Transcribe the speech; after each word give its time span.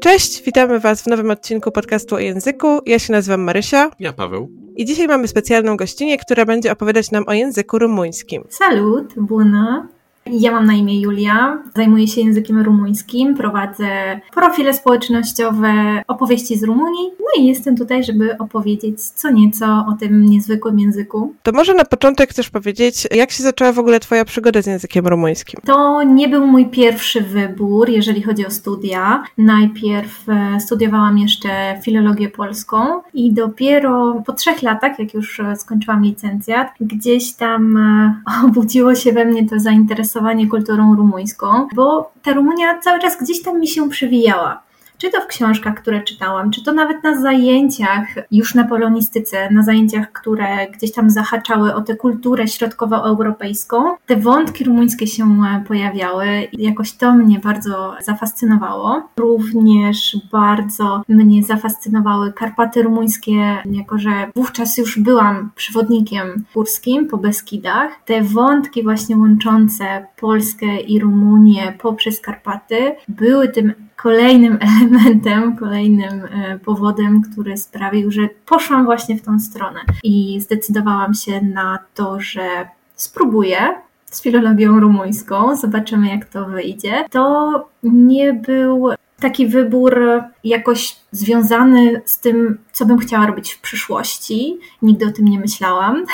Cześć, 0.00 0.42
witamy 0.42 0.80
Was 0.80 1.02
w 1.02 1.06
nowym 1.06 1.30
odcinku 1.30 1.72
podcastu 1.72 2.14
o 2.14 2.18
języku. 2.18 2.80
Ja 2.86 2.98
się 2.98 3.12
nazywam 3.12 3.40
Marysia. 3.40 3.90
Ja 3.98 4.12
Paweł. 4.12 4.48
I 4.76 4.84
dzisiaj 4.84 5.08
mamy 5.08 5.28
specjalną 5.28 5.76
gościnę, 5.76 6.16
która 6.16 6.44
będzie 6.44 6.72
opowiadać 6.72 7.10
nam 7.10 7.24
o 7.26 7.32
języku 7.32 7.78
rumuńskim. 7.78 8.44
Salut, 8.48 9.14
bună! 9.16 9.88
Ja 10.32 10.52
mam 10.52 10.66
na 10.66 10.72
imię 10.72 11.00
Julia, 11.00 11.58
zajmuję 11.76 12.08
się 12.08 12.20
językiem 12.20 12.60
rumuńskim, 12.62 13.36
prowadzę 13.36 14.20
profile 14.34 14.74
społecznościowe, 14.74 16.02
opowieści 16.08 16.58
z 16.58 16.64
Rumunii, 16.64 17.10
no 17.20 17.42
i 17.42 17.46
jestem 17.46 17.76
tutaj, 17.76 18.04
żeby 18.04 18.38
opowiedzieć 18.38 19.00
co 19.02 19.30
nieco 19.30 19.66
o 19.66 19.96
tym 20.00 20.26
niezwykłym 20.26 20.78
języku. 20.78 21.34
To 21.42 21.52
może 21.52 21.74
na 21.74 21.84
początek 21.84 22.30
chcesz 22.30 22.50
powiedzieć, 22.50 23.08
jak 23.10 23.30
się 23.30 23.42
zaczęła 23.42 23.72
w 23.72 23.78
ogóle 23.78 24.00
Twoja 24.00 24.24
przygoda 24.24 24.62
z 24.62 24.66
językiem 24.66 25.06
rumuńskim? 25.06 25.60
To 25.66 26.02
nie 26.02 26.28
był 26.28 26.46
mój 26.46 26.66
pierwszy 26.66 27.20
wybór, 27.20 27.90
jeżeli 27.90 28.22
chodzi 28.22 28.46
o 28.46 28.50
studia. 28.50 29.24
Najpierw 29.38 30.28
e, 30.28 30.60
studiowałam 30.60 31.18
jeszcze 31.18 31.48
filologię 31.82 32.28
polską 32.28 32.76
i 33.14 33.32
dopiero 33.32 34.22
po 34.26 34.32
trzech 34.32 34.62
latach, 34.62 34.98
jak 34.98 35.14
już 35.14 35.40
e, 35.40 35.56
skończyłam 35.56 36.02
licencjat, 36.02 36.68
gdzieś 36.80 37.32
tam 37.32 37.76
e, 37.76 38.14
obudziło 38.46 38.94
się 38.94 39.12
we 39.12 39.24
mnie 39.24 39.48
to 39.48 39.60
zainteresowanie 39.60 40.19
zainteresowanie 40.20 40.46
kulturą 40.46 40.96
rumuńską, 40.96 41.68
bo 41.74 42.12
ta 42.22 42.32
Rumunia 42.32 42.78
cały 42.78 43.00
czas 43.00 43.16
gdzieś 43.20 43.42
tam 43.42 43.60
mi 43.60 43.68
się 43.68 43.88
przewijała 43.88 44.62
czy 45.00 45.10
to 45.10 45.20
w 45.20 45.26
książkach, 45.26 45.74
które 45.74 46.02
czytałam, 46.02 46.50
czy 46.50 46.64
to 46.64 46.72
nawet 46.72 47.04
na 47.04 47.20
zajęciach 47.20 48.06
już 48.30 48.54
na 48.54 48.64
polonistyce, 48.64 49.50
na 49.50 49.62
zajęciach, 49.62 50.12
które 50.12 50.66
gdzieś 50.66 50.92
tam 50.92 51.10
zahaczały 51.10 51.74
o 51.74 51.80
tę 51.80 51.96
kulturę 51.96 52.48
środkowoeuropejską, 52.48 53.96
te 54.06 54.16
wątki 54.16 54.64
rumuńskie 54.64 55.06
się 55.06 55.42
pojawiały 55.68 56.26
i 56.52 56.62
jakoś 56.62 56.92
to 56.92 57.12
mnie 57.12 57.38
bardzo 57.38 57.94
zafascynowało. 58.00 59.08
Również 59.16 60.16
bardzo 60.32 61.02
mnie 61.08 61.42
zafascynowały 61.42 62.32
Karpaty 62.32 62.82
rumuńskie, 62.82 63.56
jako 63.64 63.98
że 63.98 64.10
wówczas 64.36 64.78
już 64.78 64.98
byłam 64.98 65.50
przewodnikiem 65.54 66.44
górskim 66.54 67.08
po 67.08 67.16
Beskidach. 67.16 67.92
Te 68.04 68.22
wątki 68.22 68.82
właśnie 68.82 69.16
łączące 69.16 70.06
Polskę 70.16 70.80
i 70.80 71.00
Rumunię 71.00 71.74
poprzez 71.78 72.20
Karpaty 72.20 72.92
były 73.08 73.48
tym 73.48 73.89
kolejnym 74.02 74.58
elementem, 74.78 75.56
kolejnym 75.56 76.24
e, 76.24 76.58
powodem, 76.58 77.22
który 77.22 77.56
sprawił, 77.56 78.10
że 78.10 78.28
poszłam 78.46 78.84
właśnie 78.84 79.16
w 79.16 79.22
tą 79.22 79.40
stronę 79.40 79.80
i 80.02 80.40
zdecydowałam 80.40 81.14
się 81.14 81.40
na 81.40 81.78
to, 81.94 82.20
że 82.20 82.68
spróbuję 82.94 83.58
z 84.10 84.22
filologią 84.22 84.80
rumuńską, 84.80 85.56
zobaczymy 85.56 86.08
jak 86.08 86.24
to 86.24 86.46
wyjdzie. 86.46 87.04
To 87.10 87.68
nie 87.82 88.32
był 88.32 88.90
taki 89.20 89.46
wybór 89.46 90.00
jakoś 90.44 90.96
związany 91.12 92.02
z 92.04 92.20
tym, 92.20 92.58
co 92.72 92.86
bym 92.86 92.98
chciała 92.98 93.26
robić 93.26 93.52
w 93.52 93.60
przyszłości. 93.60 94.58
Nigdy 94.82 95.06
o 95.06 95.10
tym 95.10 95.24
nie 95.24 95.40
myślałam. 95.40 96.04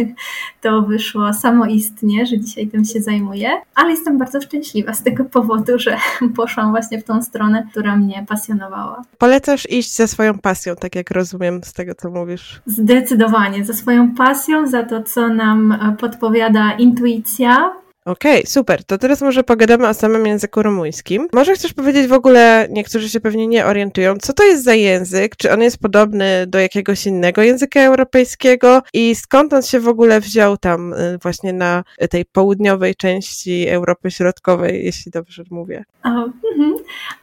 to 0.62 0.82
wyszło 0.82 1.32
samoistnie, 1.32 2.26
że 2.26 2.38
dzisiaj 2.38 2.68
tym 2.68 2.84
się 2.84 3.00
zajmuję, 3.00 3.50
ale 3.74 3.90
jestem 3.90 4.18
bardzo 4.18 4.40
szczęśliwa 4.40 4.94
z 4.94 5.02
tego 5.02 5.24
powodu, 5.24 5.78
że 5.78 5.98
poszłam 6.36 6.70
właśnie 6.70 7.00
w 7.00 7.04
tą 7.04 7.22
stronę, 7.22 7.66
która 7.70 7.96
mnie 7.96 8.24
pasjonowała. 8.28 9.02
Polecasz 9.18 9.70
iść 9.70 9.96
za 9.96 10.06
swoją 10.06 10.38
pasją, 10.38 10.76
tak 10.76 10.94
jak 10.94 11.10
rozumiem 11.10 11.60
z 11.64 11.72
tego, 11.72 11.94
co 11.94 12.10
mówisz. 12.10 12.62
Zdecydowanie, 12.66 13.64
za 13.64 13.72
swoją 13.72 14.14
pasją, 14.14 14.66
za 14.66 14.82
to, 14.82 15.02
co 15.02 15.28
nam 15.28 15.78
podpowiada 15.98 16.72
intuicja, 16.72 17.83
Okej, 18.04 18.38
okay, 18.40 18.46
super. 18.46 18.84
To 18.84 18.98
teraz 18.98 19.22
może 19.22 19.44
pogadamy 19.44 19.88
o 19.88 19.94
samym 19.94 20.26
języku 20.26 20.62
rumuńskim. 20.62 21.28
Może 21.32 21.54
chcesz 21.54 21.72
powiedzieć 21.72 22.06
w 22.06 22.12
ogóle, 22.12 22.68
niektórzy 22.70 23.08
się 23.08 23.20
pewnie 23.20 23.46
nie 23.46 23.66
orientują, 23.66 24.14
co 24.16 24.32
to 24.32 24.44
jest 24.44 24.64
za 24.64 24.74
język? 24.74 25.36
Czy 25.36 25.52
on 25.52 25.62
jest 25.62 25.78
podobny 25.78 26.46
do 26.46 26.58
jakiegoś 26.58 27.06
innego 27.06 27.42
języka 27.42 27.80
europejskiego? 27.80 28.82
I 28.94 29.14
skąd 29.14 29.52
on 29.52 29.62
się 29.62 29.80
w 29.80 29.88
ogóle 29.88 30.20
wziął 30.20 30.56
tam 30.56 30.92
y, 30.92 31.18
właśnie 31.22 31.52
na 31.52 31.84
tej 32.10 32.24
południowej 32.24 32.94
części 32.94 33.68
Europy 33.68 34.10
Środkowej, 34.10 34.84
jeśli 34.84 35.12
dobrze 35.12 35.44
mówię? 35.50 35.84
O, 36.04 36.08
mm-hmm. 36.08 36.74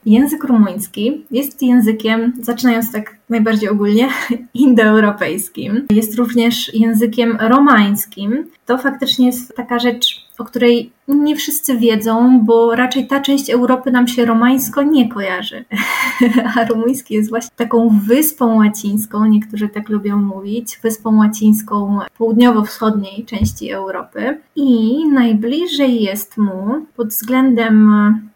Język 0.05 0.43
rumuński 0.43 1.25
jest 1.31 1.61
językiem, 1.61 2.33
zaczynając 2.41 2.91
tak 2.91 3.20
najbardziej 3.31 3.69
ogólnie, 3.69 4.09
indoeuropejskim. 4.53 5.85
Jest 5.89 6.15
również 6.15 6.73
językiem 6.73 7.37
romańskim. 7.39 8.49
To 8.65 8.77
faktycznie 8.77 9.25
jest 9.25 9.55
taka 9.55 9.79
rzecz, 9.79 10.27
o 10.37 10.43
której 10.43 10.91
nie 11.13 11.35
wszyscy 11.35 11.77
wiedzą, 11.77 12.39
bo 12.45 12.75
raczej 12.75 13.07
ta 13.07 13.19
część 13.19 13.49
Europy 13.49 13.91
nam 13.91 14.07
się 14.07 14.25
romańsko 14.25 14.83
nie 14.83 15.09
kojarzy. 15.09 15.65
A 16.55 16.65
rumuński 16.65 17.13
jest 17.13 17.29
właśnie 17.29 17.51
taką 17.55 17.99
wyspą 18.07 18.57
łacińską, 18.57 19.25
niektórzy 19.25 19.69
tak 19.69 19.89
lubią 19.89 20.17
mówić, 20.17 20.79
wyspą 20.83 21.17
łacińską 21.17 21.99
południowo-wschodniej 22.17 23.25
części 23.25 23.71
Europy. 23.71 24.37
I 24.55 24.97
najbliżej 25.07 26.01
jest 26.01 26.37
mu 26.37 26.85
pod 26.95 27.07
względem 27.07 27.91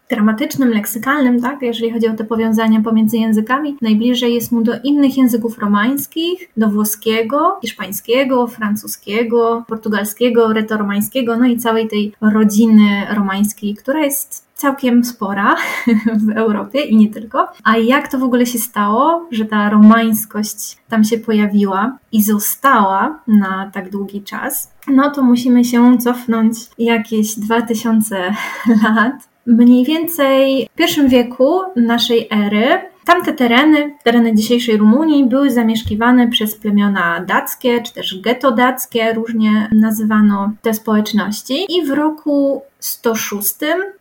gramatycznym, 0.08 0.70
leksykalnym, 0.70 1.40
tak, 1.40 1.62
jeżeli 1.62 1.90
chodzi 1.90 2.08
o 2.08 2.14
te 2.14 2.24
powiązania 2.24 2.80
pomiędzy 2.80 3.16
językami, 3.16 3.76
najbliżej 3.82 4.34
jest 4.34 4.52
mu 4.52 4.62
do 4.62 4.72
innych 4.84 5.16
języków 5.16 5.58
romańskich, 5.58 6.48
do 6.56 6.68
włoskiego, 6.68 7.58
hiszpańskiego, 7.62 8.46
francuskiego, 8.46 9.64
portugalskiego, 9.68 10.52
retoromańskiego, 10.52 11.36
no 11.36 11.46
i 11.46 11.58
całej 11.58 11.88
tej 11.88 12.12
rodziny 12.20 12.65
romańskiej, 13.10 13.74
która 13.74 14.00
jest 14.00 14.46
całkiem 14.54 15.04
spora 15.04 15.56
w 16.26 16.36
Europie 16.36 16.80
i 16.80 16.96
nie 16.96 17.10
tylko. 17.10 17.48
A 17.64 17.76
jak 17.76 18.08
to 18.08 18.18
w 18.18 18.22
ogóle 18.22 18.46
się 18.46 18.58
stało, 18.58 19.28
że 19.30 19.44
ta 19.44 19.70
romańskość 19.70 20.76
tam 20.88 21.04
się 21.04 21.18
pojawiła 21.18 21.98
i 22.12 22.22
została 22.22 23.18
na 23.26 23.70
tak 23.74 23.90
długi 23.90 24.22
czas? 24.22 24.72
No 24.88 25.10
to 25.10 25.22
musimy 25.22 25.64
się 25.64 25.98
cofnąć 25.98 26.56
jakieś 26.78 27.38
2000 27.38 28.34
lat 28.84 29.28
Mniej 29.46 29.84
więcej 29.84 30.68
w 30.72 30.76
pierwszym 30.76 31.08
wieku 31.08 31.60
naszej 31.76 32.28
ery 32.30 32.66
tamte 33.06 33.32
tereny, 33.32 33.94
tereny 34.04 34.34
dzisiejszej 34.34 34.76
Rumunii, 34.76 35.24
były 35.24 35.50
zamieszkiwane 35.50 36.28
przez 36.28 36.54
plemiona 36.54 37.20
dackie, 37.20 37.82
czy 37.82 37.94
też 37.94 38.20
getto 38.20 38.52
dackie, 38.52 39.12
różnie 39.14 39.68
nazywano 39.72 40.52
te 40.62 40.74
społeczności. 40.74 41.66
I 41.68 41.86
w 41.86 41.90
roku 41.90 42.62
106 42.78 43.54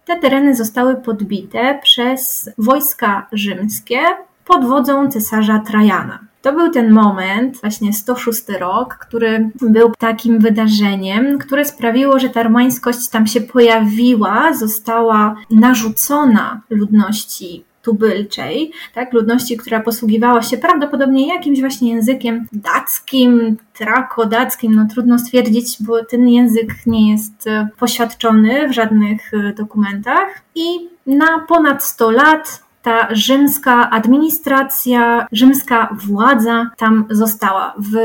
te 0.05 0.19
tereny 0.19 0.55
zostały 0.55 0.95
podbite 0.95 1.79
przez 1.83 2.49
wojska 2.57 3.27
rzymskie 3.31 3.97
pod 4.45 4.66
wodzą 4.66 5.11
cesarza 5.11 5.59
Trajana. 5.59 6.19
To 6.41 6.53
był 6.53 6.69
ten 6.69 6.91
moment, 6.91 7.61
właśnie 7.61 7.93
106 7.93 8.43
rok, 8.59 8.93
który 8.95 9.49
był 9.61 9.91
takim 9.97 10.39
wydarzeniem, 10.39 11.37
które 11.37 11.66
sprawiło, 11.66 12.19
że 12.19 12.29
ta 12.29 12.43
romańskość 12.43 13.07
tam 13.07 13.27
się 13.27 13.41
pojawiła, 13.41 14.53
została 14.53 15.35
narzucona 15.51 16.61
ludności 16.69 17.63
tubylczej, 17.85 18.72
tak, 18.94 19.13
ludności, 19.13 19.57
która 19.57 19.79
posługiwała 19.79 20.41
się 20.41 20.57
prawdopodobnie 20.57 21.28
jakimś 21.28 21.59
właśnie 21.59 21.94
językiem 21.94 22.47
dackim, 22.53 23.57
trakodackim, 23.73 24.75
no 24.75 24.88
trudno 24.94 25.19
stwierdzić, 25.19 25.78
bo 25.79 26.06
ten 26.06 26.29
język 26.29 26.73
nie 26.85 27.12
jest 27.12 27.47
e, 27.47 27.68
poświadczony 27.79 28.68
w 28.68 28.72
żadnych 28.72 29.34
e, 29.34 29.53
dokumentach. 29.53 30.41
I 30.56 30.66
na 31.07 31.40
ponad 31.47 31.84
100 31.84 32.12
lat 32.12 32.64
ta 32.85 33.07
rzymska 33.12 33.90
administracja, 33.90 35.28
rzymska 35.31 35.96
władza 36.07 36.69
tam 36.78 37.06
została. 37.09 37.73
W 37.78 37.96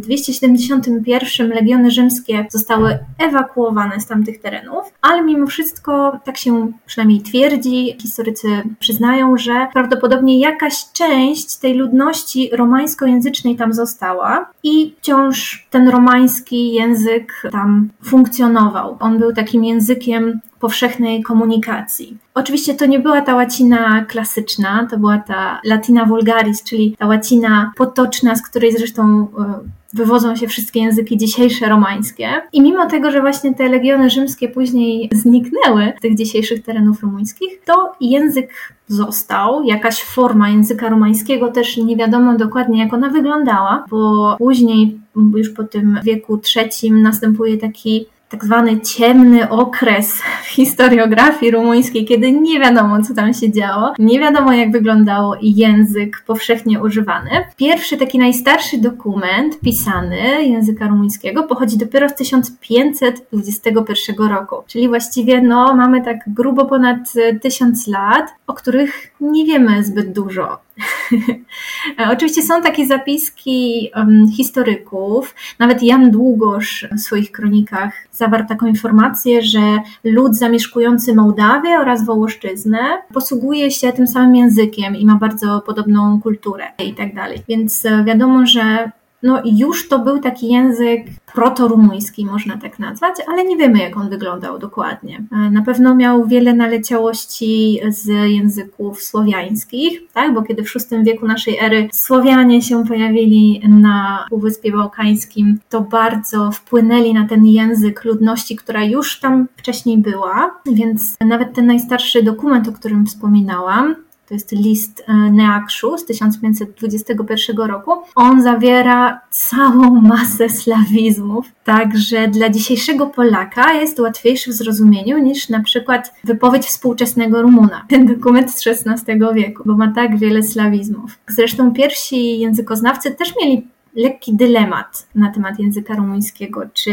271 0.00 1.46
mm, 1.46 1.58
legiony 1.58 1.90
rzymskie 1.90 2.46
zostały 2.50 2.98
ewakuowane 3.18 4.00
z 4.00 4.06
tamtych 4.06 4.40
terenów, 4.40 4.92
ale 5.02 5.22
mimo 5.22 5.46
wszystko, 5.46 6.18
tak 6.24 6.36
się 6.36 6.72
przynajmniej 6.86 7.20
twierdzi, 7.20 7.96
historycy 8.02 8.48
przyznają, 8.78 9.36
że 9.36 9.66
prawdopodobnie 9.72 10.40
jakaś 10.40 10.92
część 10.92 11.56
tej 11.56 11.74
ludności 11.74 12.50
romańskojęzycznej 12.52 13.56
tam 13.56 13.72
została 13.72 14.50
i 14.62 14.94
wciąż 14.98 15.66
ten 15.70 15.88
romański 15.88 16.72
język 16.72 17.42
tam 17.52 17.88
funkcjonował. 18.04 18.96
On 19.00 19.18
był 19.18 19.32
takim 19.32 19.64
językiem 19.64 20.40
powszechnej 20.64 21.22
komunikacji. 21.22 22.18
Oczywiście 22.34 22.74
to 22.74 22.86
nie 22.86 22.98
była 22.98 23.20
ta 23.20 23.34
łacina 23.34 24.04
klasyczna, 24.04 24.86
to 24.90 24.98
była 24.98 25.18
ta 25.18 25.60
latina 25.64 26.04
vulgaris, 26.04 26.62
czyli 26.62 26.96
ta 26.98 27.06
łacina 27.06 27.72
potoczna, 27.76 28.36
z 28.36 28.42
której 28.42 28.72
zresztą 28.72 29.26
e, 29.38 29.60
wywodzą 29.94 30.36
się 30.36 30.48
wszystkie 30.48 30.80
języki 30.80 31.16
dzisiejsze 31.16 31.68
romańskie. 31.68 32.28
I 32.52 32.62
mimo 32.62 32.86
tego, 32.86 33.10
że 33.10 33.20
właśnie 33.20 33.54
te 33.54 33.68
legiony 33.68 34.10
rzymskie 34.10 34.48
później 34.48 35.10
zniknęły 35.12 35.92
z 35.98 36.00
tych 36.00 36.16
dzisiejszych 36.16 36.62
terenów 36.62 37.02
rumuńskich, 37.02 37.60
to 37.64 37.92
język 38.00 38.74
został, 38.88 39.64
jakaś 39.64 40.02
forma 40.02 40.48
języka 40.48 40.88
romańskiego, 40.88 41.52
też 41.52 41.76
nie 41.76 41.96
wiadomo 41.96 42.36
dokładnie 42.36 42.84
jak 42.84 42.94
ona 42.94 43.08
wyglądała, 43.08 43.84
bo 43.90 44.34
później 44.38 45.00
już 45.36 45.50
po 45.50 45.64
tym 45.64 46.00
wieku 46.04 46.38
trzecim 46.38 47.02
następuje 47.02 47.58
taki 47.58 48.06
tak 48.28 48.44
zwany 48.44 48.80
ciemny 48.80 49.50
okres 49.50 50.22
w 50.42 50.46
historiografii 50.46 51.52
rumuńskiej, 51.52 52.04
kiedy 52.04 52.32
nie 52.32 52.60
wiadomo, 52.60 53.02
co 53.02 53.14
tam 53.14 53.34
się 53.34 53.52
działo, 53.52 53.92
nie 53.98 54.20
wiadomo, 54.20 54.52
jak 54.52 54.72
wyglądał 54.72 55.32
język 55.42 56.22
powszechnie 56.26 56.82
używany. 56.82 57.30
Pierwszy, 57.56 57.96
taki 57.96 58.18
najstarszy 58.18 58.78
dokument 58.78 59.60
pisany 59.60 60.44
języka 60.44 60.88
rumuńskiego 60.88 61.42
pochodzi 61.42 61.78
dopiero 61.78 62.08
z 62.08 62.14
1521 62.14 64.28
roku, 64.28 64.56
czyli 64.66 64.88
właściwie 64.88 65.42
no, 65.42 65.74
mamy 65.74 66.04
tak 66.04 66.16
grubo 66.26 66.64
ponad 66.64 66.98
tysiąc 67.42 67.86
lat, 67.86 68.34
o 68.46 68.54
których 68.54 69.10
nie 69.20 69.44
wiemy 69.44 69.84
zbyt 69.84 70.12
dużo. 70.12 70.63
Oczywiście 72.12 72.42
są 72.42 72.62
takie 72.62 72.86
zapiski 72.86 73.90
historyków, 74.36 75.34
nawet 75.58 75.82
Jan 75.82 76.10
Długosz 76.10 76.86
w 76.92 77.00
swoich 77.00 77.32
kronikach 77.32 77.92
zawarł 78.12 78.44
taką 78.48 78.66
informację, 78.66 79.42
że 79.42 79.60
lud 80.04 80.36
zamieszkujący 80.36 81.14
Mołdawię 81.14 81.78
oraz 81.80 82.04
Wołoszczyznę 82.04 82.78
posługuje 83.14 83.70
się 83.70 83.92
tym 83.92 84.06
samym 84.06 84.36
językiem 84.36 84.96
i 84.96 85.06
ma 85.06 85.14
bardzo 85.14 85.60
podobną 85.66 86.20
kulturę 86.20 86.64
i 86.78 86.94
tak 86.94 87.14
dalej. 87.14 87.42
Więc 87.48 87.86
e, 87.86 88.04
wiadomo, 88.04 88.46
że 88.46 88.90
no 89.24 89.42
już 89.44 89.88
to 89.88 89.98
był 89.98 90.18
taki 90.18 90.48
język 90.48 91.02
proto-rumuński, 91.34 92.26
można 92.26 92.56
tak 92.56 92.78
nazwać, 92.78 93.14
ale 93.28 93.44
nie 93.44 93.56
wiemy, 93.56 93.78
jak 93.78 93.96
on 93.96 94.10
wyglądał 94.10 94.58
dokładnie. 94.58 95.24
E, 95.32 95.50
na 95.50 95.62
pewno 95.62 95.94
miał 95.94 96.26
wiele 96.26 96.54
naleciałości 96.54 97.80
z 97.88 98.08
języków 98.30 99.02
słowiańskich, 99.02 100.00
tak? 100.12 100.34
bo 100.34 100.42
kiedy 100.42 100.64
w 100.64 100.74
VI 100.74 101.04
wieku 101.04 101.26
naszej 101.26 101.58
ery 101.58 101.88
Słowianie 101.92 102.62
się 102.62 102.84
pojawili 102.84 103.62
na 103.68 104.26
Półwyspie 104.30 104.72
Bałkańskim, 104.72 105.58
to 105.68 105.80
bardzo 105.80 106.50
wpłynęli 106.50 107.14
na 107.14 107.28
ten 107.28 107.46
język 107.46 108.04
ludności, 108.04 108.56
która 108.56 108.84
już 108.84 109.20
tam 109.20 109.46
wcześniej 109.56 109.98
była, 109.98 110.60
więc 110.72 111.16
nawet 111.20 111.54
ten 111.54 111.66
najstarszy 111.66 112.22
dokument, 112.22 112.68
o 112.68 112.72
którym 112.72 113.06
wspominałam, 113.06 113.96
to 114.28 114.34
jest 114.34 114.52
list 114.52 115.04
e, 115.06 115.14
Neakszu 115.14 115.98
z 115.98 116.04
1521 116.04 117.56
roku. 117.56 117.92
On 118.14 118.42
zawiera 118.42 119.20
całą 119.30 120.00
masę 120.00 120.48
slawizmów, 120.48 121.46
także 121.64 122.28
dla 122.28 122.48
dzisiejszego 122.48 123.06
Polaka 123.06 123.72
jest 123.72 124.00
łatwiejszy 124.00 124.50
w 124.50 124.54
zrozumieniu 124.54 125.18
niż 125.18 125.48
na 125.48 125.62
przykład 125.62 126.14
wypowiedź 126.24 126.64
współczesnego 126.64 127.42
Rumuna, 127.42 127.84
ten 127.88 128.06
dokument 128.06 128.50
z 128.50 128.66
XVI 128.66 129.18
wieku, 129.34 129.62
bo 129.66 129.76
ma 129.76 129.92
tak 129.92 130.18
wiele 130.18 130.42
slawizmów. 130.42 131.18
Zresztą 131.28 131.72
pierwsi 131.72 132.38
językoznawcy 132.38 133.10
też 133.10 133.32
mieli 133.42 133.73
lekki 133.94 134.34
dylemat 134.36 135.06
na 135.14 135.32
temat 135.32 135.58
języka 135.58 135.94
rumuńskiego, 135.94 136.62
czy 136.72 136.92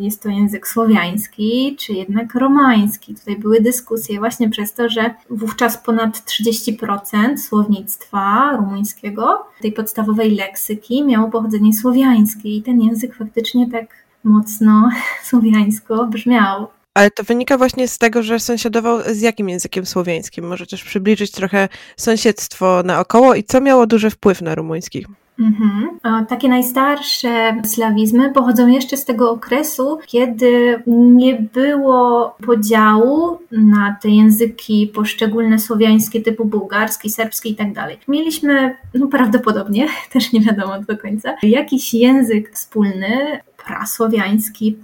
jest 0.00 0.22
to 0.22 0.28
język 0.28 0.68
słowiański, 0.68 1.76
czy 1.80 1.92
jednak 1.92 2.34
romański. 2.34 3.14
Tutaj 3.14 3.36
były 3.36 3.60
dyskusje 3.60 4.18
właśnie 4.18 4.50
przez 4.50 4.72
to, 4.72 4.88
że 4.88 5.14
wówczas 5.30 5.78
ponad 5.78 6.18
30% 6.18 7.36
słownictwa 7.36 8.56
rumuńskiego, 8.56 9.46
tej 9.60 9.72
podstawowej 9.72 10.34
leksyki, 10.34 11.04
miało 11.04 11.30
pochodzenie 11.30 11.72
słowiańskie 11.72 12.56
i 12.56 12.62
ten 12.62 12.80
język 12.80 13.14
faktycznie 13.14 13.70
tak 13.70 13.86
mocno 14.24 14.90
słowiańsko 15.28 16.06
brzmiał. 16.06 16.66
Ale 16.94 17.10
to 17.10 17.24
wynika 17.24 17.58
właśnie 17.58 17.88
z 17.88 17.98
tego, 17.98 18.22
że 18.22 18.40
sąsiadował 18.40 19.00
z 19.06 19.20
jakim 19.20 19.48
językiem 19.48 19.86
słowiańskim? 19.86 20.46
Może 20.46 20.66
też 20.66 20.84
przybliżyć 20.84 21.30
trochę 21.30 21.68
sąsiedztwo 21.96 22.82
naokoło 22.84 23.34
i 23.34 23.44
co 23.44 23.60
miało 23.60 23.86
duży 23.86 24.10
wpływ 24.10 24.42
na 24.42 24.54
rumuński? 24.54 25.06
Mhm. 25.38 25.98
Takie 26.28 26.48
najstarsze 26.48 27.62
slawizmy 27.64 28.32
pochodzą 28.32 28.68
jeszcze 28.68 28.96
z 28.96 29.04
tego 29.04 29.30
okresu, 29.30 29.98
kiedy 30.06 30.82
nie 30.86 31.34
było 31.34 32.36
podziału 32.46 33.38
na 33.50 33.96
te 34.02 34.08
języki 34.08 34.90
poszczególne 34.94 35.58
słowiańskie 35.58 36.20
typu 36.20 36.44
bułgarski, 36.44 37.10
serbski 37.10 37.50
i 37.50 37.56
tak 37.56 37.72
dalej. 37.72 37.98
Mieliśmy, 38.08 38.76
no 38.94 39.06
prawdopodobnie, 39.06 39.88
też 40.12 40.32
nie 40.32 40.40
wiadomo 40.40 40.80
do 40.80 40.98
końca, 40.98 41.36
jakiś 41.42 41.94
język 41.94 42.50
wspólny, 42.50 43.40
prasłowiański, 43.66 44.78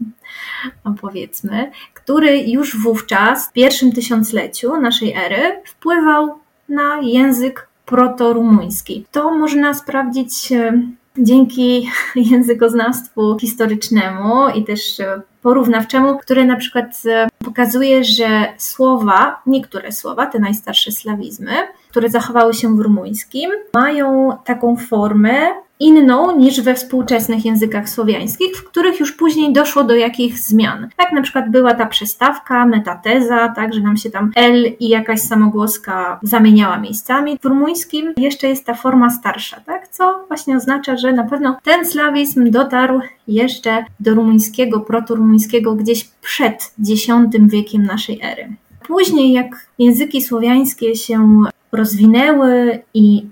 no 0.84 0.94
powiedzmy, 1.00 1.70
który 1.94 2.38
już 2.38 2.76
wówczas, 2.76 3.48
w 3.48 3.52
pierwszym 3.52 3.92
tysiącleciu 3.92 4.80
naszej 4.80 5.12
ery, 5.12 5.62
wpływał 5.64 6.38
na 6.68 7.00
język 7.02 7.69
proto-rumuński. 7.90 9.04
To 9.12 9.30
można 9.30 9.74
sprawdzić 9.74 10.52
e, 10.52 10.82
dzięki 11.18 11.90
językoznawstwu 12.30 13.38
historycznemu 13.38 14.48
i 14.54 14.64
też 14.64 15.00
e, 15.00 15.20
porównawczemu, 15.42 16.18
które 16.18 16.44
na 16.44 16.56
przykład 16.56 17.02
e, 17.06 17.28
pokazuje, 17.44 18.04
że 18.04 18.28
słowa, 18.58 19.42
niektóre 19.46 19.92
słowa, 19.92 20.26
te 20.26 20.38
najstarsze 20.38 20.92
slawizmy, 20.92 21.52
które 21.90 22.08
zachowały 22.08 22.54
się 22.54 22.76
w 22.76 22.80
rumuńskim, 22.80 23.50
mają 23.74 24.38
taką 24.44 24.76
formę 24.76 25.32
inną 25.80 26.36
niż 26.36 26.60
we 26.60 26.74
współczesnych 26.74 27.44
językach 27.44 27.88
słowiańskich, 27.88 28.56
w 28.56 28.64
których 28.64 29.00
już 29.00 29.12
później 29.12 29.52
doszło 29.52 29.84
do 29.84 29.94
jakichś 29.94 30.38
zmian. 30.38 30.88
Tak 30.96 31.12
na 31.12 31.22
przykład 31.22 31.50
była 31.50 31.74
ta 31.74 31.86
przestawka, 31.86 32.66
metateza, 32.66 33.48
tak, 33.48 33.74
że 33.74 33.80
nam 33.80 33.96
się 33.96 34.10
tam 34.10 34.30
L 34.36 34.64
i 34.80 34.88
jakaś 34.88 35.20
samogłoska 35.20 36.20
zamieniała 36.22 36.78
miejscami. 36.78 37.38
W 37.42 37.44
rumuńskim 37.44 38.12
jeszcze 38.16 38.48
jest 38.48 38.64
ta 38.64 38.74
forma 38.74 39.10
starsza, 39.10 39.60
tak, 39.60 39.88
co 39.88 40.24
właśnie 40.28 40.56
oznacza, 40.56 40.96
że 40.96 41.12
na 41.12 41.24
pewno 41.24 41.56
ten 41.62 41.86
slawizm 41.86 42.50
dotarł 42.50 43.00
jeszcze 43.28 43.84
do 44.00 44.14
rumuńskiego, 44.14 44.80
proto-rumuńskiego 44.80 45.74
gdzieś 45.74 46.04
przed 46.04 46.72
X 46.90 47.06
wiekiem 47.38 47.82
naszej 47.82 48.20
ery. 48.22 48.48
Później, 48.86 49.32
jak 49.32 49.66
języki 49.78 50.22
słowiańskie 50.22 50.96
się 50.96 51.42
rozwinęły 51.72 52.78
i 52.94 53.26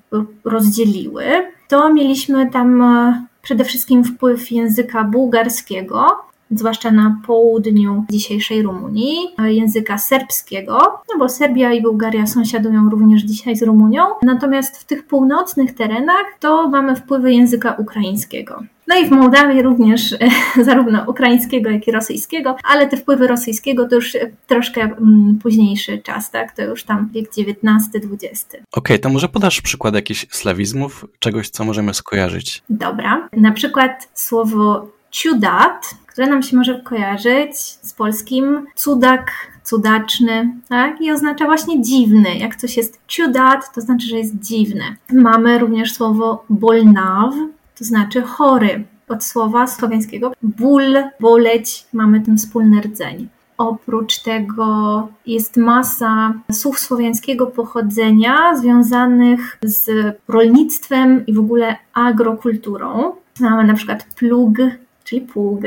rozdzieliły, 0.44 1.24
to 1.68 1.92
mieliśmy 1.94 2.50
tam 2.50 2.82
e, 2.82 3.26
przede 3.42 3.64
wszystkim 3.64 4.04
wpływ 4.04 4.50
języka 4.50 5.04
bułgarskiego, 5.04 6.06
zwłaszcza 6.50 6.90
na 6.90 7.20
południu 7.26 8.04
dzisiejszej 8.10 8.62
Rumunii, 8.62 9.16
e, 9.38 9.52
języka 9.52 9.98
serbskiego, 9.98 10.78
no 10.78 11.18
bo 11.18 11.28
Serbia 11.28 11.72
i 11.72 11.82
Bułgaria 11.82 12.26
sąsiadują 12.26 12.90
również 12.90 13.22
dzisiaj 13.22 13.56
z 13.56 13.62
Rumunią. 13.62 14.04
Natomiast 14.22 14.76
w 14.76 14.84
tych 14.84 15.06
północnych 15.06 15.74
terenach 15.74 16.26
to 16.40 16.68
mamy 16.68 16.96
wpływy 16.96 17.32
języka 17.32 17.72
ukraińskiego. 17.78 18.62
No 18.88 18.96
i 18.96 19.06
w 19.06 19.10
Mołdawii 19.10 19.62
również 19.62 20.12
e, 20.12 20.18
zarówno 20.64 21.04
ukraińskiego, 21.06 21.70
jak 21.70 21.88
i 21.88 21.92
rosyjskiego, 21.92 22.56
ale 22.64 22.86
te 22.86 22.96
wpływy 22.96 23.26
rosyjskiego 23.26 23.88
to 23.88 23.94
już 23.94 24.16
troszkę 24.46 24.80
mm, 24.80 25.38
późniejszy 25.42 25.98
czas, 25.98 26.30
tak? 26.30 26.56
To 26.56 26.62
już 26.62 26.84
tam 26.84 27.08
wiek 27.12 27.28
XIX-XX. 27.28 28.46
Okej, 28.46 28.62
okay, 28.72 28.98
to 28.98 29.08
może 29.08 29.28
podasz 29.28 29.60
przykład 29.60 29.94
jakichś 29.94 30.26
slawizmów, 30.30 31.06
czegoś, 31.18 31.48
co 31.50 31.64
możemy 31.64 31.94
skojarzyć? 31.94 32.62
Dobra. 32.70 33.28
Na 33.32 33.52
przykład 33.52 34.08
słowo 34.14 34.88
ciudat, 35.10 35.94
które 36.06 36.26
nam 36.26 36.42
się 36.42 36.56
może 36.56 36.80
kojarzyć 36.80 37.56
z 37.60 37.92
polskim 37.92 38.66
cudak, 38.74 39.32
cudaczny, 39.62 40.54
tak? 40.68 41.00
I 41.00 41.10
oznacza 41.10 41.44
właśnie 41.44 41.82
dziwny. 41.82 42.38
Jak 42.38 42.56
coś 42.56 42.76
jest 42.76 43.00
ciudat, 43.06 43.74
to 43.74 43.80
znaczy, 43.80 44.06
że 44.06 44.18
jest 44.18 44.40
dziwne. 44.40 44.84
Mamy 45.12 45.58
również 45.58 45.94
słowo 45.94 46.44
bolnaw, 46.50 47.34
to 47.78 47.84
znaczy 47.84 48.22
chory. 48.22 48.84
Od 49.08 49.24
słowa 49.24 49.66
słowiańskiego 49.66 50.32
ból, 50.42 50.96
boleć, 51.20 51.86
mamy 51.92 52.20
ten 52.20 52.38
wspólny 52.38 52.80
rdzeń. 52.80 53.28
Oprócz 53.58 54.18
tego 54.18 55.08
jest 55.26 55.56
masa 55.56 56.34
słów 56.52 56.78
słowiańskiego 56.78 57.46
pochodzenia 57.46 58.56
związanych 58.56 59.58
z 59.62 59.90
rolnictwem 60.28 61.26
i 61.26 61.34
w 61.34 61.38
ogóle 61.38 61.76
agrokulturą. 61.94 63.12
Mamy 63.40 63.64
na 63.64 63.74
przykład 63.74 64.06
plug, 64.16 64.56
czyli 65.04 65.20
pług, 65.20 65.60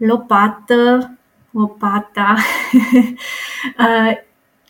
lopatę, 0.00 1.00
łopata, 1.54 2.36
e, 3.80 4.16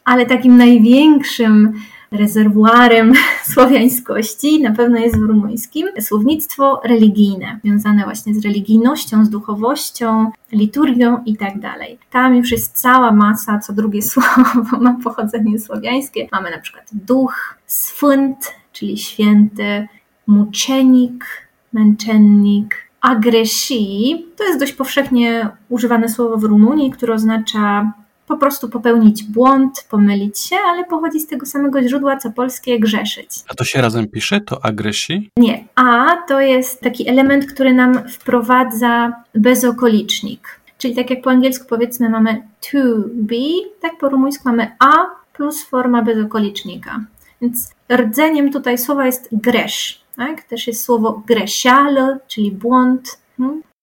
ale 0.04 0.26
takim 0.26 0.56
największym 0.56 1.80
rezerwuarem 2.10 3.12
słowiańskości 3.54 4.62
na 4.62 4.72
pewno 4.72 4.98
jest 4.98 5.18
w 5.18 5.22
rumuńskim 5.22 5.88
słownictwo 6.00 6.80
religijne, 6.84 7.60
związane 7.64 8.04
właśnie 8.04 8.34
z 8.34 8.44
religijnością, 8.44 9.24
z 9.24 9.30
duchowością, 9.30 10.30
liturgią 10.52 11.22
i 11.26 11.36
tak 11.36 11.60
dalej. 11.60 11.98
Tam 12.10 12.36
już 12.36 12.52
jest 12.52 12.80
cała 12.80 13.12
masa, 13.12 13.58
co 13.58 13.72
drugie 13.72 14.02
słowo 14.10 14.78
ma 14.80 14.96
pochodzenie 15.04 15.58
słowiańskie. 15.58 16.28
Mamy 16.32 16.50
na 16.50 16.58
przykład 16.58 16.90
duch, 16.92 17.58
sfynt, 17.66 18.54
czyli 18.72 18.98
święty, 18.98 19.88
muczenik, 20.26 21.24
męczennik, 21.72 22.88
agresji 23.00 24.26
to 24.36 24.44
jest 24.44 24.60
dość 24.60 24.72
powszechnie 24.72 25.48
używane 25.68 26.08
słowo 26.08 26.36
w 26.36 26.44
Rumunii, 26.44 26.90
które 26.90 27.14
oznacza 27.14 27.92
po 28.28 28.36
prostu 28.36 28.68
popełnić 28.68 29.24
błąd, 29.24 29.86
pomylić 29.90 30.38
się, 30.38 30.56
ale 30.66 30.84
pochodzi 30.84 31.20
z 31.20 31.26
tego 31.26 31.46
samego 31.46 31.82
źródła 31.82 32.16
co 32.16 32.30
polskie 32.30 32.80
grzeszyć. 32.80 33.30
A 33.48 33.54
to 33.54 33.64
się 33.64 33.80
razem 33.80 34.08
pisze? 34.08 34.40
To 34.40 34.64
agresji? 34.64 35.30
Nie. 35.36 35.64
A 35.74 36.16
to 36.28 36.40
jest 36.40 36.80
taki 36.80 37.08
element, 37.08 37.46
który 37.46 37.74
nam 37.74 38.08
wprowadza 38.08 39.12
bezokolicznik. 39.34 40.60
Czyli 40.78 40.94
tak 40.94 41.10
jak 41.10 41.22
po 41.22 41.30
angielsku 41.30 41.66
powiedzmy 41.68 42.08
mamy 42.08 42.42
to 42.60 42.78
be, 43.14 43.36
tak 43.80 43.98
po 43.98 44.08
rumuńsku 44.08 44.48
mamy 44.48 44.76
a 44.78 44.92
plus 45.32 45.64
forma 45.64 46.02
bezokolicznika. 46.02 47.00
Więc 47.42 47.70
rdzeniem 47.92 48.52
tutaj 48.52 48.78
słowa 48.78 49.06
jest 49.06 49.28
gresz. 49.32 50.04
Tak? 50.16 50.42
Też 50.42 50.66
jest 50.66 50.84
słowo 50.84 51.22
gresiale, 51.26 52.18
czyli 52.28 52.52
błąd. 52.52 53.18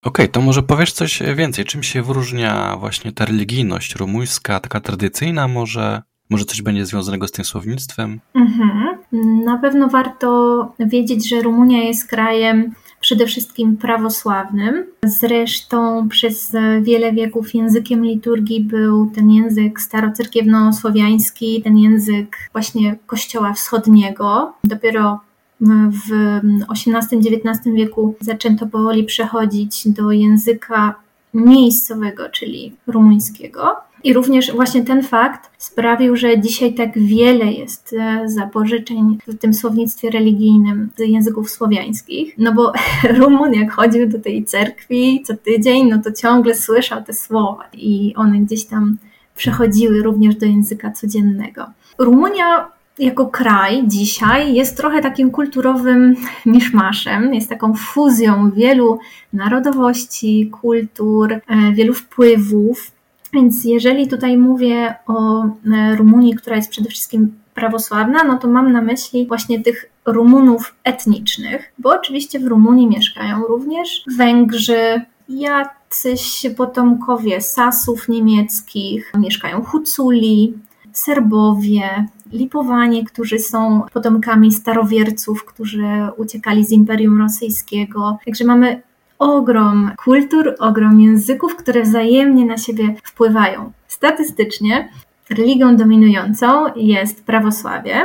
Okej, 0.05 0.25
okay, 0.25 0.27
to 0.27 0.41
może 0.41 0.63
powiesz 0.63 0.91
coś 0.91 1.19
więcej. 1.35 1.65
Czym 1.65 1.83
się 1.83 2.03
wyróżnia 2.03 2.77
właśnie 2.79 3.11
ta 3.11 3.25
religijność 3.25 3.95
rumuńska, 3.95 4.59
taka 4.59 4.79
tradycyjna 4.79 5.47
może? 5.47 6.01
Może 6.29 6.45
coś 6.45 6.61
będzie 6.61 6.85
związanego 6.85 7.27
z 7.27 7.31
tym 7.31 7.45
słownictwem? 7.45 8.19
Mhm. 8.33 8.97
Na 9.43 9.57
pewno 9.57 9.87
warto 9.87 10.73
wiedzieć, 10.79 11.29
że 11.29 11.41
Rumunia 11.41 11.83
jest 11.83 12.09
krajem 12.09 12.71
przede 12.99 13.25
wszystkim 13.25 13.77
prawosławnym. 13.77 14.85
Zresztą 15.05 16.09
przez 16.09 16.55
wiele 16.81 17.13
wieków 17.13 17.55
językiem 17.55 18.05
liturgii 18.05 18.61
był 18.61 19.11
ten 19.15 19.31
język 19.31 19.79
starocerkiewno-słowiański, 19.81 21.61
ten 21.63 21.77
język 21.77 22.37
właśnie 22.53 22.95
Kościoła 23.05 23.53
Wschodniego. 23.53 24.53
Dopiero 24.63 25.19
w 25.61 26.39
XVIII-XIX 26.71 27.75
wieku 27.75 28.15
zaczęto 28.21 28.67
powoli 28.67 29.03
przechodzić 29.03 29.87
do 29.87 30.11
języka 30.11 30.95
miejscowego, 31.33 32.29
czyli 32.29 32.75
rumuńskiego. 32.87 33.75
I 34.03 34.13
również 34.13 34.51
właśnie 34.51 34.83
ten 34.83 35.03
fakt 35.03 35.51
sprawił, 35.57 36.15
że 36.15 36.39
dzisiaj 36.39 36.73
tak 36.73 36.99
wiele 36.99 37.45
jest 37.45 37.95
e, 37.99 38.29
zapożyczeń 38.29 39.17
w 39.27 39.37
tym 39.37 39.53
słownictwie 39.53 40.09
religijnym 40.09 40.89
z 40.95 40.99
języków 40.99 41.49
słowiańskich. 41.49 42.35
No 42.37 42.53
bo 42.53 42.71
Rumun, 43.17 43.53
jak 43.53 43.71
chodził 43.71 44.09
do 44.09 44.19
tej 44.19 44.45
cerkwi 44.45 45.23
co 45.25 45.37
tydzień, 45.37 45.89
no 45.89 46.01
to 46.03 46.11
ciągle 46.11 46.55
słyszał 46.55 47.03
te 47.03 47.13
słowa 47.13 47.63
i 47.73 48.13
one 48.15 48.39
gdzieś 48.39 48.65
tam 48.65 48.97
przechodziły 49.35 50.03
również 50.03 50.35
do 50.35 50.45
języka 50.45 50.91
codziennego. 50.91 51.65
Rumunia 51.97 52.67
jako 52.99 53.27
kraj 53.27 53.83
dzisiaj 53.87 54.53
jest 54.53 54.77
trochę 54.77 55.01
takim 55.01 55.31
kulturowym 55.31 56.15
miszmaszem, 56.45 57.33
jest 57.33 57.49
taką 57.49 57.73
fuzją 57.73 58.51
wielu 58.51 58.99
narodowości, 59.33 60.51
kultur, 60.61 61.33
e, 61.33 61.41
wielu 61.73 61.93
wpływów. 61.93 62.91
Więc 63.33 63.65
jeżeli 63.65 64.07
tutaj 64.07 64.37
mówię 64.37 64.95
o 65.07 65.43
e, 65.43 65.95
Rumunii, 65.95 66.35
która 66.35 66.55
jest 66.55 66.69
przede 66.69 66.89
wszystkim 66.89 67.33
prawosławna, 67.53 68.23
no 68.23 68.37
to 68.37 68.47
mam 68.47 68.71
na 68.71 68.81
myśli 68.81 69.27
właśnie 69.27 69.59
tych 69.59 69.89
Rumunów 70.05 70.75
etnicznych, 70.83 71.73
bo 71.79 71.89
oczywiście 71.89 72.39
w 72.39 72.47
Rumunii 72.47 72.87
mieszkają 72.87 73.43
również 73.47 74.03
Węgrzy, 74.17 75.01
jacyś 75.29 76.45
potomkowie 76.57 77.41
Sasów 77.41 78.09
niemieckich, 78.09 79.11
mieszkają 79.19 79.63
Huculi, 79.63 80.53
Serbowie, 80.97 82.07
Lipowanie, 82.31 83.05
którzy 83.05 83.39
są 83.39 83.81
potomkami 83.93 84.51
starowierców, 84.51 85.45
którzy 85.45 85.87
uciekali 86.17 86.65
z 86.65 86.71
Imperium 86.71 87.21
Rosyjskiego. 87.21 88.17
Także 88.25 88.45
mamy 88.45 88.81
ogrom 89.19 89.91
kultur, 89.97 90.55
ogrom 90.59 91.01
języków, 91.01 91.55
które 91.55 91.83
wzajemnie 91.83 92.45
na 92.45 92.57
siebie 92.57 92.95
wpływają. 93.03 93.71
Statystycznie 93.87 94.89
religią 95.29 95.77
dominującą 95.77 96.65
jest 96.75 97.25
prawosławie, 97.25 97.95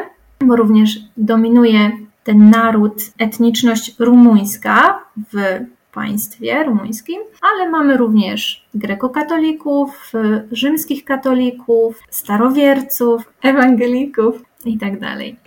bo 0.40 0.56
również 0.56 0.98
dominuje 1.16 1.90
ten 2.24 2.50
naród, 2.50 3.02
etniczność 3.18 3.94
rumuńska 3.98 5.00
w 5.32 5.60
państwie 5.92 6.64
rumuńskim, 6.64 7.20
ale 7.42 7.70
mamy 7.70 7.96
również 7.96 8.66
grekokatolików, 8.74 10.12
rzymskich 10.52 11.04
katolików, 11.04 12.00
starowierców, 12.10 13.22
ewangelików 13.42 14.42
i 14.64 14.78
tak. 14.78 14.92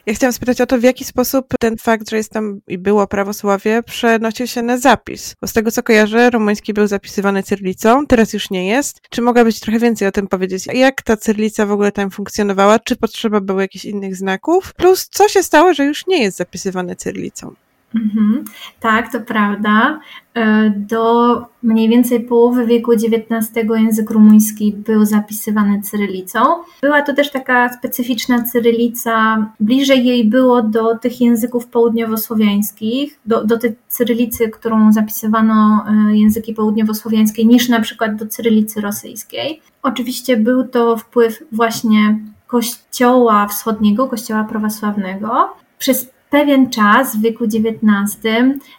Ja 0.06 0.14
chciałam 0.14 0.34
spytać 0.34 0.62
o 0.62 0.66
to, 0.66 0.78
w 0.80 0.84
jaki 0.84 1.06
sposób 1.06 1.46
ten 1.60 1.78
fakt, 1.78 2.10
że 2.10 2.18
jest 2.18 2.32
tam 2.32 2.60
i 2.68 2.78
było 2.78 3.08
prawosławie, 3.08 3.84
przenosił 3.84 4.48
się 4.48 4.62
na 4.62 4.78
zapis. 4.78 5.36
Bo 5.42 5.48
z 5.48 5.54
tego 5.54 5.72
co 5.72 5.84
kojarzę, 5.84 6.30
rumuński 6.30 6.74
był 6.74 6.88
zapisywany 6.88 7.44
cyrlicą, 7.44 8.08
teraz 8.08 8.34
już 8.34 8.50
nie 8.50 8.68
jest. 8.68 9.02
Czy 9.10 9.22
mogłabyś 9.22 9.60
trochę 9.60 9.80
więcej 9.80 10.08
o 10.08 10.12
tym 10.12 10.28
powiedzieć? 10.28 10.66
Jak 10.74 11.02
ta 11.02 11.18
cyrlica 11.18 11.66
w 11.66 11.72
ogóle 11.72 11.92
tam 11.92 12.12
funkcjonowała? 12.12 12.80
Czy 12.80 12.96
potrzeba 12.96 13.42
było 13.42 13.62
jakichś 13.62 13.86
innych 13.86 14.16
znaków? 14.16 14.74
Plus, 14.74 15.10
co 15.12 15.28
się 15.28 15.44
stało, 15.44 15.74
że 15.74 15.86
już 15.86 16.08
nie 16.08 16.24
jest 16.24 16.38
zapisywane 16.38 16.96
cyrlicą? 16.96 17.54
Mhm. 17.96 18.44
Tak, 18.80 19.12
to 19.12 19.20
prawda. 19.20 20.00
E, 20.34 20.70
do 20.70 21.42
mniej 21.64 21.90
więcej 21.90 22.20
połowy 22.20 22.66
wieku 22.66 22.92
XIX 22.92 23.70
język 23.76 24.10
rumuński 24.10 24.74
był 24.74 25.06
zapisywany 25.06 25.82
cyrylicą. 25.82 26.40
Była 26.82 27.02
to 27.02 27.14
też 27.14 27.32
taka 27.32 27.74
specyficzna 27.74 28.44
cyrylica, 28.44 29.46
bliżej 29.60 30.06
jej 30.06 30.26
było 30.26 30.62
do 30.62 30.98
tych 30.98 31.22
języków 31.22 31.68
południowosłowiańskich, 31.68 33.20
do, 33.26 33.46
do 33.46 33.58
tej 33.58 33.76
cyrylicy, 33.88 34.50
którą 34.50 34.94
zapisywano 34.94 35.86
e, 35.88 36.18
języki 36.18 36.54
południowosłowiańskie, 36.54 37.46
niż 37.46 37.70
na 37.70 37.80
przykład 37.80 38.16
do 38.16 38.28
cyrylicy 38.28 38.82
rosyjskiej. 38.82 39.62
Oczywiście 39.84 40.38
był 40.38 40.68
to 40.68 40.98
wpływ 40.98 41.44
właśnie 41.52 42.20
Kościoła 42.48 43.48
Wschodniego, 43.48 44.08
Kościoła 44.08 44.44
Prawosławnego. 44.44 45.54
Przez 45.80 46.13
pewien 46.34 46.70
czas 46.70 47.16
w 47.16 47.22
wieku 47.22 47.44
XIX, 47.44 48.34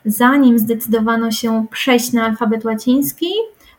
zanim 0.04 0.58
zdecydowano 0.58 1.30
się 1.30 1.66
przejść 1.70 2.12
na 2.12 2.24
alfabet 2.24 2.64
łaciński, 2.64 3.30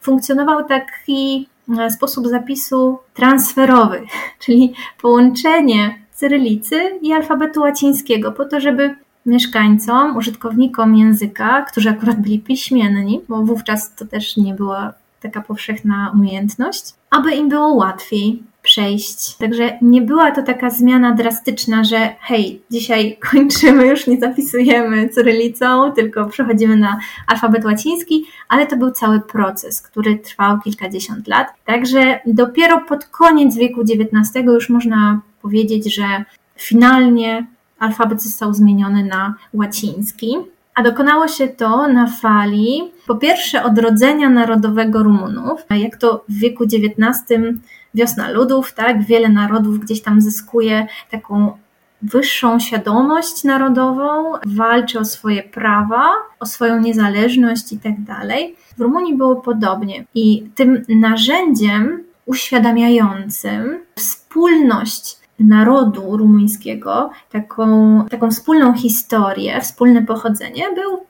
funkcjonował 0.01 0.63
taki 0.63 1.47
e, 1.79 1.89
sposób 1.89 2.27
zapisu 2.27 2.99
transferowy, 3.13 4.01
czyli 4.43 4.73
połączenie 5.01 5.99
cyrylicy 6.11 6.75
i 7.01 7.13
alfabetu 7.13 7.61
łacińskiego, 7.61 8.31
po 8.31 8.45
to, 8.45 8.59
żeby 8.59 8.95
mieszkańcom, 9.25 10.17
użytkownikom 10.17 10.95
języka, 10.95 11.61
którzy 11.61 11.89
akurat 11.89 12.21
byli 12.21 12.39
piśmienni, 12.39 13.21
bo 13.29 13.41
wówczas 13.41 13.95
to 13.95 14.05
też 14.05 14.37
nie 14.37 14.53
była 14.53 14.93
taka 15.21 15.41
powszechna 15.41 16.11
umiejętność, 16.13 16.93
aby 17.09 17.35
im 17.35 17.49
było 17.49 17.73
łatwiej 17.73 18.43
przejść. 18.65 19.35
Także 19.35 19.77
nie 19.81 20.01
była 20.01 20.31
to 20.31 20.43
taka 20.43 20.69
zmiana 20.69 21.11
drastyczna, 21.11 21.83
że 21.83 22.15
hej, 22.19 22.61
dzisiaj 22.71 23.17
kończymy, 23.31 23.87
już 23.87 24.07
nie 24.07 24.19
zapisujemy 24.19 25.09
cyrylicą, 25.09 25.91
tylko 25.91 26.25
przechodzimy 26.25 26.75
na 26.77 26.99
alfabet 27.27 27.65
łaciński, 27.65 28.25
ale 28.49 28.67
to 28.67 28.77
był 28.77 28.91
cały 28.91 29.21
proces, 29.21 29.81
który 29.81 30.17
trwał 30.17 30.59
kilkadziesiąt 30.59 31.27
lat. 31.27 31.47
Także 31.65 32.19
dopiero 32.25 32.81
pod 32.81 33.05
koniec 33.05 33.55
wieku 33.55 33.81
XIX 33.81 34.45
już 34.45 34.69
można 34.69 35.21
powiedzieć, 35.41 35.95
że 35.95 36.25
finalnie 36.55 37.47
alfabet 37.79 38.23
został 38.23 38.53
zmieniony 38.53 39.03
na 39.03 39.35
łaciński. 39.53 40.37
A 40.75 40.83
dokonało 40.83 41.27
się 41.27 41.47
to 41.47 41.87
na 41.87 42.07
fali, 42.07 42.91
po 43.07 43.15
pierwsze, 43.15 43.63
odrodzenia 43.63 44.29
narodowego 44.29 45.03
Rumunów. 45.03 45.65
Jak 45.69 45.97
to 45.97 46.23
w 46.29 46.39
wieku 46.39 46.63
XIX 46.63 47.43
wiosna 47.95 48.29
ludów, 48.29 48.73
tak? 48.73 49.03
Wiele 49.03 49.29
narodów 49.29 49.79
gdzieś 49.79 50.01
tam 50.01 50.21
zyskuje 50.21 50.87
taką 51.11 51.57
wyższą 52.01 52.59
świadomość 52.59 53.43
narodową, 53.43 54.33
walczy 54.45 54.99
o 54.99 55.05
swoje 55.05 55.43
prawa, 55.43 56.09
o 56.39 56.45
swoją 56.45 56.79
niezależność 56.79 57.71
i 57.71 57.79
tak 57.79 58.01
dalej. 58.01 58.55
W 58.77 58.81
Rumunii 58.81 59.17
było 59.17 59.35
podobnie. 59.35 60.05
I 60.15 60.49
tym 60.55 60.85
narzędziem 60.89 62.03
uświadamiającym 62.25 63.79
wspólność 63.95 65.17
narodu 65.39 66.17
rumuńskiego, 66.17 67.09
taką, 67.31 68.05
taką 68.09 68.31
wspólną 68.31 68.73
historię, 68.73 69.61
wspólne 69.61 70.01
pochodzenie, 70.01 70.63
był 70.75 71.05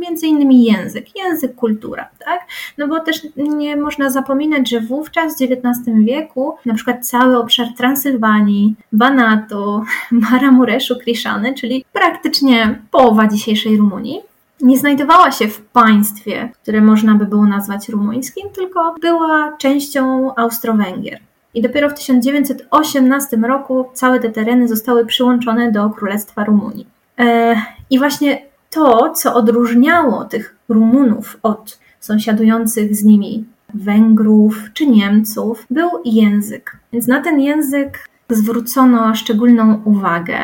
między 0.00 0.26
innymi 0.26 0.64
język, 0.64 1.06
język, 1.16 1.54
kultura, 1.54 2.08
tak? 2.24 2.40
No 2.78 2.88
bo 2.88 3.00
też 3.00 3.26
nie 3.36 3.76
można 3.76 4.10
zapominać, 4.10 4.70
że 4.70 4.80
wówczas 4.80 5.38
w 5.38 5.42
XIX 5.42 5.96
wieku 6.04 6.56
na 6.66 6.74
przykład 6.74 7.06
cały 7.06 7.38
obszar 7.38 7.66
Transylwanii, 7.76 8.74
Banatu, 8.92 9.84
Maramureszu, 10.30 10.96
Kriszany, 10.98 11.54
czyli 11.54 11.84
praktycznie 11.92 12.82
połowa 12.90 13.26
dzisiejszej 13.26 13.76
Rumunii, 13.76 14.20
nie 14.60 14.78
znajdowała 14.78 15.32
się 15.32 15.48
w 15.48 15.60
państwie, 15.60 16.48
które 16.62 16.80
można 16.80 17.14
by 17.14 17.26
było 17.26 17.46
nazwać 17.46 17.88
rumuńskim, 17.88 18.48
tylko 18.54 18.94
była 19.00 19.56
częścią 19.58 20.34
Austro-Węgier. 20.34 21.18
I 21.54 21.62
dopiero 21.62 21.90
w 21.90 21.94
1918 21.94 23.36
roku 23.36 23.84
całe 23.94 24.20
te 24.20 24.30
tereny 24.30 24.68
zostały 24.68 25.06
przyłączone 25.06 25.72
do 25.72 25.90
Królestwa 25.90 26.44
Rumunii. 26.44 26.86
E, 27.18 27.56
I 27.90 27.98
właśnie 27.98 28.42
to, 28.76 29.10
co 29.10 29.34
odróżniało 29.34 30.24
tych 30.24 30.56
Rumunów 30.68 31.38
od 31.42 31.78
sąsiadujących 32.00 32.96
z 32.96 33.04
nimi 33.04 33.44
Węgrów 33.74 34.70
czy 34.74 34.86
Niemców, 34.86 35.66
był 35.70 35.88
język. 36.04 36.76
Więc 36.92 37.06
na 37.06 37.20
ten 37.20 37.40
język 37.40 38.08
zwrócono 38.30 39.14
szczególną 39.14 39.82
uwagę 39.84 40.38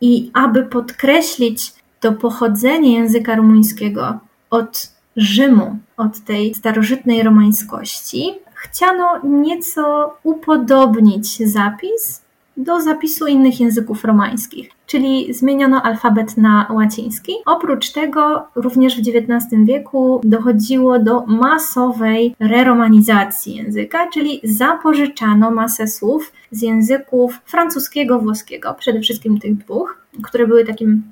i 0.00 0.30
aby 0.34 0.62
podkreślić 0.62 1.72
to 2.00 2.12
pochodzenie 2.12 2.94
języka 2.98 3.34
rumuńskiego 3.34 4.18
od 4.50 4.92
Rzymu, 5.16 5.78
od 5.96 6.20
tej 6.20 6.54
starożytnej 6.54 7.22
romańskości, 7.22 8.32
chciano 8.54 9.20
nieco 9.24 10.14
upodobnić 10.22 11.48
zapis 11.48 12.25
do 12.56 12.80
zapisu 12.80 13.26
innych 13.26 13.60
języków 13.60 14.04
romańskich, 14.04 14.70
czyli 14.86 15.34
zmieniono 15.34 15.82
alfabet 15.82 16.36
na 16.36 16.66
łaciński. 16.70 17.32
Oprócz 17.46 17.92
tego 17.92 18.46
również 18.54 18.96
w 18.96 19.08
XIX 19.08 19.64
wieku 19.64 20.20
dochodziło 20.24 20.98
do 20.98 21.26
masowej 21.26 22.34
reromanizacji 22.40 23.56
języka, 23.56 24.08
czyli 24.08 24.40
zapożyczano 24.44 25.50
masę 25.50 25.88
słów 25.88 26.32
z 26.50 26.62
języków 26.62 27.40
francuskiego, 27.44 28.18
włoskiego, 28.18 28.74
przede 28.78 29.00
wszystkim 29.00 29.40
tych 29.40 29.56
dwóch, 29.56 29.98
które 30.22 30.46
były 30.46 30.64
takim 30.64 31.02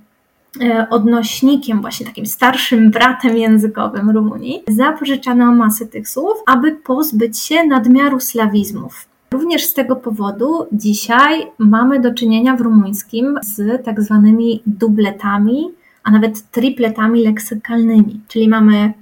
e, 0.60 0.86
odnośnikiem, 0.90 1.80
właśnie 1.80 2.06
takim 2.06 2.26
starszym 2.26 2.90
bratem 2.90 3.36
językowym 3.36 4.10
Rumunii, 4.10 4.62
zapożyczano 4.68 5.52
masę 5.52 5.86
tych 5.86 6.08
słów, 6.08 6.36
aby 6.46 6.72
pozbyć 6.72 7.38
się 7.38 7.66
nadmiaru 7.66 8.20
slawizmów. 8.20 9.13
Również 9.34 9.66
z 9.66 9.74
tego 9.74 9.96
powodu 9.96 10.66
dzisiaj 10.72 11.46
mamy 11.58 12.00
do 12.00 12.14
czynienia 12.14 12.56
w 12.56 12.60
rumuńskim 12.60 13.38
z 13.42 13.84
tak 13.84 14.02
zwanymi 14.02 14.62
dubletami, 14.66 15.70
a 16.04 16.10
nawet 16.10 16.50
tripletami 16.50 17.24
leksykalnymi, 17.24 18.20
czyli 18.28 18.48
mamy 18.48 18.92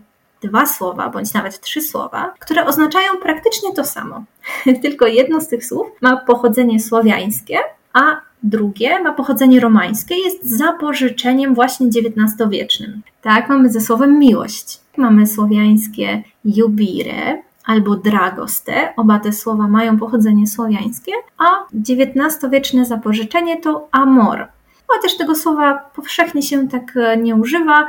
dwa 0.43 0.67
słowa, 0.67 1.11
bądź 1.11 1.35
nawet 1.35 1.61
trzy 1.61 1.83
słowa, 1.83 2.35
które 2.41 2.67
oznaczają 2.67 3.13
praktycznie 3.23 3.73
to 3.75 3.85
samo. 3.85 4.25
Tylko 4.83 5.07
jedno 5.07 5.41
z 5.41 5.49
tych 5.49 5.67
słów 5.67 5.87
ma 6.01 6.17
pochodzenie 6.17 6.81
słowiańskie, 6.81 7.59
a 7.93 8.21
drugie 8.43 9.01
ma 9.03 9.13
pochodzenie 9.13 9.61
romańskie, 9.61 10.15
jest 10.15 10.45
zapożyczeniem 10.59 11.55
właśnie 11.55 11.87
XIX-wiecznym. 11.87 13.03
Tak, 13.23 13.49
mamy 13.49 13.71
ze 13.71 13.81
słowem 13.81 14.19
miłość. 14.19 14.81
Mamy 14.97 15.27
słowiańskie 15.27 16.23
jubire, 16.45 17.43
albo 17.65 17.97
dragoste. 17.97 18.95
Oba 18.97 19.19
te 19.19 19.33
słowa 19.33 19.69
mają 19.69 19.99
pochodzenie 19.99 20.47
słowiańskie, 20.47 21.13
a 21.39 21.45
XIX-wieczne 21.75 22.85
zapożyczenie 22.85 23.61
to 23.61 23.89
amor. 23.93 24.49
Chociaż 24.87 25.17
tego 25.17 25.35
słowa 25.35 25.91
powszechnie 25.95 26.43
się 26.43 26.69
tak 26.69 26.97
e, 26.97 27.17
nie 27.17 27.35
używa, 27.35 27.87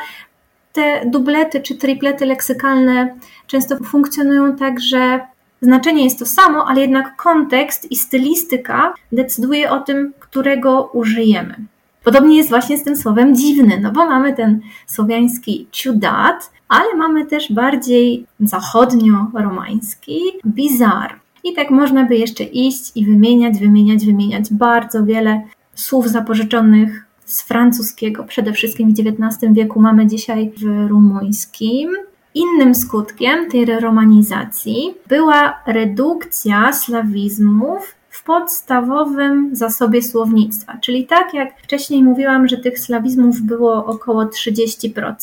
te 0.73 1.05
dublety 1.05 1.61
czy 1.61 1.75
triplety 1.75 2.25
leksykalne 2.25 3.15
często 3.47 3.77
funkcjonują 3.77 4.55
tak, 4.55 4.79
że 4.79 5.19
znaczenie 5.61 6.03
jest 6.03 6.19
to 6.19 6.25
samo, 6.25 6.67
ale 6.67 6.81
jednak 6.81 7.15
kontekst 7.15 7.91
i 7.91 7.95
stylistyka 7.95 8.93
decyduje 9.11 9.71
o 9.71 9.79
tym, 9.79 10.13
którego 10.19 10.89
użyjemy. 10.93 11.55
Podobnie 12.03 12.37
jest 12.37 12.49
właśnie 12.49 12.77
z 12.77 12.83
tym 12.83 12.97
słowem 12.97 13.35
dziwny, 13.35 13.79
no 13.81 13.91
bo 13.91 14.05
mamy 14.05 14.33
ten 14.33 14.61
słowiański 14.87 15.67
ciudat, 15.71 16.51
ale 16.73 16.95
mamy 16.95 17.25
też 17.25 17.53
bardziej 17.53 18.25
zachodnio-romański 18.39 20.19
bizar. 20.45 21.19
I 21.43 21.53
tak 21.53 21.69
można 21.69 22.05
by 22.05 22.15
jeszcze 22.15 22.43
iść 22.43 22.91
i 22.95 23.05
wymieniać, 23.05 23.59
wymieniać, 23.59 24.05
wymieniać 24.05 24.53
bardzo 24.53 25.05
wiele 25.05 25.41
słów 25.75 26.07
zapożyczonych 26.07 27.05
z 27.25 27.41
francuskiego, 27.41 28.23
przede 28.23 28.53
wszystkim 28.53 28.93
w 28.93 28.99
XIX 28.99 29.53
wieku 29.53 29.81
mamy 29.81 30.07
dzisiaj 30.07 30.51
w 30.57 30.87
rumuńskim. 30.89 31.89
Innym 32.35 32.75
skutkiem 32.75 33.51
tej 33.51 33.65
romanizacji 33.65 34.93
była 35.09 35.59
redukcja 35.65 36.73
slawizmów 36.73 37.95
w 38.23 38.25
podstawowym 38.25 39.55
zasobie 39.55 40.01
słownictwa. 40.01 40.77
Czyli 40.81 41.05
tak 41.07 41.33
jak 41.33 41.61
wcześniej 41.61 42.03
mówiłam, 42.03 42.47
że 42.47 42.57
tych 42.57 42.79
slawizmów 42.79 43.41
było 43.41 43.85
około 43.85 44.25
30%, 44.25 45.13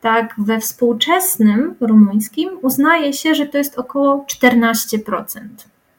tak 0.00 0.34
we 0.38 0.60
współczesnym 0.60 1.74
rumuńskim 1.80 2.50
uznaje 2.62 3.12
się, 3.12 3.34
że 3.34 3.46
to 3.46 3.58
jest 3.58 3.78
około 3.78 4.26
14% 4.44 5.40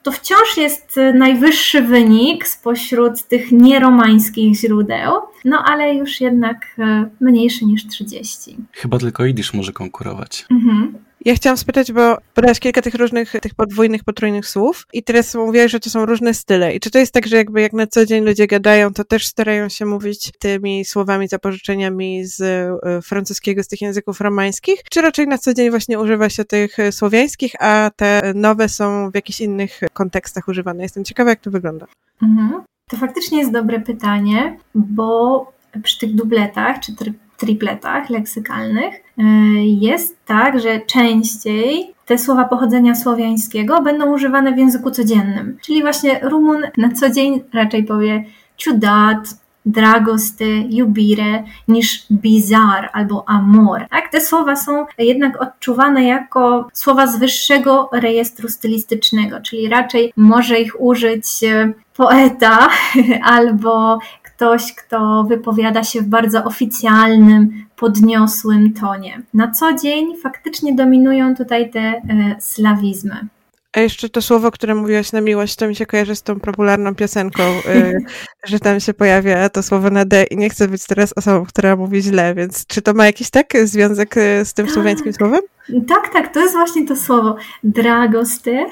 to 0.03 0.11
wciąż 0.11 0.57
jest 0.57 0.99
najwyższy 1.13 1.81
wynik 1.81 2.47
spośród 2.47 3.23
tych 3.23 3.51
nieromańskich 3.51 4.55
źródeł, 4.55 5.11
no 5.45 5.63
ale 5.65 5.95
już 5.95 6.21
jednak 6.21 6.65
e, 6.79 7.09
mniejszy 7.19 7.65
niż 7.65 7.87
30. 7.87 8.57
Chyba 8.71 8.97
tylko 8.97 9.25
Idisz 9.25 9.53
może 9.53 9.71
konkurować. 9.71 10.45
Mhm. 10.51 10.93
Ja 11.25 11.35
chciałam 11.35 11.57
spytać, 11.57 11.91
bo 11.91 12.17
podałaś 12.33 12.59
kilka 12.59 12.81
tych 12.81 12.95
różnych, 12.95 13.31
tych 13.31 13.55
podwójnych, 13.55 14.03
potrójnych 14.03 14.47
słów 14.47 14.87
i 14.93 15.03
teraz 15.03 15.35
mówiłaś, 15.35 15.71
że 15.71 15.79
to 15.79 15.89
są 15.89 16.05
różne 16.05 16.33
style. 16.33 16.75
I 16.75 16.79
czy 16.79 16.91
to 16.91 16.99
jest 16.99 17.13
tak, 17.13 17.27
że 17.27 17.35
jakby 17.35 17.61
jak 17.61 17.73
na 17.73 17.87
co 17.87 18.05
dzień 18.05 18.25
ludzie 18.25 18.47
gadają, 18.47 18.93
to 18.93 19.03
też 19.03 19.27
starają 19.27 19.69
się 19.69 19.85
mówić 19.85 20.31
tymi 20.39 20.85
słowami, 20.85 21.27
zapożyczeniami 21.27 22.25
z 22.25 22.41
e, 22.41 23.01
francuskiego, 23.01 23.63
z 23.63 23.67
tych 23.67 23.81
języków 23.81 24.21
romańskich, 24.21 24.83
czy 24.91 25.01
raczej 25.01 25.27
na 25.27 25.37
co 25.37 25.53
dzień 25.53 25.69
właśnie 25.69 25.99
używa 25.99 26.29
się 26.29 26.45
tych 26.45 26.77
słowiańskich, 26.91 27.51
a 27.59 27.91
te 27.95 28.33
nowe 28.35 28.69
są 28.69 29.11
w 29.11 29.15
jakichś 29.15 29.41
innych 29.41 29.79
kontekstach 29.93 30.47
używane? 30.47 30.83
Jestem 30.83 31.03
ciekawa, 31.03 31.29
jak 31.29 31.39
to 31.39 31.51
wygląda. 31.51 31.85
Mhm. 32.21 32.61
To 32.89 32.97
faktycznie 32.97 33.39
jest 33.39 33.51
dobre 33.51 33.79
pytanie, 33.79 34.57
bo 34.75 35.45
przy 35.83 35.99
tych 35.99 36.15
dubletach 36.15 36.79
czy 36.79 36.95
tripletach 37.41 38.09
leksykalnych 38.09 38.93
e, 39.17 39.23
jest 39.65 40.25
tak, 40.25 40.59
że 40.59 40.79
częściej 40.79 41.93
te 42.05 42.17
słowa 42.17 42.45
pochodzenia 42.45 42.95
słowiańskiego 42.95 43.81
będą 43.81 44.13
używane 44.13 44.53
w 44.53 44.57
języku 44.57 44.91
codziennym. 44.91 45.57
Czyli 45.61 45.81
właśnie 45.81 46.19
Rumun 46.23 46.61
na 46.77 46.91
co 46.91 47.09
dzień 47.09 47.43
raczej 47.53 47.83
powie 47.83 48.23
ciudat, 48.57 49.41
dragoste, 49.65 50.45
jubire 50.69 51.43
niż 51.67 52.05
bizar 52.11 52.89
albo 52.93 53.29
amor. 53.29 53.87
Tak? 53.89 54.11
Te 54.11 54.21
słowa 54.21 54.55
są 54.55 54.85
jednak 54.97 55.41
odczuwane 55.41 56.03
jako 56.03 56.69
słowa 56.73 57.07
z 57.07 57.19
wyższego 57.19 57.89
rejestru 57.93 58.49
stylistycznego, 58.49 59.41
czyli 59.41 59.69
raczej 59.69 60.13
może 60.17 60.59
ich 60.59 60.81
użyć 60.81 61.43
e, 61.43 61.73
poeta 61.95 62.69
albo 63.35 63.99
ktoś, 64.41 64.73
kto 64.75 65.23
wypowiada 65.23 65.83
się 65.83 66.01
w 66.01 66.07
bardzo 66.07 66.43
oficjalnym, 66.43 67.65
podniosłym 67.75 68.73
tonie. 68.73 69.21
Na 69.33 69.51
co 69.51 69.73
dzień 69.73 70.17
faktycznie 70.23 70.75
dominują 70.75 71.35
tutaj 71.35 71.71
te 71.71 71.79
e, 71.79 72.01
slawizmy. 72.39 73.27
A 73.73 73.79
jeszcze 73.79 74.09
to 74.09 74.21
słowo, 74.21 74.51
które 74.51 74.75
mówiłaś 74.75 75.11
na 75.11 75.21
miłość, 75.21 75.55
to 75.55 75.67
mi 75.67 75.75
się 75.75 75.85
kojarzy 75.85 76.15
z 76.15 76.23
tą 76.23 76.39
popularną 76.39 76.95
piosenką, 76.95 77.43
y, 77.43 77.97
że 78.49 78.59
tam 78.59 78.79
się 78.79 78.93
pojawia 78.93 79.49
to 79.49 79.63
słowo 79.63 79.89
na 79.89 80.05
D 80.05 80.23
i 80.23 80.37
nie 80.37 80.49
chcę 80.49 80.67
być 80.67 80.85
teraz 80.85 81.13
osobą, 81.13 81.45
która 81.45 81.75
mówi 81.75 82.01
źle, 82.01 82.35
więc 82.35 82.67
czy 82.67 82.81
to 82.81 82.93
ma 82.93 83.05
jakiś 83.05 83.29
tak 83.29 83.53
związek 83.63 84.17
y, 84.17 84.45
z 84.45 84.53
tym 84.53 84.69
słowiańskim 84.69 85.13
słowem? 85.13 85.41
Tak, 85.87 86.13
tak, 86.13 86.33
to 86.33 86.39
jest 86.39 86.53
właśnie 86.53 86.87
to 86.87 86.95
słowo 86.95 87.35
dragoste, 87.63 88.65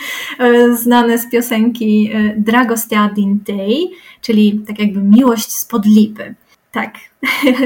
znane 0.82 1.18
z 1.18 1.30
piosenki 1.30 2.10
y, 2.14 2.34
Dragoste 2.38 2.98
adintei, 2.98 3.90
czyli 4.20 4.60
tak 4.66 4.78
jakby 4.78 5.00
miłość 5.00 5.52
spod 5.52 5.86
lipy. 5.86 6.34
Tak. 6.72 7.09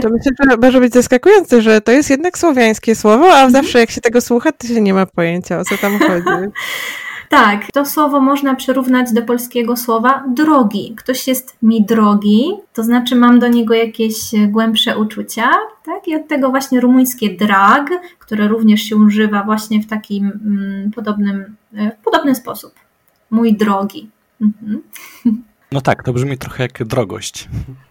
To 0.03 0.09
myślę, 0.11 0.33
że 0.51 0.57
może 0.57 0.81
być 0.81 0.93
zaskakujące, 0.93 1.63
że 1.63 1.81
to 1.81 1.93
jest 1.93 2.11
jednak 2.11 2.39
słowiańskie 2.39 2.95
słowo, 2.95 3.25
a 3.25 3.45
mhm. 3.45 3.51
zawsze 3.51 3.79
jak 3.79 3.91
się 3.91 4.01
tego 4.01 4.21
słucha, 4.21 4.53
to 4.53 4.67
się 4.67 4.81
nie 4.81 4.95
ma 4.95 5.07
pojęcia, 5.07 5.59
o 5.61 5.65
co 5.65 5.79
tam 5.79 5.99
chodzi. 5.99 6.51
Tak, 7.29 7.73
to 7.73 7.87
słowo 7.87 8.21
można 8.21 8.55
przyrównać 8.55 9.13
do 9.13 9.23
polskiego 9.23 9.77
słowa 9.77 10.25
drogi. 10.35 10.95
Ktoś 10.97 11.29
jest 11.29 11.57
mi 11.63 11.85
drogi, 11.85 12.53
to 12.73 12.83
znaczy 12.83 13.17
mam 13.17 13.39
do 13.39 13.49
niego 13.49 13.75
jakieś 13.75 14.15
głębsze 14.49 14.99
uczucia, 14.99 15.51
tak? 15.85 16.09
I 16.09 16.17
od 16.17 16.29
tego 16.29 16.51
właśnie 16.51 16.81
rumuńskie 16.81 17.31
drag, 17.31 17.91
które 18.19 18.49
również 18.49 18.83
się 18.83 18.97
używa 18.97 19.43
właśnie 19.43 19.83
w 19.83 19.87
takim 19.87 20.27
mm, 20.27 20.91
podobnym, 20.91 21.57
e, 21.77 21.91
w 21.91 22.05
podobny 22.05 22.35
sposób. 22.35 22.73
Mój 23.31 23.57
drogi. 23.57 24.11
Mhm. 24.41 24.83
No 25.73 25.81
tak, 25.81 26.03
to 26.03 26.13
brzmi 26.13 26.39
trochę 26.39 26.63
jak 26.63 26.85
drogość. 26.85 27.49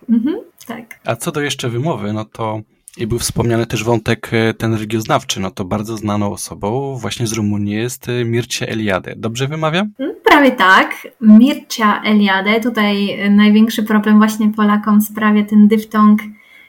Mhm, 0.10 0.36
tak. 0.65 0.99
A 1.06 1.15
co 1.15 1.32
do 1.32 1.41
jeszcze 1.41 1.69
wymowy, 1.69 2.13
no 2.13 2.26
to 2.26 2.62
i 2.97 3.08
był 3.08 3.19
wspomniany 3.19 3.65
też 3.65 3.84
wątek 3.84 4.30
e, 4.34 4.54
ten 4.54 4.73
religioznawczy, 4.73 5.39
no 5.39 5.52
to 5.52 5.65
bardzo 5.65 5.97
znaną 5.97 6.32
osobą 6.32 6.95
właśnie 6.95 7.28
z 7.28 7.34
Rumunii 7.34 7.76
jest 7.76 8.10
e, 8.10 8.26
Mircea 8.26 8.67
Eliade. 8.67 9.13
Dobrze 9.17 9.47
wymawiam? 9.47 9.91
Mm, 9.99 10.15
prawie 10.23 10.52
tak. 10.52 11.08
Mircea 11.21 12.02
Eliade. 12.04 12.60
Tutaj 12.60 13.12
e, 13.12 13.30
największy 13.30 13.84
problem 13.84 14.17
właśnie 14.17 14.49
Polakom 14.49 15.02
sprawia 15.02 15.43
ten 15.43 15.67
dyftong, 15.67 16.21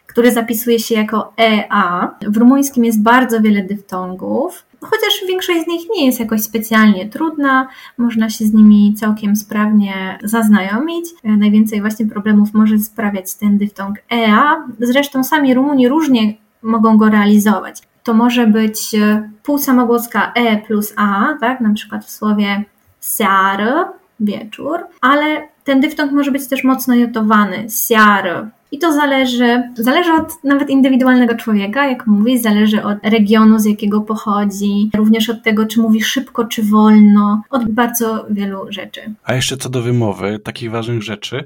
który 0.06 0.32
zapisuje 0.32 0.78
się 0.78 0.94
jako 0.94 1.32
EA. 1.40 2.14
W 2.28 2.36
rumuńskim 2.36 2.84
jest 2.84 3.02
bardzo 3.02 3.40
wiele 3.40 3.62
dyftongów 3.62 4.66
chociaż 4.84 5.28
większość 5.28 5.64
z 5.64 5.66
nich 5.66 5.82
nie 5.96 6.06
jest 6.06 6.20
jakoś 6.20 6.42
specjalnie 6.42 7.08
trudna, 7.08 7.68
można 7.98 8.30
się 8.30 8.44
z 8.44 8.52
nimi 8.52 8.94
całkiem 8.94 9.36
sprawnie 9.36 10.18
zaznajomić. 10.22 11.06
E, 11.24 11.28
najwięcej 11.28 11.80
właśnie 11.80 12.06
problemów 12.06 12.54
może 12.54 12.78
sprawiać 12.78 13.34
ten 13.34 13.58
dyftong 13.58 13.96
EA. 14.12 14.66
Zresztą 14.80 15.24
sami 15.24 15.54
Rumuni 15.54 15.88
różnie 15.88 16.34
mogą 16.62 16.96
go 16.96 17.08
realizować. 17.08 17.82
To 18.02 18.14
może 18.14 18.46
być 18.46 18.94
e, 18.94 19.30
półsamogłoska 19.42 20.32
E 20.34 20.56
plus 20.56 20.92
A, 20.96 21.34
tak, 21.40 21.60
na 21.60 21.74
przykład 21.74 22.04
w 22.04 22.10
słowie 22.10 22.64
seară, 23.00 23.84
wieczór, 24.20 24.86
ale 25.00 25.48
ten 25.64 25.80
dyftong 25.80 26.12
może 26.12 26.30
być 26.30 26.48
też 26.48 26.64
mocno 26.64 26.94
jotowany, 26.94 27.70
seară, 27.70 28.50
I 28.74 28.78
to 28.78 28.92
zależy, 28.92 29.62
zależy 29.74 30.12
od 30.12 30.44
nawet 30.44 30.70
indywidualnego 30.70 31.34
człowieka, 31.34 31.86
jak 31.86 32.06
mówię, 32.06 32.38
zależy 32.38 32.82
od 32.82 32.98
regionu, 33.02 33.58
z 33.58 33.64
jakiego 33.64 34.00
pochodzi, 34.00 34.90
również 34.96 35.30
od 35.30 35.42
tego, 35.42 35.66
czy 35.66 35.80
mówi 35.80 36.02
szybko, 36.02 36.44
czy 36.44 36.62
wolno, 36.62 37.42
od 37.50 37.68
bardzo 37.68 38.26
wielu 38.30 38.58
rzeczy. 38.68 39.00
A 39.24 39.34
jeszcze 39.34 39.56
co 39.56 39.68
do 39.68 39.82
wymowy, 39.82 40.38
takich 40.38 40.70
ważnych 40.70 41.02
rzeczy, 41.02 41.44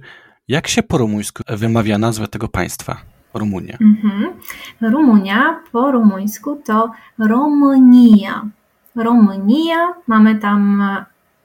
jak 0.49 0.69
się 0.69 0.83
po 0.83 0.99
rumuńsku 0.99 1.43
wymawia 1.49 1.99
nazwę 1.99 2.29
tego 2.29 2.49
państwa? 2.49 2.97
Rumunia. 3.35 3.77
Mhm. 3.81 4.33
Rumunia 4.81 5.61
po 5.73 5.91
rumuńsku 5.91 6.63
to 6.67 6.91
România. 7.19 8.49
România, 8.97 9.95
mamy 10.07 10.35
tam 10.35 10.83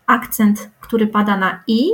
akcent, 0.08 0.70
który 0.82 1.08
pada 1.08 1.38
na 1.38 1.64
i. 1.68 1.90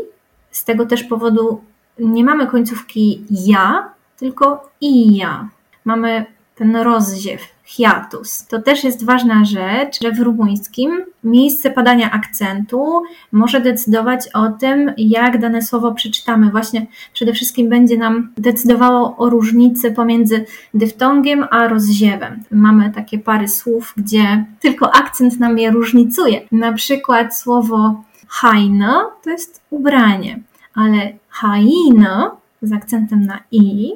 Z 0.51 0.65
tego 0.65 0.85
też 0.85 1.03
powodu 1.03 1.61
nie 1.99 2.23
mamy 2.23 2.47
końcówki 2.47 3.23
ja, 3.29 3.89
tylko 4.17 4.69
i 4.81 5.15
ja. 5.17 5.49
Mamy 5.85 6.25
ten 6.55 6.75
rozziew, 6.75 7.41
hiatus. 7.69 8.47
To 8.47 8.61
też 8.61 8.83
jest 8.83 9.05
ważna 9.05 9.45
rzecz, 9.45 10.01
że 10.03 10.11
w 10.11 10.19
rumuńskim 10.19 11.01
miejsce 11.23 11.71
padania 11.71 12.11
akcentu 12.11 13.03
może 13.31 13.61
decydować 13.61 14.29
o 14.33 14.49
tym, 14.49 14.93
jak 14.97 15.39
dane 15.39 15.61
słowo 15.61 15.93
przeczytamy. 15.93 16.51
Właśnie 16.51 16.87
przede 17.13 17.33
wszystkim 17.33 17.69
będzie 17.69 17.97
nam 17.97 18.31
decydowało 18.37 19.17
o 19.17 19.29
różnicy 19.29 19.91
pomiędzy 19.91 20.45
dyftongiem 20.73 21.45
a 21.51 21.67
rozziewem. 21.67 22.43
Mamy 22.51 22.91
takie 22.95 23.19
pary 23.19 23.47
słów, 23.47 23.93
gdzie 23.97 24.45
tylko 24.59 24.95
akcent 24.95 25.39
nam 25.39 25.57
je 25.57 25.71
różnicuje. 25.71 26.41
Na 26.51 26.73
przykład 26.73 27.37
słowo 27.37 28.03
hajna 28.27 29.05
to 29.23 29.29
jest 29.29 29.61
ubranie, 29.69 30.39
ale 30.79 31.13
haina 31.29 32.31
z 32.61 32.73
akcentem 32.73 33.25
na 33.25 33.39
i 33.51 33.91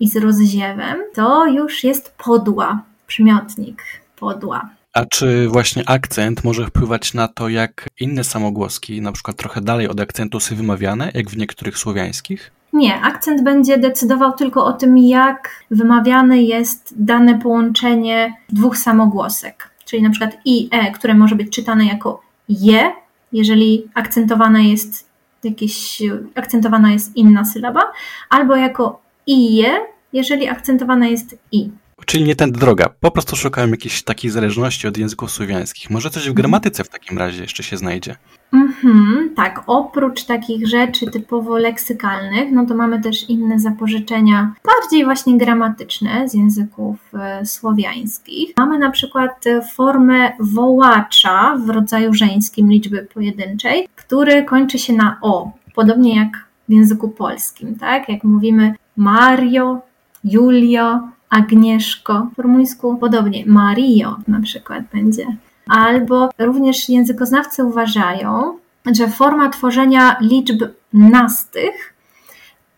i 0.00 0.08
z 0.08 0.16
rozziewem, 0.16 0.96
to 1.14 1.46
już 1.46 1.84
jest 1.84 2.14
podła, 2.24 2.82
przymiotnik 3.06 3.82
podła. 4.16 4.68
A 4.92 5.06
czy 5.06 5.48
właśnie 5.48 5.88
akcent 5.88 6.44
może 6.44 6.66
wpływać 6.66 7.14
na 7.14 7.28
to, 7.28 7.48
jak 7.48 7.88
inne 8.00 8.24
samogłoski, 8.24 9.00
na 9.00 9.12
przykład 9.12 9.36
trochę 9.36 9.60
dalej 9.60 9.88
od 9.88 10.00
akcentu 10.00 10.40
są 10.40 10.56
wymawiane, 10.56 11.10
jak 11.14 11.30
w 11.30 11.36
niektórych 11.36 11.78
słowiańskich? 11.78 12.50
Nie, 12.72 13.00
akcent 13.00 13.44
będzie 13.44 13.78
decydował 13.78 14.32
tylko 14.32 14.64
o 14.64 14.72
tym, 14.72 14.98
jak 14.98 15.64
wymawiane 15.70 16.42
jest 16.42 16.94
dane 16.96 17.38
połączenie 17.38 18.34
dwóch 18.48 18.78
samogłosek. 18.78 19.70
Czyli 19.84 20.02
na 20.02 20.10
przykład 20.10 20.36
i, 20.44 20.68
e, 20.72 20.92
które 20.92 21.14
może 21.14 21.36
być 21.36 21.52
czytane 21.52 21.84
jako 21.86 22.20
je, 22.48 22.92
jeżeli 23.32 23.88
akcentowana 23.94 24.60
jest 24.60 25.13
jakieś, 25.44 26.02
akcentowana 26.34 26.92
jest 26.92 27.16
inna 27.16 27.44
sylaba, 27.44 27.92
albo 28.30 28.56
jako 28.56 29.00
ije, 29.26 29.80
jeżeli 30.12 30.48
akcentowana 30.48 31.06
jest 31.06 31.38
i. 31.52 31.70
Czyli 32.06 32.24
nie 32.24 32.36
tędy 32.36 32.60
droga. 32.60 32.88
Po 33.00 33.10
prostu 33.10 33.36
szukałem 33.36 33.70
jakiejś 33.70 34.02
takiej 34.02 34.30
zależności 34.30 34.88
od 34.88 34.96
języków 34.96 35.30
słowiańskich. 35.30 35.90
Może 35.90 36.10
coś 36.10 36.22
w 36.22 36.28
mhm. 36.28 36.34
gramatyce 36.34 36.84
w 36.84 36.88
takim 36.88 37.18
razie 37.18 37.42
jeszcze 37.42 37.62
się 37.62 37.76
znajdzie. 37.76 38.16
Mhm, 38.52 39.30
tak, 39.36 39.62
oprócz 39.66 40.24
takich 40.24 40.66
rzeczy 40.68 41.10
typowo 41.10 41.58
leksykalnych, 41.58 42.52
no 42.52 42.66
to 42.66 42.74
mamy 42.74 43.02
też 43.02 43.30
inne 43.30 43.58
zapożyczenia, 43.58 44.54
bardziej 44.64 45.04
właśnie 45.04 45.38
gramatyczne 45.38 46.28
z 46.28 46.34
języków 46.34 46.96
e, 47.14 47.46
słowiańskich. 47.46 48.52
Mamy 48.56 48.78
na 48.78 48.90
przykład 48.90 49.46
e, 49.46 49.62
formę 49.62 50.32
wołacza 50.40 51.56
w 51.66 51.70
rodzaju 51.70 52.14
żeńskim 52.14 52.70
liczby 52.70 53.08
pojedynczej, 53.14 53.88
który 53.96 54.44
kończy 54.44 54.78
się 54.78 54.92
na 54.92 55.18
o, 55.22 55.52
podobnie 55.74 56.16
jak 56.16 56.44
w 56.68 56.72
języku 56.72 57.08
polskim, 57.08 57.76
tak? 57.76 58.08
Jak 58.08 58.24
mówimy 58.24 58.74
Mario, 58.96 59.80
Julio, 60.24 61.08
Agnieszko. 61.34 62.28
Po 62.36 62.42
rumuńsku 62.42 62.96
podobnie, 62.96 63.46
Mario 63.46 64.16
na 64.28 64.40
przykład 64.40 64.82
będzie. 64.92 65.26
Albo 65.68 66.30
również 66.38 66.88
językoznawcy 66.88 67.64
uważają, 67.64 68.58
że 68.92 69.08
forma 69.08 69.48
tworzenia 69.48 70.16
liczb 70.20 70.62
nastych 70.92 71.94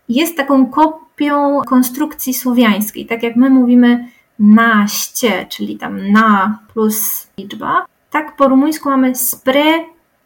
jest 0.09 0.37
taką 0.37 0.65
kopią 0.65 1.61
konstrukcji 1.61 2.33
słowiańskiej. 2.33 3.05
Tak 3.05 3.23
jak 3.23 3.35
my 3.35 3.49
mówimy 3.49 4.07
naście, 4.39 5.45
czyli 5.49 5.77
tam 5.77 6.11
na 6.11 6.59
plus 6.73 7.27
liczba, 7.37 7.85
tak 8.11 8.35
po 8.35 8.47
rumuńsku 8.47 8.89
mamy 8.89 9.15
spre 9.15 9.85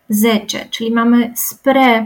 zecze, 0.10 0.65
czyli 0.70 0.91
mamy 0.91 1.34
spre 1.36 2.06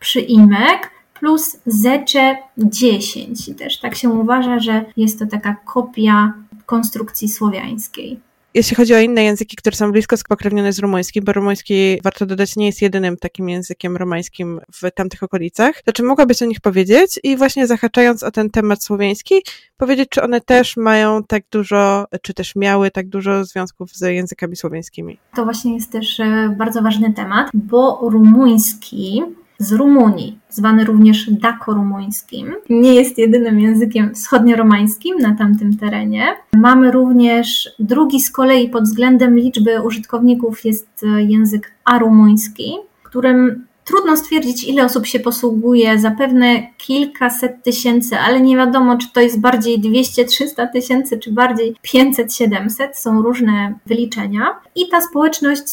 przyimek 0.00 0.90
plus 1.22 1.56
zecze 1.66 2.36
10. 2.58 3.48
I 3.48 3.54
też 3.54 3.80
tak 3.80 3.94
się 3.94 4.08
uważa, 4.08 4.58
że 4.58 4.84
jest 4.96 5.18
to 5.18 5.26
taka 5.26 5.56
kopia 5.64 6.32
konstrukcji 6.66 7.28
słowiańskiej. 7.28 8.20
Jeśli 8.54 8.76
chodzi 8.76 8.94
o 8.94 8.98
inne 8.98 9.24
języki, 9.24 9.56
które 9.56 9.76
są 9.76 9.92
blisko 9.92 10.16
spokrewnione 10.16 10.72
z 10.72 10.78
rumuńskim, 10.78 11.24
bo 11.24 11.32
rumuński, 11.32 12.00
warto 12.02 12.26
dodać, 12.26 12.56
nie 12.56 12.66
jest 12.66 12.82
jedynym 12.82 13.16
takim 13.16 13.48
językiem 13.48 13.96
romańskim 13.96 14.60
w 14.72 14.90
tamtych 14.94 15.22
okolicach, 15.22 15.82
to 15.82 15.92
czy 15.92 16.02
mogłabyś 16.02 16.42
o 16.42 16.46
nich 16.46 16.60
powiedzieć 16.60 17.20
i 17.22 17.36
właśnie 17.36 17.66
zahaczając 17.66 18.22
o 18.22 18.30
ten 18.30 18.50
temat 18.50 18.84
słowiański, 18.84 19.34
powiedzieć, 19.76 20.08
czy 20.08 20.22
one 20.22 20.40
też 20.40 20.76
mają 20.76 21.24
tak 21.24 21.42
dużo, 21.50 22.06
czy 22.22 22.34
też 22.34 22.56
miały 22.56 22.90
tak 22.90 23.08
dużo 23.08 23.44
związków 23.44 23.92
z 23.92 24.00
językami 24.00 24.56
słowiańskimi? 24.56 25.18
To 25.34 25.44
właśnie 25.44 25.74
jest 25.74 25.92
też 25.92 26.20
e, 26.20 26.54
bardzo 26.58 26.82
ważny 26.82 27.12
temat, 27.12 27.50
bo 27.54 27.98
rumuński 28.02 29.22
z 29.58 29.72
Rumunii, 29.72 30.38
zwany 30.48 30.84
również 30.84 31.30
dako-rumuńskim. 31.30 32.54
Nie 32.70 32.94
jest 32.94 33.18
jedynym 33.18 33.60
językiem 33.60 34.14
wschodnio-romańskim 34.14 35.20
na 35.20 35.36
tamtym 35.36 35.76
terenie. 35.76 36.36
Mamy 36.56 36.90
również 36.90 37.70
drugi 37.78 38.20
z 38.20 38.30
kolei 38.30 38.68
pod 38.68 38.84
względem 38.84 39.38
liczby 39.38 39.82
użytkowników 39.82 40.64
jest 40.64 41.06
język 41.28 41.72
arumuński, 41.84 42.74
którym 43.02 43.64
Trudno 43.84 44.16
stwierdzić, 44.16 44.64
ile 44.64 44.84
osób 44.84 45.06
się 45.06 45.20
posługuje, 45.20 45.98
zapewne 45.98 46.66
kilkaset 46.76 47.62
tysięcy, 47.62 48.18
ale 48.18 48.40
nie 48.40 48.56
wiadomo, 48.56 48.96
czy 48.98 49.12
to 49.12 49.20
jest 49.20 49.40
bardziej 49.40 49.80
200-300 49.80 50.72
tysięcy, 50.72 51.18
czy 51.18 51.32
bardziej 51.32 51.74
500-700. 51.86 52.88
Są 52.94 53.22
różne 53.22 53.74
wyliczenia. 53.86 54.60
I 54.74 54.88
ta 54.88 55.00
społeczność 55.00 55.64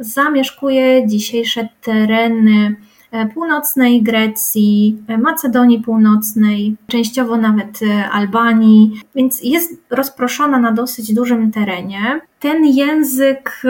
zamieszkuje 0.00 1.06
dzisiejsze 1.06 1.68
tereny 1.82 2.76
E, 2.76 2.89
północnej 3.34 4.02
Grecji, 4.02 5.02
e, 5.08 5.18
Macedonii 5.18 5.80
Północnej, 5.80 6.76
częściowo 6.86 7.36
nawet 7.36 7.80
e, 7.82 8.10
Albanii, 8.10 9.00
więc 9.14 9.42
jest 9.42 9.82
rozproszona 9.90 10.58
na 10.58 10.72
dosyć 10.72 11.14
dużym 11.14 11.52
terenie. 11.52 12.20
Ten 12.40 12.64
język, 12.64 13.62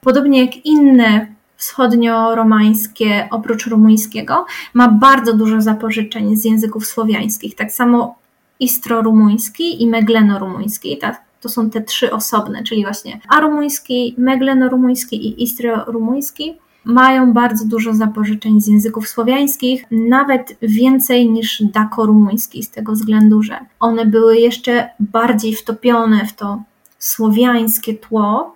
podobnie 0.00 0.44
jak 0.44 0.66
inne 0.66 1.26
wschodnio-romańskie, 1.56 3.28
oprócz 3.30 3.66
rumuńskiego, 3.66 4.46
ma 4.74 4.88
bardzo 4.88 5.32
dużo 5.32 5.60
zapożyczeń 5.60 6.36
z 6.36 6.44
języków 6.44 6.86
słowiańskich. 6.86 7.54
Tak 7.54 7.72
samo 7.72 8.14
istro-rumuński 8.60 9.82
i 9.82 9.86
megleno-rumuński. 9.86 10.98
To 11.40 11.48
są 11.48 11.70
te 11.70 11.80
trzy 11.80 12.12
osobne, 12.12 12.62
czyli 12.62 12.82
właśnie 12.82 13.20
arumuński, 13.28 14.14
megleno-rumuński 14.18 15.26
i 15.26 15.44
istro-rumuński 15.44 16.54
mają 16.84 17.32
bardzo 17.32 17.64
dużo 17.64 17.94
zapożyczeń 17.94 18.60
z 18.60 18.66
języków 18.66 19.08
słowiańskich, 19.08 19.84
nawet 19.90 20.56
więcej 20.62 21.30
niż 21.30 21.62
dako-rumuński, 21.62 22.62
z 22.62 22.70
tego 22.70 22.92
względu, 22.92 23.42
że 23.42 23.58
one 23.80 24.06
były 24.06 24.36
jeszcze 24.36 24.88
bardziej 25.00 25.54
wtopione 25.54 26.26
w 26.26 26.32
to 26.32 26.62
słowiańskie 26.98 27.94
tło 27.94 28.54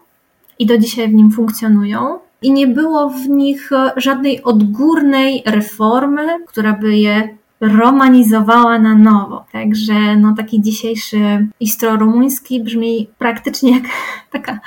i 0.58 0.66
do 0.66 0.78
dzisiaj 0.78 1.08
w 1.08 1.14
nim 1.14 1.32
funkcjonują. 1.32 2.18
I 2.42 2.52
nie 2.52 2.66
było 2.66 3.10
w 3.10 3.28
nich 3.28 3.70
żadnej 3.96 4.42
odgórnej 4.42 5.42
reformy, 5.46 6.26
która 6.46 6.72
by 6.72 6.96
je 6.96 7.36
romanizowała 7.60 8.78
na 8.78 8.94
nowo. 8.94 9.44
Także 9.52 10.16
no, 10.16 10.34
taki 10.36 10.62
dzisiejszy 10.62 11.46
istro-rumuński 11.60 12.64
brzmi 12.64 13.08
praktycznie 13.18 13.72
jak 13.72 13.84
taka 14.32 14.58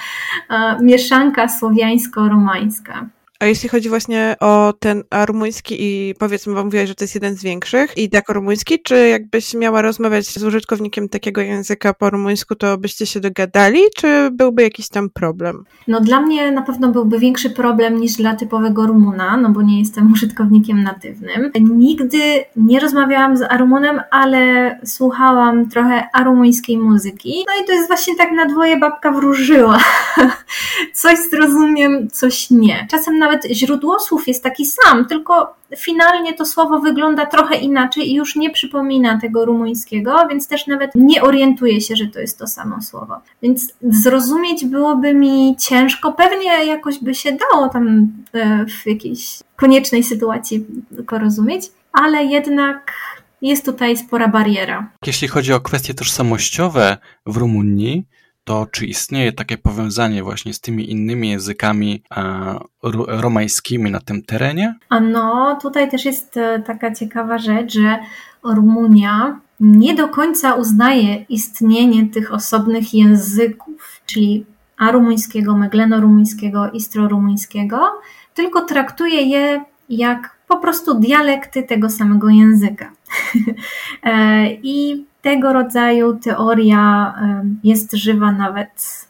e, 0.50 0.84
mieszanka 0.84 1.48
słowiańsko-romańska. 1.48 3.06
A 3.42 3.46
jeśli 3.46 3.70
chodzi 3.70 3.90
właśnie 3.90 4.36
o 4.40 4.74
ten 4.80 5.04
rumuński 5.26 5.76
i 5.80 6.16
powiedzmy, 6.20 6.54
bo 6.54 6.64
mówiłaś, 6.64 6.88
że 6.88 6.96
to 6.96 7.04
jest 7.04 7.16
jeden 7.16 7.36
z 7.36 7.44
większych 7.44 7.98
i 7.98 8.10
jako 8.14 8.34
rumuński, 8.34 8.80
czy 8.84 9.08
jakbyś 9.08 9.54
miała 9.54 9.82
rozmawiać 9.82 10.26
z 10.26 10.44
użytkownikiem 10.44 11.10
takiego 11.10 11.42
języka 11.42 11.94
po 11.94 12.10
rumuńsku, 12.10 12.56
to 12.56 12.78
byście 12.78 13.06
się 13.06 13.20
dogadali, 13.20 13.80
czy 13.96 14.32
byłby 14.32 14.64
jakiś 14.64 14.90
tam 14.90 15.10
problem? 15.10 15.64
No 15.88 16.02
dla 16.02 16.22
mnie 16.22 16.52
na 16.52 16.62
pewno 16.62 16.88
byłby 16.88 17.20
większy 17.20 17.50
problem 17.50 18.00
niż 18.00 18.14
dla 18.14 18.36
typowego 18.36 18.88
Rumuna, 18.88 19.38
no 19.38 19.50
bo 19.50 19.62
nie 19.62 19.80
jestem 19.80 20.12
użytkownikiem 20.14 20.84
natywnym. 20.84 21.52
Nigdy 21.60 22.46
nie 22.56 22.80
rozmawiałam 22.80 23.38
z 23.38 23.42
Arumunem, 23.42 24.02
ale 24.12 24.80
słuchałam 24.86 25.70
trochę 25.70 26.08
arumuńskiej 26.14 26.78
muzyki. 26.78 27.46
No 27.48 27.64
i 27.64 27.68
to 27.68 27.74
jest 27.74 27.88
właśnie 27.88 28.16
tak 28.16 28.32
na 28.32 28.46
dwoje 28.46 28.78
babka 28.78 29.12
wróżyła. 29.12 29.80
coś 30.94 31.18
zrozumiem, 31.32 32.10
coś 32.10 32.50
nie. 32.50 32.88
Czasem 32.92 33.20
nawet 33.30 33.44
nawet 33.44 33.58
źródłosłów 33.58 34.28
jest 34.28 34.44
taki 34.44 34.66
sam, 34.66 35.06
tylko 35.06 35.56
finalnie 35.78 36.34
to 36.34 36.46
słowo 36.46 36.80
wygląda 36.80 37.26
trochę 37.26 37.56
inaczej 37.56 38.12
i 38.12 38.14
już 38.14 38.36
nie 38.36 38.50
przypomina 38.50 39.20
tego 39.20 39.46
rumuńskiego, 39.46 40.28
więc 40.30 40.48
też 40.48 40.68
nawet 40.68 40.92
nie 40.96 41.22
orientuje 41.22 41.82
się, 41.82 41.96
że 41.96 42.08
to 42.08 42.20
jest 42.20 42.38
to 42.38 42.48
samo 42.48 42.82
słowo. 42.82 43.16
Więc 43.42 43.74
zrozumieć 43.82 44.66
byłoby 44.66 45.14
mi 45.14 45.56
ciężko, 45.60 46.12
pewnie 46.12 46.66
jakoś 46.66 47.00
by 47.00 47.16
się 47.16 47.38
dało 47.52 47.70
tam 47.70 48.08
e, 48.34 48.66
w 48.66 48.88
jakiejś 48.88 49.40
koniecznej 49.56 50.04
sytuacji 50.04 50.66
porozumieć, 51.08 51.66
ale 51.94 52.24
jednak 52.24 52.94
jest 53.42 53.66
tutaj 53.66 53.98
spora 53.98 54.28
bariera. 54.28 54.90
Jeśli 55.06 55.28
chodzi 55.28 55.54
o 55.54 55.60
kwestie 55.60 55.94
tożsamościowe 55.94 56.98
w 57.26 57.38
Rumunii, 57.38 58.06
to 58.50 58.68
czy 58.72 58.86
istnieje 58.86 59.34
takie 59.34 59.58
powiązanie 59.58 60.24
właśnie 60.24 60.54
z 60.54 60.60
tymi 60.60 60.92
innymi 60.92 61.30
językami 61.30 62.04
e, 62.18 62.60
romańskimi 63.08 63.92
na 63.92 64.00
tym 64.00 64.24
terenie? 64.24 64.76
A 64.90 65.00
no, 65.00 65.58
tutaj 65.62 65.92
też 65.92 66.06
jest 66.06 66.38
e, 66.38 66.60
taka 66.60 66.96
ciekawa 66.96 67.38
rzecz, 67.38 67.74
że 67.74 68.00
Rumunia 68.44 69.40
nie 69.60 69.96
do 69.96 70.08
końca 70.08 70.54
uznaje 70.54 71.26
istnienie 71.30 72.08
tych 72.08 72.34
osobnych 72.34 72.94
języków, 72.94 74.02
czyli 74.06 74.46
arumuńskiego, 74.78 75.58
megleno-rumuńskiego, 75.58 76.70
istro-rumuńskiego, 76.74 77.80
tylko 78.34 78.62
traktuje 78.62 79.22
je 79.22 79.64
jak 79.90 80.38
po 80.48 80.58
prostu 80.58 81.00
dialekty 81.00 81.64
tego 81.64 81.90
samego 81.90 82.30
języka. 82.30 82.92
E, 84.04 84.48
I 84.64 85.06
tego 85.22 85.54
rodzaju 85.54 86.20
teoria 86.24 87.14
jest 87.64 87.94
żywa 87.94 88.32
nawet 88.32 89.08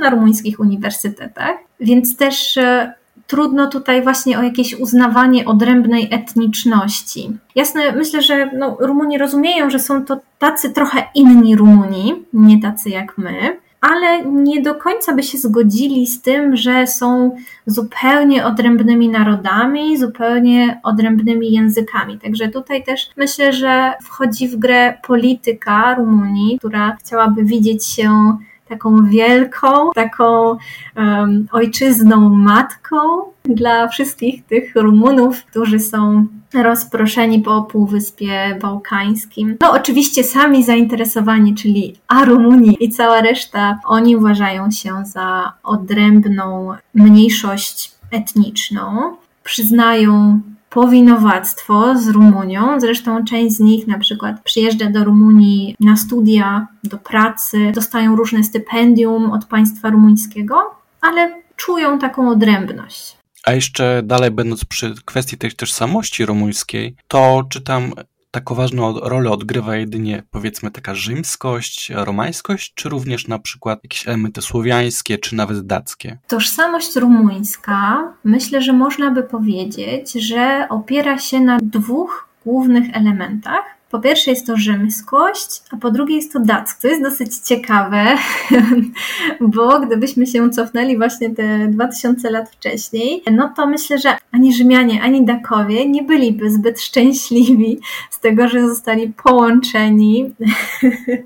na 0.00 0.10
rumuńskich 0.10 0.60
uniwersytetach, 0.60 1.56
więc 1.80 2.16
też 2.16 2.56
e, 2.56 2.94
trudno 3.26 3.66
tutaj 3.66 4.02
właśnie 4.02 4.38
o 4.38 4.42
jakieś 4.42 4.74
uznawanie 4.74 5.44
odrębnej 5.44 6.08
etniczności. 6.10 7.30
Jasne, 7.54 7.92
myślę, 7.92 8.22
że 8.22 8.50
no, 8.58 8.76
Rumuni 8.80 9.18
rozumieją, 9.18 9.70
że 9.70 9.78
są 9.78 10.04
to 10.04 10.20
tacy 10.38 10.70
trochę 10.70 11.02
inni 11.14 11.56
Rumuni, 11.56 12.14
nie 12.32 12.60
tacy 12.62 12.90
jak 12.90 13.18
my, 13.18 13.56
ale 13.90 14.24
nie 14.24 14.62
do 14.62 14.74
końca 14.74 15.14
by 15.14 15.22
się 15.22 15.38
zgodzili 15.38 16.06
z 16.06 16.22
tym, 16.22 16.56
że 16.56 16.86
są 16.86 17.36
zupełnie 17.66 18.46
odrębnymi 18.46 19.08
narodami, 19.08 19.98
zupełnie 19.98 20.80
odrębnymi 20.82 21.52
językami. 21.52 22.18
Także 22.18 22.48
tutaj 22.48 22.84
też 22.84 23.10
myślę, 23.16 23.52
że 23.52 23.92
wchodzi 24.02 24.48
w 24.48 24.56
grę 24.56 24.98
polityka 25.06 25.94
Rumunii, 25.94 26.58
która 26.58 26.96
chciałaby 27.00 27.44
widzieć 27.44 27.86
się 27.86 28.36
taką 28.74 29.06
wielką, 29.06 29.90
taką 29.94 30.56
um, 30.96 31.46
ojczyzną 31.52 32.28
matką 32.28 32.96
dla 33.44 33.88
wszystkich 33.88 34.44
tych 34.44 34.76
Rumunów, 34.76 35.44
którzy 35.44 35.80
są 35.80 36.26
rozproszeni 36.54 37.40
po 37.40 37.62
Półwyspie 37.62 38.58
Bałkańskim. 38.62 39.56
No 39.60 39.72
oczywiście 39.72 40.24
sami 40.24 40.64
zainteresowani, 40.64 41.54
czyli 41.54 41.96
a 42.08 42.24
Rumunii 42.24 42.76
i 42.84 42.90
cała 42.90 43.20
reszta, 43.20 43.78
oni 43.84 44.16
uważają 44.16 44.70
się 44.70 45.04
za 45.04 45.52
odrębną 45.62 46.74
mniejszość 46.94 47.92
etniczną. 48.10 49.16
Przyznają 49.44 50.40
powinowactwo 50.74 51.98
z 51.98 52.08
Rumunią. 52.08 52.80
Zresztą 52.80 53.24
część 53.24 53.56
z 53.56 53.60
nich 53.60 53.86
na 53.86 53.98
przykład 53.98 54.42
przyjeżdża 54.44 54.90
do 54.90 55.04
Rumunii 55.04 55.76
na 55.80 55.96
studia, 55.96 56.66
do 56.84 56.98
pracy, 56.98 57.72
dostają 57.74 58.16
różne 58.16 58.44
stypendium 58.44 59.30
od 59.32 59.44
państwa 59.44 59.90
rumuńskiego, 59.90 60.74
ale 61.00 61.42
czują 61.56 61.98
taką 61.98 62.30
odrębność. 62.30 63.16
A 63.44 63.52
jeszcze 63.52 64.02
dalej 64.04 64.30
będąc 64.30 64.64
przy 64.64 64.94
kwestii 65.04 65.38
tej 65.38 65.52
tożsamości 65.52 66.26
rumuńskiej, 66.26 66.96
to 67.08 67.44
czy 67.48 67.60
tam 67.60 67.92
taką 68.34 68.54
ważną 68.54 69.00
rolę 69.00 69.30
odgrywa 69.30 69.76
jedynie 69.76 70.22
powiedzmy 70.30 70.70
taka 70.70 70.94
rzymskość, 70.94 71.90
romańskość, 71.90 72.74
czy 72.74 72.88
również 72.88 73.28
na 73.28 73.38
przykład 73.38 73.80
jakieś 73.82 74.08
elementy 74.08 74.42
słowiańskie, 74.42 75.18
czy 75.18 75.36
nawet 75.36 75.66
dackie? 75.66 76.18
Tożsamość 76.26 76.96
rumuńska 76.96 78.12
myślę, 78.24 78.62
że 78.62 78.72
można 78.72 79.10
by 79.10 79.22
powiedzieć, 79.22 80.12
że 80.12 80.66
opiera 80.70 81.18
się 81.18 81.40
na 81.40 81.58
dwóch 81.62 82.28
głównych 82.44 82.96
elementach. 82.96 83.64
Po 83.94 84.00
pierwsze 84.00 84.30
jest 84.30 84.46
to 84.46 84.56
rzymskość, 84.56 85.62
a 85.70 85.76
po 85.76 85.90
drugie 85.90 86.16
jest 86.16 86.32
to 86.32 86.40
dackie. 86.40 86.80
To 86.82 86.88
jest 86.88 87.02
dosyć 87.02 87.36
ciekawe, 87.36 88.04
bo 89.40 89.80
gdybyśmy 89.80 90.26
się 90.26 90.50
cofnęli 90.50 90.96
właśnie 90.96 91.30
te 91.30 91.68
2000 91.68 92.30
lat 92.30 92.50
wcześniej, 92.50 93.22
no 93.32 93.52
to 93.56 93.66
myślę, 93.66 93.98
że 93.98 94.16
ani 94.32 94.54
Rzymianie, 94.54 95.02
ani 95.02 95.24
Dakowie 95.24 95.88
nie 95.88 96.02
byliby 96.02 96.50
zbyt 96.50 96.80
szczęśliwi 96.80 97.80
z 98.10 98.20
tego, 98.20 98.48
że 98.48 98.68
zostali 98.68 99.12
połączeni 99.24 100.34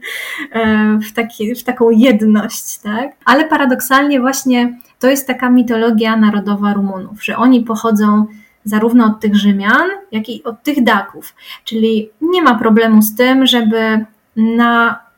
w, 1.08 1.12
taki, 1.12 1.54
w 1.54 1.64
taką 1.64 1.90
jedność, 1.90 2.78
tak? 2.78 3.12
Ale 3.24 3.44
paradoksalnie 3.44 4.20
właśnie 4.20 4.78
to 4.98 5.10
jest 5.10 5.26
taka 5.26 5.50
mitologia 5.50 6.16
narodowa 6.16 6.74
Rumunów, 6.74 7.24
że 7.24 7.36
oni 7.36 7.60
pochodzą 7.60 8.26
zarówno 8.64 9.06
od 9.06 9.20
tych 9.20 9.36
Rzymian, 9.36 9.88
jak 10.12 10.28
i 10.28 10.44
od 10.44 10.62
tych 10.62 10.84
Daków. 10.84 11.34
Czyli 11.64 12.10
nie 12.20 12.42
ma 12.42 12.54
problemu 12.54 13.02
z 13.02 13.16
tym, 13.16 13.46
żeby 13.46 14.04
na 14.36 15.08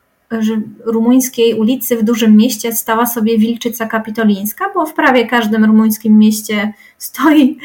rumuńskiej 0.85 1.55
ulicy 1.55 1.96
w 1.96 2.03
dużym 2.03 2.37
mieście 2.37 2.72
stała 2.72 3.07
sobie 3.07 3.38
wilczyca 3.38 3.87
kapitolińska, 3.87 4.64
bo 4.74 4.87
w 4.87 4.94
prawie 4.94 5.26
każdym 5.26 5.64
rumuńskim 5.64 6.18
mieście 6.18 6.72
stoi 6.98 7.59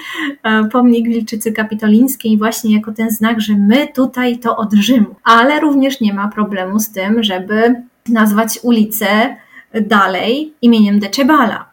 e, 0.44 0.64
pomnik 0.64 1.06
wilczycy 1.08 1.52
kapitolińskiej 1.52 2.38
właśnie 2.38 2.76
jako 2.76 2.92
ten 2.92 3.12
znak, 3.12 3.42
że 3.42 3.54
my 3.54 3.88
tutaj 3.88 4.40
to 4.40 4.58
od 4.58 4.74
Rzymu. 4.74 5.16
Ale 5.24 5.60
również 5.60 6.02
nie 6.02 6.14
ma 6.14 6.28
problemu 6.28 6.80
z 6.80 6.90
tym, 6.90 7.24
żeby 7.24 7.84
nazwać 8.10 8.60
ulicę 8.64 9.36
dalej 9.82 10.54
imieniem 10.62 11.00
Decebala. 11.00 11.70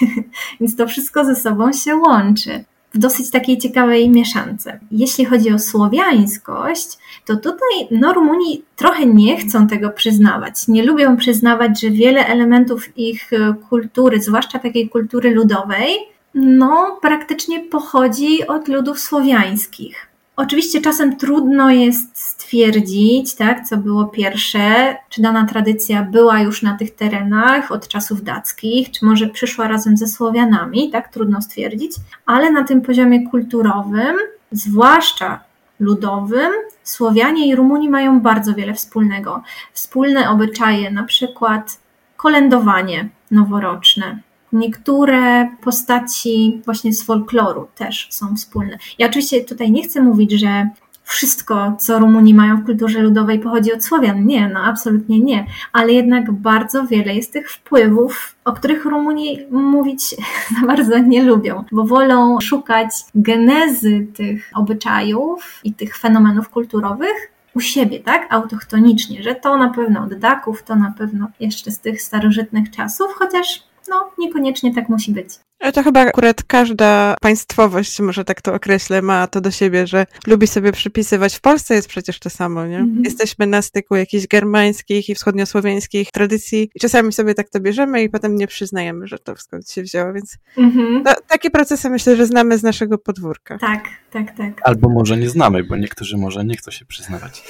Więc 0.60 0.76
to 0.76 0.86
wszystko 0.86 1.24
ze 1.24 1.36
sobą 1.36 1.72
się 1.72 1.96
łączy 1.96 2.64
dosyć 2.98 3.30
takiej 3.30 3.58
ciekawej 3.58 4.10
mieszance. 4.10 4.80
Jeśli 4.90 5.24
chodzi 5.24 5.52
o 5.52 5.58
słowiańskość, 5.58 6.98
to 7.24 7.36
tutaj 7.36 7.88
no, 7.90 8.12
Rumuni 8.12 8.62
trochę 8.76 9.06
nie 9.06 9.36
chcą 9.36 9.66
tego 9.66 9.90
przyznawać. 9.90 10.68
Nie 10.68 10.82
lubią 10.82 11.16
przyznawać, 11.16 11.80
że 11.80 11.90
wiele 11.90 12.26
elementów 12.26 12.98
ich 12.98 13.32
e, 13.32 13.54
kultury, 13.68 14.22
zwłaszcza 14.22 14.58
takiej 14.58 14.88
kultury 14.88 15.30
ludowej, 15.30 15.94
no, 16.34 16.98
praktycznie 17.02 17.60
pochodzi 17.60 18.46
od 18.46 18.68
ludów 18.68 19.00
słowiańskich. 19.00 20.07
Oczywiście 20.38 20.80
czasem 20.80 21.16
trudno 21.16 21.70
jest 21.70 22.18
stwierdzić, 22.18 23.34
tak, 23.34 23.66
co 23.66 23.76
było 23.76 24.04
pierwsze, 24.04 24.96
czy 25.08 25.22
dana 25.22 25.46
tradycja 25.46 26.02
była 26.02 26.40
już 26.40 26.62
na 26.62 26.76
tych 26.76 26.94
terenach 26.94 27.72
od 27.72 27.88
czasów 27.88 28.22
dackich, 28.22 28.90
czy 28.90 29.04
może 29.04 29.26
przyszła 29.26 29.68
razem 29.68 29.96
ze 29.96 30.06
Słowianami, 30.06 30.90
tak, 30.90 31.12
trudno 31.12 31.42
stwierdzić, 31.42 31.92
ale 32.26 32.50
na 32.50 32.64
tym 32.64 32.80
poziomie 32.80 33.30
kulturowym, 33.30 34.16
zwłaszcza 34.52 35.40
ludowym, 35.80 36.52
Słowianie 36.82 37.48
i 37.48 37.56
Rumuni 37.56 37.90
mają 37.90 38.20
bardzo 38.20 38.54
wiele 38.54 38.74
wspólnego. 38.74 39.42
Wspólne 39.72 40.30
obyczaje, 40.30 40.90
na 40.90 41.02
przykład 41.04 41.80
kolędowanie 42.16 43.08
noworoczne, 43.30 44.18
Niektóre 44.52 45.48
postaci 45.60 46.62
właśnie 46.64 46.92
z 46.92 47.02
folkloru 47.02 47.68
też 47.74 48.08
są 48.10 48.36
wspólne. 48.36 48.78
Ja 48.98 49.06
oczywiście 49.06 49.44
tutaj 49.44 49.70
nie 49.70 49.82
chcę 49.82 50.02
mówić, 50.02 50.32
że 50.32 50.68
wszystko, 51.08 51.76
co 51.78 51.98
Rumuni 51.98 52.34
mają 52.34 52.56
w 52.56 52.64
kulturze 52.64 53.02
ludowej, 53.02 53.38
pochodzi 53.38 53.72
od 53.72 53.84
Słowian. 53.84 54.26
Nie, 54.26 54.48
no 54.48 54.60
absolutnie 54.60 55.20
nie. 55.20 55.46
Ale 55.72 55.92
jednak 55.92 56.32
bardzo 56.32 56.86
wiele 56.86 57.14
jest 57.14 57.32
tych 57.32 57.50
wpływów, 57.50 58.36
o 58.44 58.52
których 58.52 58.84
Rumuni 58.84 59.38
mówić 59.50 60.02
za 60.60 60.66
bardzo 60.66 60.98
nie 60.98 61.22
lubią, 61.22 61.64
bo 61.72 61.84
wolą 61.84 62.40
szukać 62.40 62.88
genezy 63.14 64.06
tych 64.14 64.50
obyczajów 64.54 65.60
i 65.64 65.74
tych 65.74 65.96
fenomenów 65.96 66.48
kulturowych 66.48 67.32
u 67.54 67.60
siebie, 67.60 68.00
tak, 68.00 68.26
autochtonicznie, 68.30 69.22
że 69.22 69.34
to 69.34 69.56
na 69.56 69.70
pewno 69.70 70.02
od 70.02 70.14
Daków, 70.14 70.62
to 70.62 70.76
na 70.76 70.94
pewno 70.98 71.28
jeszcze 71.40 71.70
z 71.70 71.80
tych 71.80 72.02
starożytnych 72.02 72.70
czasów, 72.70 73.06
chociaż 73.14 73.67
no, 73.88 74.10
niekoniecznie 74.18 74.74
tak 74.74 74.88
musi 74.88 75.12
być. 75.12 75.28
Ale 75.60 75.72
to 75.72 75.82
chyba 75.82 76.00
akurat 76.00 76.42
każda 76.42 77.14
państwowość, 77.20 78.00
może 78.00 78.24
tak 78.24 78.42
to 78.42 78.54
określę, 78.54 79.02
ma 79.02 79.26
to 79.26 79.40
do 79.40 79.50
siebie, 79.50 79.86
że 79.86 80.06
lubi 80.26 80.46
sobie 80.46 80.72
przypisywać. 80.72 81.36
W 81.36 81.40
Polsce 81.40 81.74
jest 81.74 81.88
przecież 81.88 82.18
to 82.18 82.30
samo, 82.30 82.66
nie? 82.66 82.76
Mm 82.76 82.96
-hmm. 82.96 83.04
Jesteśmy 83.04 83.46
na 83.46 83.62
styku 83.62 83.96
jakichś 83.96 84.26
germańskich 84.26 85.08
i 85.08 85.14
wschodniosłowiańskich 85.14 86.10
tradycji 86.10 86.70
i 86.74 86.80
czasami 86.80 87.12
sobie 87.12 87.34
tak 87.34 87.48
to 87.48 87.60
bierzemy 87.60 88.02
i 88.02 88.08
potem 88.08 88.36
nie 88.36 88.46
przyznajemy, 88.46 89.06
że 89.06 89.18
to 89.18 89.36
skąd 89.36 89.70
się 89.70 89.82
wzięło, 89.82 90.12
więc 90.12 90.36
mm 90.56 90.70
-hmm. 90.70 91.04
to, 91.04 91.14
takie 91.28 91.50
procesy 91.50 91.90
myślę, 91.90 92.16
że 92.16 92.26
znamy 92.26 92.58
z 92.58 92.62
naszego 92.62 92.98
podwórka. 92.98 93.58
Tak, 93.58 93.84
tak, 94.10 94.36
tak. 94.36 94.60
Albo 94.62 94.88
może 94.88 95.16
nie 95.16 95.28
znamy, 95.28 95.64
bo 95.64 95.76
niektórzy 95.76 96.16
może 96.16 96.44
nie 96.44 96.56
chcą 96.56 96.70
się 96.70 96.84
przyznawać. 96.84 97.42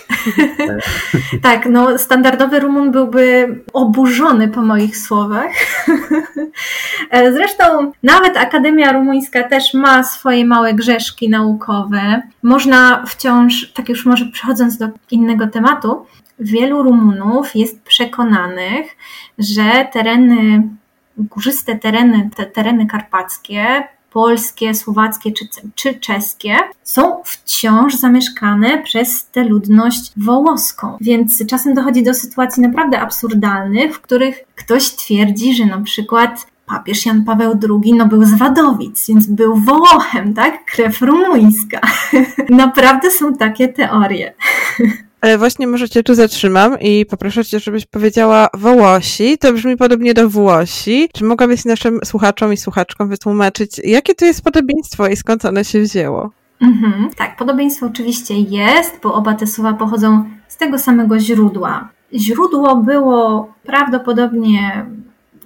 tak, 1.42 1.66
no 1.70 1.98
standardowy 1.98 2.60
Rumun 2.60 2.92
byłby 2.92 3.48
oburzony 3.72 4.48
po 4.48 4.62
moich 4.62 4.96
słowach, 4.96 5.52
E, 7.10 7.32
zresztą 7.32 7.92
nawet 8.02 8.36
Akademia 8.36 8.92
Rumuńska 8.92 9.42
też 9.42 9.74
ma 9.74 10.04
swoje 10.04 10.44
małe 10.44 10.74
grzeszki 10.74 11.28
naukowe. 11.28 12.22
Można 12.42 13.06
wciąż, 13.06 13.72
tak 13.72 13.88
już 13.88 14.06
może 14.06 14.26
przechodząc 14.26 14.76
do 14.78 14.88
innego 15.10 15.46
tematu, 15.46 16.06
wielu 16.40 16.82
Rumunów 16.82 17.56
jest 17.56 17.82
przekonanych, 17.82 18.96
że 19.38 19.88
tereny, 19.92 20.68
górzyste 21.18 21.78
tereny, 21.78 22.30
te 22.36 22.46
tereny 22.46 22.86
karpackie, 22.86 23.88
polskie, 24.12 24.74
słowackie 24.74 25.32
czy, 25.32 25.44
czy 25.74 25.94
czeskie, 25.94 26.56
są 26.82 27.22
wciąż 27.24 27.94
zamieszkane 27.94 28.82
przez 28.82 29.26
tę 29.26 29.44
ludność 29.44 30.12
wołoską. 30.16 30.96
Więc 31.00 31.46
czasem 31.46 31.74
dochodzi 31.74 32.02
do 32.02 32.14
sytuacji 32.14 32.62
naprawdę 32.62 33.00
absurdalnych, 33.00 33.96
w 33.96 34.00
których 34.00 34.44
ktoś 34.54 34.90
twierdzi, 34.90 35.54
że 35.54 35.66
na 35.66 35.80
przykład 35.80 36.46
papież 36.68 37.06
Jan 37.06 37.24
Paweł 37.24 37.58
II 37.70 37.94
no, 37.94 38.06
był 38.06 38.24
z 38.24 38.34
Wadowic, 38.34 39.06
więc 39.08 39.26
był 39.26 39.56
Wołochem, 39.56 40.34
tak? 40.34 40.64
Krew 40.64 41.02
rumuńska. 41.02 41.80
Naprawdę 42.48 43.10
są 43.10 43.34
takie 43.34 43.68
teorie. 43.68 44.34
Ale 45.20 45.38
właśnie 45.38 45.66
może 45.66 45.88
cię 45.88 46.02
tu 46.02 46.14
zatrzymam 46.14 46.80
i 46.80 47.06
poproszę 47.06 47.44
cię, 47.44 47.60
żebyś 47.60 47.86
powiedziała 47.86 48.48
Wołosi. 48.54 49.38
To 49.38 49.52
brzmi 49.52 49.76
podobnie 49.76 50.14
do 50.14 50.28
Włosi. 50.28 51.08
Czy 51.14 51.24
mogłabyś 51.24 51.64
naszym 51.64 52.00
słuchaczom 52.04 52.52
i 52.52 52.56
słuchaczkom 52.56 53.08
wytłumaczyć, 53.08 53.80
jakie 53.84 54.14
to 54.14 54.24
jest 54.24 54.44
podobieństwo 54.44 55.08
i 55.08 55.16
skąd 55.16 55.44
ono 55.44 55.64
się 55.64 55.80
wzięło? 55.80 56.30
Mhm, 56.60 57.10
tak, 57.16 57.36
podobieństwo 57.36 57.86
oczywiście 57.86 58.40
jest, 58.40 59.00
bo 59.02 59.14
oba 59.14 59.34
te 59.34 59.46
słowa 59.46 59.72
pochodzą 59.72 60.24
z 60.48 60.56
tego 60.56 60.78
samego 60.78 61.20
źródła. 61.20 61.88
Źródło 62.12 62.76
było 62.76 63.52
prawdopodobnie 63.62 64.86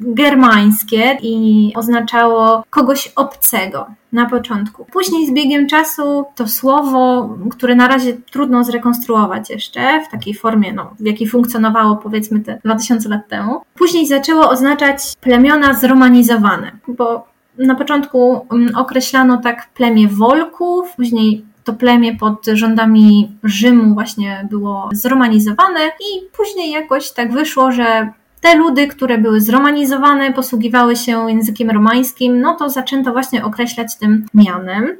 germańskie 0.02 1.18
i 1.22 1.72
oznaczało 1.76 2.64
kogoś 2.70 3.12
obcego 3.16 3.86
na 4.12 4.26
początku. 4.30 4.84
Później 4.92 5.26
z 5.26 5.32
biegiem 5.32 5.66
czasu 5.66 6.24
to 6.34 6.48
słowo, 6.48 7.28
które 7.50 7.74
na 7.74 7.88
razie 7.88 8.12
trudno 8.12 8.64
zrekonstruować 8.64 9.50
jeszcze 9.50 10.00
w 10.08 10.10
takiej 10.10 10.34
formie, 10.34 10.72
no, 10.72 10.90
w 11.00 11.06
jakiej 11.06 11.28
funkcjonowało 11.28 11.96
powiedzmy 11.96 12.40
te 12.40 12.58
2000 12.64 13.08
lat 13.08 13.28
temu, 13.28 13.60
później 13.74 14.06
zaczęło 14.06 14.50
oznaczać 14.50 14.98
plemiona 15.20 15.74
zromanizowane, 15.74 16.72
bo 16.88 17.32
na 17.58 17.74
początku 17.74 18.46
mm, 18.52 18.76
określano 18.76 19.36
tak 19.36 19.68
plemię 19.74 20.08
Wolków, 20.08 20.92
później 20.96 21.44
to 21.64 21.72
plemię 21.72 22.16
pod 22.16 22.46
rządami 22.46 23.36
Rzymu 23.44 23.94
właśnie 23.94 24.48
było 24.50 24.88
zromanizowane 24.92 25.80
i 25.86 26.28
później 26.36 26.70
jakoś 26.70 27.12
tak 27.12 27.32
wyszło, 27.32 27.72
że 27.72 28.12
te 28.42 28.56
ludy, 28.56 28.86
które 28.86 29.18
były 29.18 29.40
zromanizowane, 29.40 30.32
posługiwały 30.32 30.96
się 30.96 31.30
językiem 31.30 31.70
romańskim, 31.70 32.40
no 32.40 32.54
to 32.54 32.70
zaczęto 32.70 33.12
właśnie 33.12 33.44
określać 33.44 33.96
tym 33.96 34.26
mianem. 34.34 34.96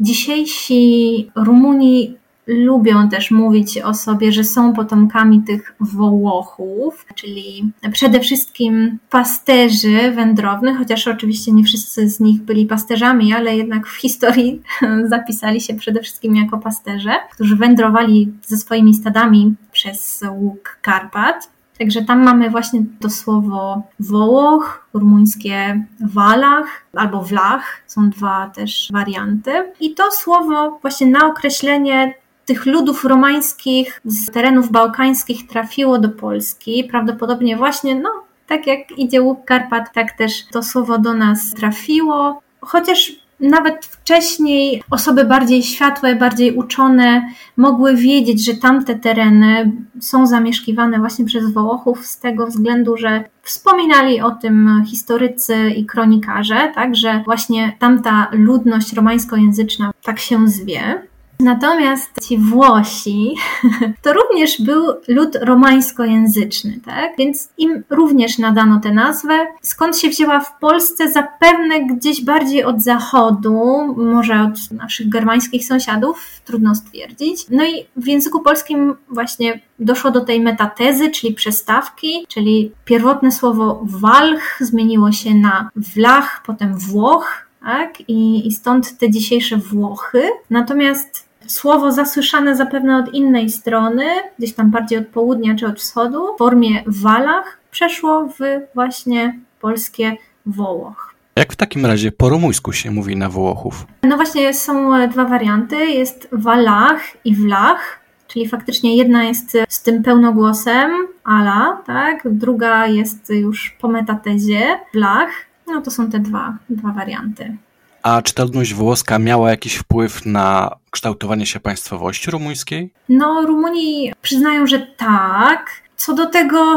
Dzisiejsi 0.00 1.30
Rumuni 1.34 2.16
lubią 2.46 3.08
też 3.08 3.30
mówić 3.30 3.78
o 3.78 3.94
sobie, 3.94 4.32
że 4.32 4.44
są 4.44 4.72
potomkami 4.72 5.42
tych 5.42 5.74
Wołochów, 5.80 7.06
czyli 7.14 7.72
przede 7.92 8.20
wszystkim 8.20 8.98
pasterzy 9.10 10.10
wędrownych, 10.10 10.78
chociaż 10.78 11.08
oczywiście 11.08 11.52
nie 11.52 11.64
wszyscy 11.64 12.08
z 12.08 12.20
nich 12.20 12.42
byli 12.42 12.66
pasterzami, 12.66 13.34
ale 13.34 13.56
jednak 13.56 13.86
w 13.86 13.96
historii 13.96 14.62
zapisali 15.04 15.60
się 15.60 15.74
przede 15.74 16.00
wszystkim 16.00 16.36
jako 16.36 16.58
pasterze, 16.58 17.12
którzy 17.32 17.56
wędrowali 17.56 18.32
ze 18.46 18.56
swoimi 18.56 18.94
stadami 18.94 19.54
przez 19.72 20.24
łuk 20.30 20.78
Karpat. 20.82 21.50
Także 21.82 22.02
tam 22.02 22.24
mamy 22.24 22.50
właśnie 22.50 22.84
to 23.00 23.10
słowo 23.10 23.82
Wołoch, 24.00 24.88
rumuńskie 24.94 25.84
Walach 26.00 26.66
albo 26.96 27.22
Wlach, 27.22 27.82
są 27.86 28.10
dwa 28.10 28.50
też 28.54 28.88
warianty. 28.92 29.72
I 29.80 29.94
to 29.94 30.12
słowo 30.12 30.78
właśnie 30.82 31.06
na 31.06 31.26
określenie 31.26 32.14
tych 32.46 32.66
ludów 32.66 33.04
romańskich 33.04 34.00
z 34.04 34.30
terenów 34.30 34.70
bałkańskich 34.70 35.46
trafiło 35.46 35.98
do 35.98 36.08
Polski. 36.08 36.84
Prawdopodobnie 36.84 37.56
właśnie, 37.56 37.94
no, 37.94 38.10
tak 38.46 38.66
jak 38.66 38.98
idzie 38.98 39.22
łuk 39.22 39.44
Karpat, 39.44 39.92
tak 39.92 40.12
też 40.12 40.46
to 40.46 40.62
słowo 40.62 40.98
do 40.98 41.14
nas 41.14 41.50
trafiło. 41.50 42.42
Chociaż 42.60 43.12
nawet 43.42 43.86
wcześniej 43.86 44.82
osoby 44.90 45.24
bardziej 45.24 45.62
światłe, 45.62 46.16
bardziej 46.16 46.56
uczone 46.56 47.22
mogły 47.56 47.96
wiedzieć, 47.96 48.44
że 48.44 48.54
tamte 48.54 48.94
tereny 48.94 49.72
są 50.00 50.26
zamieszkiwane 50.26 50.98
właśnie 50.98 51.24
przez 51.24 51.52
Wołochów 51.52 52.06
z 52.06 52.18
tego 52.18 52.46
względu, 52.46 52.96
że 52.96 53.24
wspominali 53.42 54.20
o 54.20 54.30
tym 54.30 54.82
historycy 54.86 55.70
i 55.76 55.86
kronikarze, 55.86 56.72
tak, 56.74 56.96
że 56.96 57.22
właśnie 57.24 57.76
tamta 57.78 58.28
ludność 58.32 58.92
romańskojęzyczna 58.92 59.90
tak 60.02 60.18
się 60.18 60.48
zwie. 60.48 61.11
Natomiast 61.40 62.10
ci 62.22 62.38
Włosi 62.38 63.34
to 64.02 64.12
również 64.12 64.60
był 64.60 64.86
lud 65.08 65.36
romańskojęzyczny, 65.40 66.80
tak? 66.84 67.16
Więc 67.18 67.48
im 67.58 67.82
również 67.90 68.38
nadano 68.38 68.80
tę 68.80 68.92
nazwę. 68.92 69.46
Skąd 69.62 69.98
się 69.98 70.08
wzięła 70.08 70.40
w 70.40 70.58
Polsce? 70.58 71.12
Zapewne 71.12 71.86
gdzieś 71.86 72.24
bardziej 72.24 72.64
od 72.64 72.82
zachodu, 72.82 73.94
może 73.96 74.42
od 74.42 74.70
naszych 74.70 75.08
germańskich 75.08 75.66
sąsiadów, 75.66 76.40
trudno 76.44 76.74
stwierdzić. 76.74 77.46
No 77.50 77.64
i 77.64 77.86
w 77.96 78.06
języku 78.06 78.40
polskim 78.40 78.94
właśnie 79.08 79.60
doszło 79.78 80.10
do 80.10 80.20
tej 80.20 80.40
metatezy, 80.40 81.10
czyli 81.10 81.34
przestawki, 81.34 82.26
czyli 82.28 82.72
pierwotne 82.84 83.32
słowo 83.32 83.80
walch 83.84 84.58
zmieniło 84.60 85.12
się 85.12 85.34
na 85.34 85.70
wlach, 85.76 86.42
potem 86.46 86.78
włoch, 86.78 87.51
tak? 87.64 88.00
I, 88.08 88.46
I 88.46 88.52
stąd 88.52 88.98
te 88.98 89.10
dzisiejsze 89.10 89.56
Włochy. 89.56 90.22
Natomiast 90.50 91.28
słowo 91.46 91.92
zasłyszane 91.92 92.56
zapewne 92.56 92.96
od 92.96 93.14
innej 93.14 93.50
strony, 93.50 94.04
gdzieś 94.38 94.54
tam 94.54 94.70
bardziej 94.70 94.98
od 94.98 95.06
południa 95.06 95.54
czy 95.54 95.66
od 95.66 95.78
wschodu, 95.78 96.34
w 96.34 96.38
formie 96.38 96.82
walach, 96.86 97.58
przeszło 97.70 98.28
w 98.28 98.38
właśnie 98.74 99.38
polskie 99.60 100.16
Wołoch. 100.46 101.14
Jak 101.36 101.52
w 101.52 101.56
takim 101.56 101.86
razie 101.86 102.12
po 102.12 102.28
rumuńsku 102.28 102.72
się 102.72 102.90
mówi 102.90 103.16
na 103.16 103.28
Wołochów? 103.28 103.86
No 104.02 104.16
właśnie 104.16 104.54
są 104.54 104.90
dwa 105.08 105.24
warianty. 105.24 105.76
Jest 105.76 106.28
walach 106.32 107.00
i 107.24 107.34
wlach, 107.34 108.00
czyli 108.28 108.48
faktycznie 108.48 108.96
jedna 108.96 109.24
jest 109.24 109.52
z 109.68 109.82
tym 109.82 110.02
pełnogłosem 110.02 110.90
ala, 111.24 111.82
tak? 111.86 112.22
Druga 112.24 112.86
jest 112.86 113.30
już 113.30 113.76
po 113.80 113.88
metatezie 113.88 114.78
wlach. 114.94 115.30
No 115.72 115.82
to 115.82 115.90
są 115.90 116.10
te 116.10 116.20
dwa, 116.20 116.56
dwa 116.70 116.92
warianty. 116.92 117.56
A 118.02 118.22
czy 118.22 118.34
ta 118.34 118.44
ludność 118.44 118.74
włoska 118.74 119.18
miała 119.18 119.50
jakiś 119.50 119.74
wpływ 119.74 120.26
na 120.26 120.76
kształtowanie 120.90 121.46
się 121.46 121.60
państwowości 121.60 122.30
rumuńskiej? 122.30 122.90
No, 123.08 123.42
Rumuni 123.46 124.12
przyznają, 124.22 124.66
że 124.66 124.78
tak. 124.96 125.70
Co 125.96 126.14
do 126.14 126.26
tego, 126.26 126.76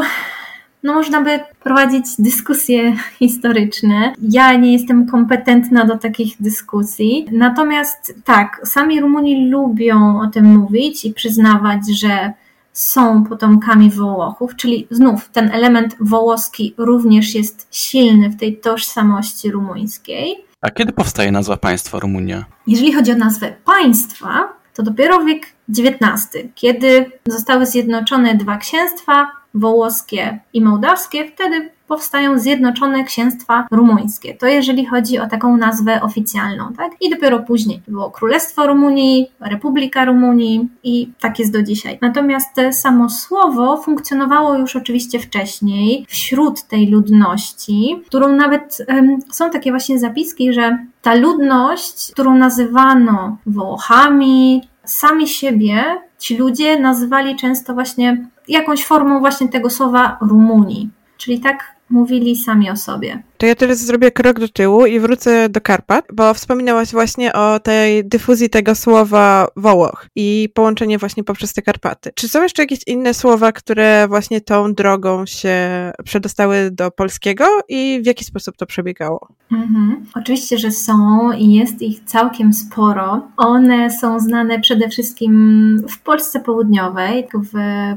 no 0.82 0.94
można 0.94 1.22
by 1.22 1.40
prowadzić 1.62 2.04
dyskusje 2.18 2.96
historyczne. 3.18 4.12
Ja 4.22 4.56
nie 4.56 4.72
jestem 4.72 5.06
kompetentna 5.06 5.84
do 5.84 5.98
takich 5.98 6.34
dyskusji. 6.40 7.26
Natomiast 7.32 8.14
tak, 8.24 8.60
sami 8.64 9.00
Rumuni 9.00 9.50
lubią 9.50 10.20
o 10.20 10.26
tym 10.26 10.44
mówić 10.44 11.04
i 11.04 11.14
przyznawać, 11.14 11.80
że 12.00 12.32
są 12.76 13.24
potomkami 13.24 13.90
Wołochów, 13.90 14.56
czyli 14.56 14.86
znów 14.90 15.28
ten 15.32 15.50
element 15.52 15.96
wołoski 16.00 16.74
również 16.78 17.34
jest 17.34 17.68
silny 17.70 18.30
w 18.30 18.36
tej 18.36 18.56
tożsamości 18.56 19.50
rumuńskiej. 19.50 20.44
A 20.60 20.70
kiedy 20.70 20.92
powstaje 20.92 21.32
nazwa 21.32 21.56
państwa 21.56 21.98
Rumunia? 21.98 22.44
Jeżeli 22.66 22.92
chodzi 22.92 23.12
o 23.12 23.16
nazwę 23.16 23.54
państwa, 23.64 24.52
to 24.74 24.82
dopiero 24.82 25.24
wiek 25.24 25.46
XIX, 25.78 26.28
kiedy 26.54 27.10
zostały 27.26 27.66
zjednoczone 27.66 28.34
dwa 28.34 28.56
księstwa, 28.56 29.30
wołoskie 29.54 30.38
i 30.52 30.62
mołdawskie, 30.62 31.28
wtedy 31.28 31.70
powstają 31.88 32.38
Zjednoczone 32.38 33.04
Księstwa 33.04 33.66
Rumuńskie. 33.70 34.34
To 34.34 34.46
jeżeli 34.46 34.86
chodzi 34.86 35.18
o 35.18 35.26
taką 35.26 35.56
nazwę 35.56 36.02
oficjalną, 36.02 36.72
tak? 36.72 36.92
I 37.00 37.10
dopiero 37.10 37.38
później 37.38 37.82
było 37.88 38.10
Królestwo 38.10 38.66
Rumunii, 38.66 39.30
Republika 39.40 40.04
Rumunii 40.04 40.68
i 40.82 41.10
tak 41.20 41.38
jest 41.38 41.52
do 41.52 41.62
dzisiaj. 41.62 41.98
Natomiast 42.02 42.50
samo 42.72 43.10
słowo 43.10 43.76
funkcjonowało 43.76 44.54
już 44.54 44.76
oczywiście 44.76 45.18
wcześniej 45.18 46.06
wśród 46.08 46.62
tej 46.62 46.90
ludności, 46.90 48.02
którą 48.06 48.28
nawet 48.28 48.78
um, 48.88 49.18
są 49.32 49.50
takie 49.50 49.70
właśnie 49.70 49.98
zapiski, 49.98 50.52
że 50.52 50.78
ta 51.02 51.14
ludność, 51.14 52.12
którą 52.12 52.34
nazywano 52.34 53.36
Włochami, 53.46 54.62
sami 54.84 55.28
siebie 55.28 55.84
ci 56.18 56.36
ludzie 56.36 56.80
nazywali 56.80 57.36
często 57.36 57.74
właśnie 57.74 58.26
jakąś 58.48 58.84
formą 58.84 59.20
właśnie 59.20 59.48
tego 59.48 59.70
słowa 59.70 60.18
Rumunii. 60.20 60.90
Czyli 61.16 61.40
tak 61.40 61.75
mówili 61.90 62.36
sami 62.36 62.70
o 62.70 62.76
sobie. 62.76 63.22
To 63.38 63.46
ja 63.46 63.54
teraz 63.54 63.78
zrobię 63.78 64.10
krok 64.10 64.40
do 64.40 64.48
tyłu 64.48 64.86
i 64.86 65.00
wrócę 65.00 65.48
do 65.48 65.60
Karpat, 65.60 66.04
bo 66.12 66.34
wspominałaś 66.34 66.92
właśnie 66.92 67.32
o 67.32 67.60
tej 67.60 68.04
dyfuzji 68.04 68.50
tego 68.50 68.74
słowa 68.74 69.48
Wołoch 69.56 70.06
i 70.16 70.48
połączenie 70.54 70.98
właśnie 70.98 71.24
poprzez 71.24 71.52
te 71.52 71.62
Karpaty. 71.62 72.10
Czy 72.14 72.28
są 72.28 72.42
jeszcze 72.42 72.62
jakieś 72.62 72.78
inne 72.86 73.14
słowa, 73.14 73.52
które 73.52 74.08
właśnie 74.08 74.40
tą 74.40 74.74
drogą 74.74 75.26
się 75.26 75.58
przedostały 76.04 76.70
do 76.70 76.90
polskiego 76.90 77.44
i 77.68 78.00
w 78.02 78.06
jaki 78.06 78.24
sposób 78.24 78.56
to 78.56 78.66
przebiegało? 78.66 79.28
Mhm. 79.52 80.06
Oczywiście, 80.14 80.58
że 80.58 80.70
są 80.70 81.32
i 81.32 81.52
jest 81.52 81.82
ich 81.82 82.04
całkiem 82.04 82.52
sporo. 82.52 83.28
One 83.36 83.90
są 83.90 84.20
znane 84.20 84.60
przede 84.60 84.88
wszystkim 84.88 85.86
w 85.88 85.98
Polsce 85.98 86.40
Południowej, 86.40 87.28
w 87.34 87.52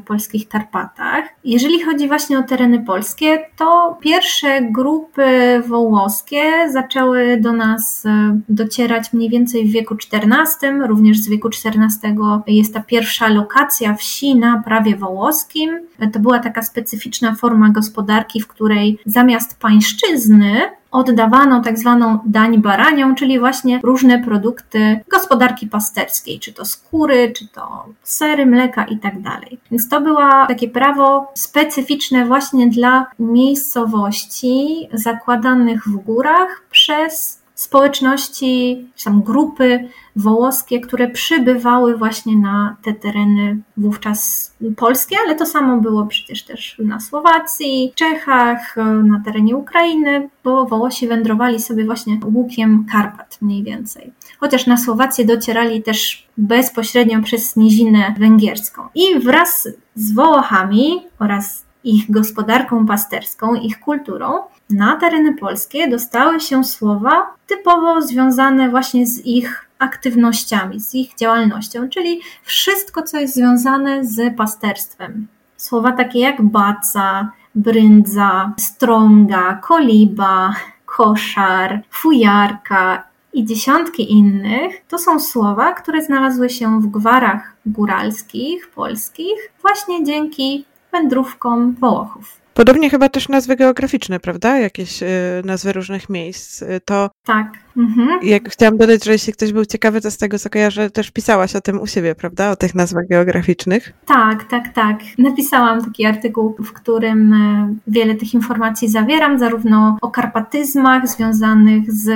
polskich 0.06 0.48
Karpatach. 0.48 1.24
Jeżeli 1.44 1.84
chodzi 1.84 2.08
właśnie 2.08 2.40
o 2.40 2.44
tereny 2.44 2.86
polskie, 2.86 3.46
to 3.58 3.98
pierwsze 4.02 4.62
grupy 4.62 5.29
wołoskie 5.68 6.44
zaczęły 6.72 7.38
do 7.38 7.52
nas 7.52 8.06
e, 8.06 8.40
docierać 8.50 9.14
mniej 9.14 9.30
więcej 9.30 9.66
w 9.66 9.72
wieku 9.72 9.96
XIV. 9.96 10.88
Również 10.88 11.20
z 11.20 11.30
wieku 11.30 11.48
XIV 11.48 12.16
jest 12.48 12.74
ta 12.74 12.80
pierwsza 12.82 13.28
lokacja 13.30 13.94
wsi 13.96 14.36
na 14.36 14.64
prawie 14.66 14.96
wołoskim. 14.96 15.80
To 16.14 16.20
była 16.20 16.40
taka 16.40 16.62
specyficzna 16.62 17.36
forma 17.36 17.70
gospodarki, 17.70 18.42
w 18.42 18.48
której 18.48 19.00
zamiast 19.06 19.60
pańszczyzny 19.60 20.62
oddawano 20.92 21.62
tak 21.62 21.80
zwaną 21.80 22.20
dań 22.26 22.58
baranią, 22.58 23.16
czyli 23.16 23.40
właśnie 23.40 23.80
różne 23.84 24.24
produkty 24.24 25.00
gospodarki 25.10 25.68
pasterskiej, 25.68 26.40
czy 26.40 26.54
to 26.54 26.66
skóry, 26.66 27.34
czy 27.38 27.48
to 27.48 27.86
sery, 28.04 28.46
mleka 28.46 28.86
i 28.86 28.98
tak 28.98 29.22
dalej. 29.22 29.60
Więc 29.72 29.90
to 29.90 30.02
było 30.02 30.30
takie 30.48 30.70
prawo 30.70 31.32
specyficzne 31.34 32.26
właśnie 32.26 32.68
dla 32.68 33.06
miejscowości 33.20 34.88
zakładanych 34.94 35.88
w 35.88 35.96
górach 35.96 36.64
przez 36.72 37.40
społeczności, 37.56 38.88
czy 38.96 39.06
tam 39.06 39.22
grupy 39.22 39.90
wołoskie, 40.20 40.80
które 40.80 41.08
przybywały 41.10 41.98
właśnie 41.98 42.38
na 42.38 42.78
te 42.84 42.94
tereny 42.94 43.58
wówczas 43.78 44.52
polskie, 44.78 45.16
ale 45.26 45.36
to 45.36 45.46
samo 45.46 45.78
było 45.82 46.06
przecież 46.06 46.44
też 46.44 46.76
na 46.86 47.00
Słowacji, 47.00 47.92
Czechach, 47.96 48.76
na 49.04 49.22
terenie 49.26 49.56
Ukrainy, 49.56 50.30
bo 50.44 50.66
Wołosi 50.66 51.08
wędrowali 51.08 51.60
sobie 51.60 51.86
właśnie 51.86 52.20
łukiem 52.34 52.86
Karpat 52.92 53.38
mniej 53.42 53.64
więcej. 53.64 54.14
Chociaż 54.40 54.68
na 54.68 54.78
Słowację 54.78 55.26
docierali 55.26 55.84
też 55.84 56.28
bezpośrednio 56.38 57.22
przez 57.24 57.56
nizinę 57.56 58.16
węgierską. 58.20 58.82
I 58.96 59.20
wraz 59.20 59.70
z 59.96 60.14
Wołochami 60.14 61.02
oraz 61.20 61.69
ich 61.90 62.12
gospodarką 62.12 62.86
pasterską, 62.86 63.56
ich 63.56 63.80
kulturą, 63.80 64.40
na 64.70 64.96
tereny 64.96 65.34
polskie 65.34 65.88
dostały 65.88 66.40
się 66.40 66.64
słowa 66.64 67.34
typowo 67.48 68.02
związane 68.02 68.70
właśnie 68.70 69.08
z 69.08 69.26
ich 69.26 69.70
aktywnościami, 69.80 70.80
z 70.80 70.96
ich 70.96 71.16
działalnością, 71.16 71.90
czyli 71.90 72.22
wszystko, 72.44 73.04
co 73.04 73.20
jest 73.20 73.36
związane 73.36 74.06
z 74.06 74.38
pasterstwem. 74.38 75.28
Słowa 75.58 75.92
takie 75.92 76.20
jak 76.20 76.42
baca, 76.42 77.32
bryndza, 77.56 78.54
strąga, 78.58 79.54
koliba, 79.54 80.56
koszar, 80.86 81.82
fujarka 81.92 83.04
i 83.34 83.46
dziesiątki 83.46 84.12
innych 84.12 84.76
to 84.88 84.98
są 84.98 85.20
słowa, 85.20 85.74
które 85.74 86.02
znalazły 86.02 86.50
się 86.50 86.82
w 86.82 86.88
gwarach 86.88 87.56
góralskich, 87.66 88.68
polskich, 88.68 89.52
właśnie 89.62 90.04
dzięki 90.04 90.66
wędrówkom 90.92 91.76
Wołochów. 91.80 92.40
Podobnie 92.54 92.90
chyba 92.90 93.10
też 93.10 93.30
nazwy 93.30 93.56
geograficzne, 93.56 94.20
prawda? 94.20 94.58
Jakieś 94.58 95.04
y, 95.04 95.08
nazwy 95.46 95.74
różnych 95.74 96.10
miejsc. 96.10 96.62
Y, 96.62 96.82
to 96.86 97.10
tak. 97.26 97.48
Mhm. 97.80 98.20
Jak 98.24 98.50
chciałam 98.50 98.78
dodać, 98.78 99.06
że 99.06 99.12
jeśli 99.12 99.34
ktoś 99.34 99.54
był 99.54 99.66
ciekawy, 99.66 100.02
to 100.02 100.12
z 100.12 100.18
tego 100.18 100.40
co 100.40 100.50
kojarzę, 100.50 100.90
też 100.90 101.12
pisałaś 101.12 101.56
o 101.56 101.62
tym 101.62 101.82
u 101.82 101.88
siebie, 101.88 102.16
prawda? 102.16 102.52
O 102.52 102.56
tych 102.56 102.76
nazwach 102.76 103.08
geograficznych. 103.08 103.94
Tak, 104.06 104.44
tak, 104.44 104.74
tak. 104.74 105.00
Napisałam 105.18 105.86
taki 105.86 106.06
artykuł, 106.06 106.56
w 106.60 106.74
którym 106.74 107.34
e, 107.34 107.76
wiele 107.88 108.16
tych 108.16 108.34
informacji 108.34 108.90
zawieram, 108.90 109.40
zarówno 109.40 109.98
o 110.02 110.12
karpatyzmach 110.12 111.08
związanych 111.08 111.92
z 111.92 112.10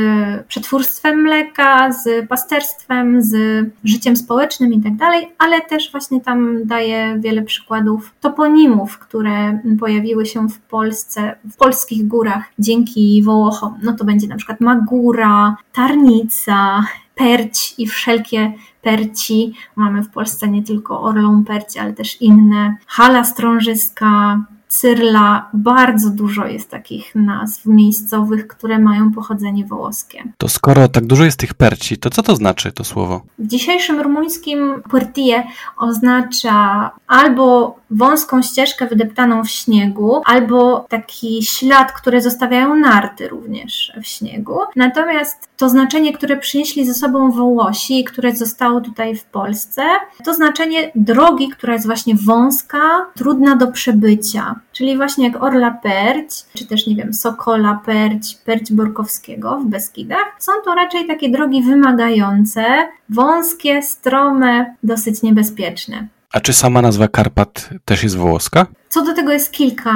przetwórstwem 0.48 1.22
mleka, 1.22 1.92
z 1.92 2.28
pasterstwem, 2.28 3.24
z 3.24 3.36
życiem 3.84 4.16
społecznym 4.16 4.74
i 4.74 4.82
tak 4.82 4.96
dalej, 4.96 5.30
ale 5.38 5.62
też 5.62 5.92
właśnie 5.92 6.22
tam 6.22 6.66
daję 6.66 7.16
wiele 7.20 7.42
przykładów 7.42 8.14
toponimów, 8.22 9.00
które 9.00 9.60
pojawiły 9.80 10.26
się 10.26 10.50
w 10.50 10.60
Polsce, 10.60 11.36
w 11.52 11.58
polskich 11.58 12.08
górach 12.08 12.44
dzięki 12.60 13.24
Wołochom. 13.24 13.80
No 13.84 13.94
to 13.94 14.06
będzie 14.06 14.28
na 14.28 14.36
przykład 14.36 14.62
Magura, 14.62 15.53
tarnica, 15.74 16.86
perć 17.16 17.76
i 17.78 17.88
wszelkie 17.88 18.54
perci. 18.82 19.54
Mamy 19.76 20.04
w 20.04 20.10
Polsce 20.10 20.48
nie 20.48 20.64
tylko 20.64 21.02
orlą 21.02 21.44
perci, 21.44 21.80
ale 21.80 21.94
też 21.94 22.22
inne. 22.22 22.76
Hala 22.88 23.24
strążyska, 23.24 24.40
Cyrla, 24.74 25.50
bardzo 25.54 26.10
dużo 26.10 26.46
jest 26.48 26.70
takich 26.70 27.16
nazw 27.16 27.66
miejscowych, 27.66 28.48
które 28.48 28.80
mają 28.80 29.12
pochodzenie 29.12 29.66
wołoskie. 29.66 30.24
To 30.38 30.50
skoro 30.50 30.88
tak 30.88 31.06
dużo 31.06 31.24
jest 31.24 31.40
tych 31.40 31.54
perci, 31.54 31.98
to 31.98 32.10
co 32.10 32.24
to 32.24 32.36
znaczy 32.36 32.72
to 32.72 32.84
słowo? 32.84 33.22
W 33.40 33.48
dzisiejszym 33.48 34.02
rumuńskim 34.02 34.82
puertie 34.90 35.44
oznacza 35.78 36.92
albo 37.08 37.76
wąską 37.94 38.42
ścieżkę 38.42 38.88
wydeptaną 38.88 39.44
w 39.44 39.50
śniegu, 39.50 40.22
albo 40.26 40.86
taki 40.90 41.44
ślad, 41.44 41.92
który 41.92 42.22
zostawiają 42.22 42.76
narty 42.76 43.28
również 43.28 43.94
w 44.02 44.08
śniegu. 44.08 44.60
Natomiast 44.76 45.50
to 45.58 45.70
znaczenie, 45.70 46.14
które 46.14 46.38
przynieśli 46.38 46.86
ze 46.86 46.94
sobą 46.94 47.32
Wołosi, 47.32 48.04
które 48.04 48.36
zostało 48.36 48.82
tutaj 48.82 49.16
w 49.16 49.24
Polsce, 49.24 49.82
to 50.26 50.34
znaczenie 50.34 50.92
drogi, 50.96 51.50
która 51.50 51.74
jest 51.74 51.86
właśnie 51.86 52.16
wąska, 52.16 52.82
trudna 53.16 53.56
do 53.56 53.68
przebycia. 53.68 54.56
Czyli 54.72 54.98
właśnie 54.98 55.28
jak 55.28 55.44
Orla 55.44 55.72
Perć, 55.72 56.46
czy 56.54 56.68
też 56.68 56.88
nie 56.88 56.96
wiem, 56.96 57.14
Sokola 57.14 57.82
Perć, 57.86 58.36
Perć 58.46 58.74
Borkowskiego 58.74 59.58
w 59.60 59.66
Beskidach, 59.66 60.36
są 60.40 60.52
to 60.66 60.76
raczej 60.76 61.08
takie 61.08 61.30
drogi 61.30 61.64
wymagające, 61.64 62.66
wąskie, 63.10 63.84
strome, 63.84 64.76
dosyć 64.84 65.22
niebezpieczne. 65.22 66.08
A 66.34 66.40
czy 66.40 66.54
sama 66.54 66.82
nazwa 66.82 67.08
Karpat 67.08 67.70
też 67.86 68.04
jest 68.04 68.18
włoska? 68.18 68.66
Co 68.90 69.06
do 69.06 69.14
tego 69.14 69.32
jest 69.32 69.52
kilka 69.52 69.94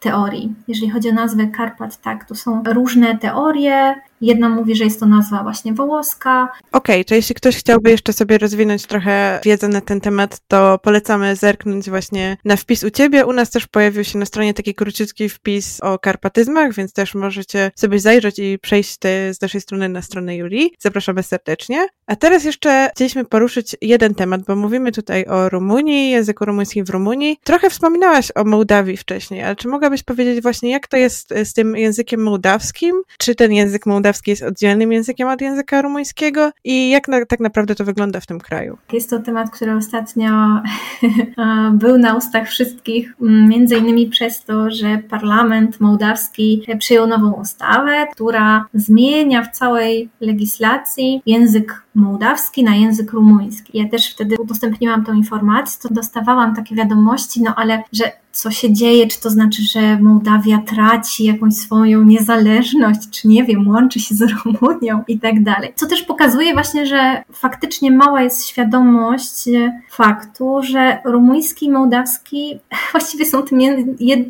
teorii. 0.00 0.54
Jeżeli 0.68 0.90
chodzi 0.90 1.08
o 1.10 1.12
nazwę 1.12 1.46
Karpat, 1.46 2.00
tak, 2.00 2.24
to 2.24 2.34
są 2.34 2.62
różne 2.66 3.18
teorie. 3.18 3.94
Jedna 4.22 4.48
mówi, 4.48 4.76
że 4.76 4.84
jest 4.84 5.00
to 5.00 5.06
nazwa 5.06 5.42
właśnie 5.42 5.72
wołoska. 5.72 6.52
Okej, 6.72 7.00
okay, 7.00 7.16
jeśli 7.16 7.34
ktoś 7.34 7.56
chciałby 7.56 7.90
jeszcze 7.90 8.12
sobie 8.12 8.38
rozwinąć 8.38 8.86
trochę 8.86 9.40
wiedzę 9.44 9.68
na 9.68 9.80
ten 9.80 10.00
temat, 10.00 10.40
to 10.48 10.78
polecamy 10.78 11.36
zerknąć 11.36 11.90
właśnie 11.90 12.36
na 12.44 12.56
wpis 12.56 12.84
u 12.84 12.90
Ciebie. 12.90 13.26
U 13.26 13.32
nas 13.32 13.50
też 13.50 13.66
pojawił 13.66 14.04
się 14.04 14.18
na 14.18 14.26
stronie 14.26 14.54
taki 14.54 14.74
króciutki 14.74 15.28
wpis 15.28 15.80
o 15.80 15.98
karpatyzmach, 15.98 16.74
więc 16.74 16.92
też 16.92 17.14
możecie 17.14 17.70
sobie 17.74 18.00
zajrzeć 18.00 18.38
i 18.38 18.58
przejść 18.58 18.96
te, 18.96 19.34
z 19.34 19.40
naszej 19.40 19.60
strony 19.60 19.88
na 19.88 20.02
stronę 20.02 20.36
Julii. 20.36 20.72
Zapraszamy 20.78 21.22
serdecznie. 21.22 21.86
A 22.06 22.16
teraz 22.16 22.44
jeszcze 22.44 22.90
chcieliśmy 22.94 23.24
poruszyć 23.24 23.76
jeden 23.80 24.14
temat, 24.14 24.42
bo 24.44 24.56
mówimy 24.56 24.92
tutaj 24.92 25.26
o 25.26 25.48
Rumunii, 25.48 26.10
języku 26.10 26.44
rumuńskim 26.44 26.84
w 26.84 26.90
Rumunii. 26.90 27.38
Trochę 27.44 27.70
wspominałaś 27.70 28.32
o 28.34 28.44
Mołdawii 28.44 28.96
wcześniej, 28.96 29.42
ale 29.42 29.56
czy 29.56 29.68
mogłabyś 29.68 30.02
powiedzieć 30.02 30.42
właśnie, 30.42 30.70
jak 30.70 30.86
to 30.88 30.96
jest 30.96 31.34
z 31.44 31.52
tym 31.52 31.76
językiem 31.76 32.22
mołdawskim? 32.22 33.02
Czy 33.18 33.34
ten 33.34 33.52
język 33.52 33.86
mołdawski 33.86 34.11
jest 34.26 34.42
oddzielnym 34.42 34.92
językiem 34.92 35.28
od 35.28 35.40
języka 35.40 35.82
rumuńskiego? 35.82 36.50
I 36.64 36.90
jak 36.90 37.08
na, 37.08 37.26
tak 37.26 37.40
naprawdę 37.40 37.74
to 37.74 37.84
wygląda 37.84 38.20
w 38.20 38.26
tym 38.26 38.40
kraju? 38.40 38.78
Jest 38.92 39.10
to 39.10 39.18
temat, 39.18 39.50
który 39.50 39.74
ostatnio 39.74 40.30
był 41.82 41.98
na 41.98 42.16
ustach 42.16 42.48
wszystkich, 42.48 43.14
między 43.20 43.76
innymi 43.76 44.06
przez 44.06 44.44
to, 44.44 44.70
że 44.70 44.98
parlament 45.10 45.80
mołdawski 45.80 46.66
przyjął 46.78 47.06
nową 47.06 47.32
ustawę, 47.32 48.06
która 48.12 48.66
zmienia 48.74 49.42
w 49.42 49.50
całej 49.50 50.08
legislacji 50.20 51.22
język 51.26 51.82
mołdawski 51.94 52.64
na 52.64 52.74
język 52.74 53.12
rumuński. 53.12 53.78
Ja 53.78 53.88
też 53.88 54.10
wtedy 54.10 54.36
udostępniłam 54.40 55.04
tą 55.04 55.12
informację, 55.12 55.88
to 55.88 55.94
dostawałam 55.94 56.54
takie 56.54 56.74
wiadomości, 56.74 57.42
no 57.42 57.54
ale 57.56 57.82
że 57.92 58.12
co 58.32 58.50
się 58.50 58.72
dzieje, 58.72 59.06
czy 59.06 59.20
to 59.20 59.30
znaczy, 59.30 59.62
że 59.62 59.98
Mołdawia 60.00 60.58
traci 60.58 61.24
jakąś 61.24 61.54
swoją 61.54 62.02
niezależność, 62.02 63.10
czy 63.10 63.28
nie 63.28 63.44
wiem, 63.44 63.68
łączy 63.68 64.00
się 64.00 64.14
z 64.14 64.22
Rumunią 64.22 65.02
i 65.08 65.20
tak 65.20 65.42
dalej. 65.42 65.72
Co 65.76 65.86
też 65.86 66.02
pokazuje 66.02 66.54
właśnie, 66.54 66.86
że 66.86 67.22
faktycznie 67.32 67.90
mała 67.90 68.22
jest 68.22 68.46
świadomość 68.46 69.44
faktu, 69.90 70.62
że 70.62 70.98
rumuński 71.04 71.66
i 71.66 71.70
mołdawski 71.70 72.58
właściwie 72.92 73.26
są 73.26 73.42
tym, 73.42 73.58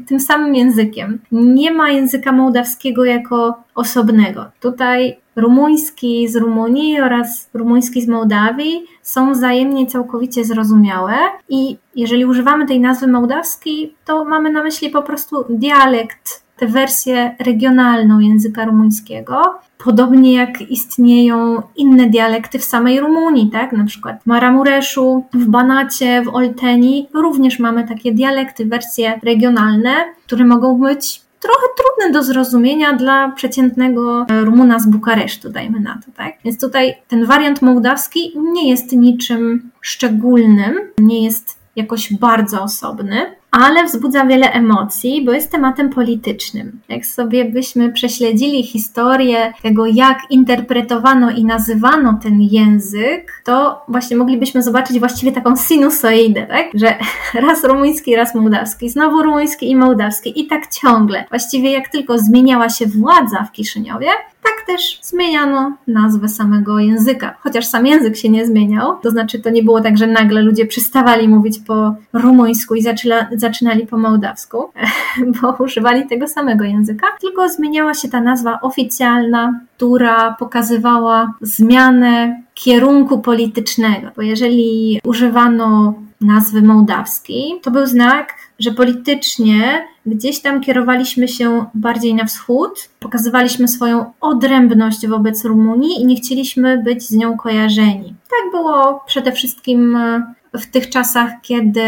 tym 0.07 0.21
samym 0.21 0.55
językiem. 0.55 1.19
Nie 1.33 1.71
ma 1.71 1.91
języka 1.91 2.33
mołdawskiego 2.33 3.05
jako 3.05 3.63
osobnego. 3.75 4.51
Tutaj 4.61 5.22
rumuński 5.37 6.28
z 6.28 6.37
Rumunii 6.37 7.01
oraz 7.01 7.51
rumuński 7.55 8.03
z 8.03 8.09
Mołdawii 8.09 8.87
są 9.03 9.33
wzajemnie 9.33 9.87
całkowicie 9.87 10.45
zrozumiałe 10.45 11.14
i 11.49 11.76
jeżeli 11.97 12.24
używamy 12.24 12.66
tej 12.66 12.80
nazwy 12.80 13.07
mołdawskiej, 13.07 13.95
to 14.05 14.24
mamy 14.24 14.53
na 14.53 14.62
myśli 14.62 14.91
po 14.91 15.03
prostu 15.03 15.45
dialekt 15.49 16.43
tę 16.57 16.66
wersję 16.66 17.37
regionalną 17.39 18.20
języka 18.20 18.64
rumuńskiego. 18.64 19.43
Podobnie 19.85 20.33
jak 20.33 20.61
istnieją 20.61 21.62
inne 21.76 22.11
dialekty 22.11 22.59
w 22.59 22.64
samej 22.64 23.01
Rumunii, 23.01 23.51
tak? 23.51 23.72
Na 23.72 23.85
przykład 23.85 24.22
w 24.22 24.26
Maramureszu, 24.26 25.24
w 25.35 25.47
Banacie, 25.47 26.22
w 26.22 26.28
Olteni 26.28 27.09
również 27.14 27.59
mamy 27.59 27.89
takie 27.89 28.12
dialekty, 28.12 28.66
wersje 28.66 29.20
regionalne, 29.22 29.95
które 30.26 30.45
mogą 30.45 30.78
być 30.78 31.22
trochę 31.43 31.66
trudne 31.76 32.12
do 32.12 32.24
zrozumienia 32.24 32.93
dla 32.93 33.28
przeciętnego 33.28 34.26
Rumuna 34.45 34.78
z 34.78 34.86
Bukaresztu, 34.86 35.51
dajmy 35.51 35.80
na 35.80 36.01
to, 36.07 36.12
tak? 36.16 36.34
Więc 36.45 36.61
tutaj 36.61 36.95
ten 37.09 37.26
wariant 37.26 37.62
mołdawski 37.62 38.32
nie 38.53 38.70
jest 38.70 38.93
niczym 38.93 39.70
szczególnym, 39.80 40.80
nie 40.99 41.24
jest 41.24 41.59
jakoś 41.76 42.12
bardzo 42.14 42.62
osobny 42.62 43.41
ale 43.53 43.84
wzbudza 43.84 44.26
wiele 44.26 44.53
emocji, 44.53 45.24
bo 45.24 45.32
jest 45.32 45.50
tematem 45.50 45.90
politycznym. 45.90 46.80
Jak 46.88 47.07
sobie 47.07 47.44
byśmy 47.44 47.92
prześledzili 47.92 48.62
historię 48.62 49.53
tego, 49.62 49.86
jak 49.86 50.18
interpretowano 50.30 51.30
i 51.30 51.44
nazywano 51.44 52.18
ten 52.22 52.40
język, 52.40 53.42
to 53.44 53.84
właśnie 53.88 54.16
moglibyśmy 54.16 54.62
zobaczyć 54.62 54.98
właściwie 54.98 55.32
taką 55.32 55.57
sinusoidę, 55.57 56.46
tak? 56.46 56.66
Że 56.74 56.94
raz 57.46 57.64
rumuński, 57.64 58.16
raz 58.16 58.34
mołdawski, 58.34 58.90
znowu 58.90 59.22
rumuński 59.22 59.70
i 59.70 59.76
mołdawski 59.76 60.40
i 60.40 60.46
tak 60.46 60.66
ciągle. 60.66 61.24
Właściwie 61.28 61.72
jak 61.72 61.88
tylko 61.88 62.18
zmieniała 62.18 62.68
się 62.68 62.86
władza 62.86 63.44
w 63.44 63.53
Kiszyniowie, 63.53 64.09
tak 64.43 64.66
też 64.66 64.99
zmieniano 65.03 65.76
nazwę 65.86 66.28
samego 66.28 66.78
języka. 66.78 67.34
Chociaż 67.40 67.66
sam 67.66 67.86
język 67.86 68.16
się 68.16 68.28
nie 68.28 68.47
zmieniał, 68.47 68.99
to 69.03 69.11
znaczy 69.11 69.40
to 69.40 69.51
nie 69.51 69.62
było 69.62 69.80
tak, 69.80 69.99
że 69.99 70.07
nagle 70.07 70.43
ludzie 70.43 70.66
przestawali 70.66 71.28
mówić 71.28 71.59
po 71.59 71.95
rumuńsku 72.12 72.74
i 72.74 72.82
zaczyna, 72.82 73.28
zaczynali 73.32 73.86
po 73.86 73.99
mołdawsku, 73.99 74.70
bo 75.43 75.57
używali 75.64 76.09
tego 76.09 76.28
samego 76.28 76.64
języka, 76.64 77.07
tylko 77.20 77.49
zmieniała 77.49 77.95
się 77.95 78.09
ta 78.09 78.20
nazwa 78.20 78.61
oficjalna, 78.61 79.61
która 79.76 80.36
pokazywała 80.38 81.34
zmianę 81.40 82.43
kierunku 82.55 83.18
politycznego. 83.18 84.09
Bo 84.16 84.22
jeżeli 84.22 85.01
używano 85.05 85.95
nazwy 86.20 86.62
mołdawskiej, 86.62 87.61
to 87.62 87.70
był 87.70 87.86
znak, 87.86 88.34
że 88.63 88.71
politycznie 88.71 89.89
gdzieś 90.07 90.41
tam 90.41 90.61
kierowaliśmy 90.61 91.29
się 91.29 91.65
bardziej 91.75 92.15
na 92.15 92.25
wschód, 92.25 92.89
pokazywaliśmy 93.01 93.69
swoją 93.69 94.13
odrębność 94.21 95.07
wobec 95.07 95.45
Rumunii 95.45 96.01
i 96.01 96.07
nie 96.07 96.17
chcieliśmy 96.17 96.83
być 96.83 97.03
z 97.03 97.13
nią 97.13 97.37
kojarzeni. 97.37 98.15
Tak 98.31 98.51
było 98.51 99.03
przede 99.07 99.33
wszystkim 99.33 99.97
e, 99.97 100.35
w 100.55 100.67
tych 100.67 100.91
czasach, 100.91 101.31
kiedy 101.43 101.83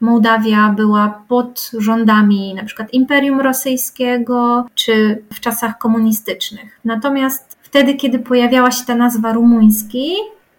Mołdawia 0.00 0.68
była 0.68 1.22
pod 1.28 1.70
rządami 1.78 2.54
przykład 2.64 2.94
Imperium 2.94 3.40
Rosyjskiego, 3.40 4.66
czy 4.74 5.22
w 5.32 5.40
czasach 5.40 5.78
komunistycznych. 5.78 6.80
Natomiast 6.84 7.58
wtedy, 7.62 7.94
kiedy 7.94 8.18
pojawiała 8.18 8.70
się 8.70 8.84
ta 8.86 8.94
nazwa 8.94 9.32
rumuński, 9.32 10.12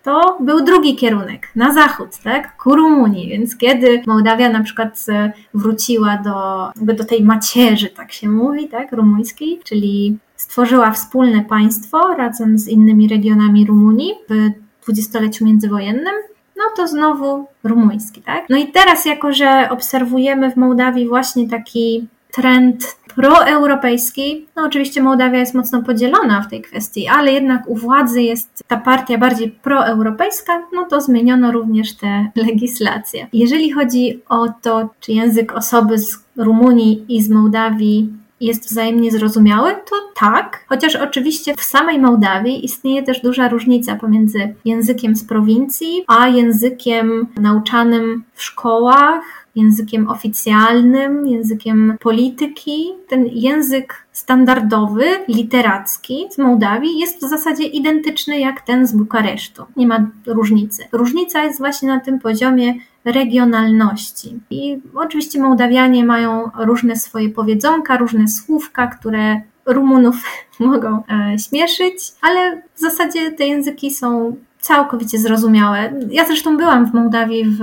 to 0.04 0.38
był 0.40 0.64
drugi 0.64 0.96
kierunek, 0.96 1.48
na 1.56 1.74
zachód, 1.74 2.10
tak, 2.24 2.58
ku 2.58 2.76
Rumunii. 2.76 3.30
Więc 3.30 3.58
kiedy 3.58 4.02
Mołdawia 4.08 4.50
na 4.50 4.64
przykład 4.64 5.06
e, 5.10 5.34
wróciła 5.54 6.18
do, 6.18 6.70
do 6.94 7.06
tej 7.06 7.24
macierzy, 7.24 7.90
tak 7.90 8.12
się 8.12 8.30
mówi, 8.30 8.68
tak, 8.68 8.92
rumuńskiej, 8.92 9.60
czyli 9.64 10.18
stworzyła 10.36 10.92
wspólne 10.92 11.46
państwo 11.46 12.16
razem 12.18 12.58
z 12.58 12.68
innymi 12.68 13.08
regionami 13.08 13.66
Rumunii 13.66 14.14
w 14.30 14.52
dwudziestoleciu 14.84 15.46
międzywojennym, 15.46 16.14
no 16.58 16.64
to 16.76 16.88
znowu 16.88 17.48
rumuński, 17.64 18.22
tak? 18.22 18.46
No 18.50 18.58
i 18.58 18.68
teraz, 18.68 19.06
jako 19.06 19.34
że 19.34 19.68
obserwujemy 19.72 20.52
w 20.52 20.58
Mołdawii 20.58 21.08
właśnie 21.08 21.50
taki 21.50 22.08
trend 22.32 22.96
proeuropejski. 23.16 24.48
No 24.56 24.66
oczywiście 24.66 25.04
Mołdawia 25.04 25.40
jest 25.40 25.54
mocno 25.54 25.84
podzielona 25.84 26.42
w 26.42 26.50
tej 26.50 26.62
kwestii, 26.62 27.08
ale 27.08 27.32
jednak 27.32 27.70
u 27.70 27.76
władzy 27.76 28.22
jest 28.22 28.64
ta 28.68 28.78
partia 28.78 29.18
bardziej 29.18 29.52
proeuropejska, 29.52 30.54
no 30.74 30.86
to 30.86 31.02
zmieniono 31.02 31.52
również 31.52 31.96
te 31.96 32.28
legislacje. 32.48 33.28
Jeżeli 33.34 33.72
chodzi 33.72 34.22
o 34.30 34.48
to, 34.62 34.90
czy 35.00 35.12
język 35.12 35.56
osoby 35.56 35.98
z 35.98 36.24
Rumunii 36.38 37.06
i 37.10 37.24
z 37.24 37.30
Mołdawii 37.30 38.24
jest 38.44 38.66
wzajemnie 38.66 39.12
zrozumiały, 39.12 39.72
to 39.72 39.96
tak, 40.16 40.66
chociaż 40.70 40.96
oczywiście 40.96 41.54
w 41.58 41.64
samej 41.64 42.00
Mołdawii 42.00 42.66
istnieje 42.66 43.04
też 43.04 43.22
duża 43.22 43.50
różnica 43.50 43.96
pomiędzy 43.96 44.56
językiem 44.66 45.16
z 45.16 45.24
prowincji, 45.24 46.04
a 46.08 46.28
językiem 46.28 47.28
nauczanym 47.38 48.24
w 48.34 48.44
szkołach, 48.44 49.43
językiem 49.56 50.10
oficjalnym, 50.10 51.28
językiem 51.28 51.98
polityki. 52.00 52.94
Ten 53.08 53.26
język 53.28 54.06
standardowy, 54.12 55.06
literacki 55.28 56.26
z 56.32 56.38
Mołdawii 56.38 57.00
jest 57.00 57.18
w 57.18 57.30
zasadzie 57.30 57.64
identyczny 57.64 58.40
jak 58.40 58.62
ten 58.62 58.88
z 58.88 58.94
Bukaresztu. 58.94 59.64
Nie 59.76 59.88
ma 59.88 60.08
różnicy. 60.26 60.84
Różnica 60.92 61.44
jest 61.44 61.60
właśnie 61.60 61.88
na 61.90 62.00
tym 62.00 62.20
poziomie 62.20 62.74
regionalności. 63.06 64.40
I 64.50 64.78
oczywiście 64.96 65.42
Mołdawianie 65.42 66.06
mają 66.06 66.50
różne 66.60 66.96
swoje 66.96 67.30
powiedzonka, 67.30 67.98
różne 67.98 68.28
słówka, 68.28 68.88
które 68.88 69.42
Rumunów 69.66 70.16
mogą 70.60 71.04
e, 71.10 71.40
śmieszyć, 71.40 71.96
ale 72.22 72.62
w 72.76 72.80
zasadzie 72.80 73.32
te 73.32 73.48
języki 73.48 73.92
są 73.92 74.36
całkowicie 74.64 75.20
zrozumiałe. 75.20 75.94
Ja 76.10 76.26
zresztą 76.26 76.58
byłam 76.58 76.86
w 76.86 76.94
Mołdawii 76.94 77.46
w 77.46 77.60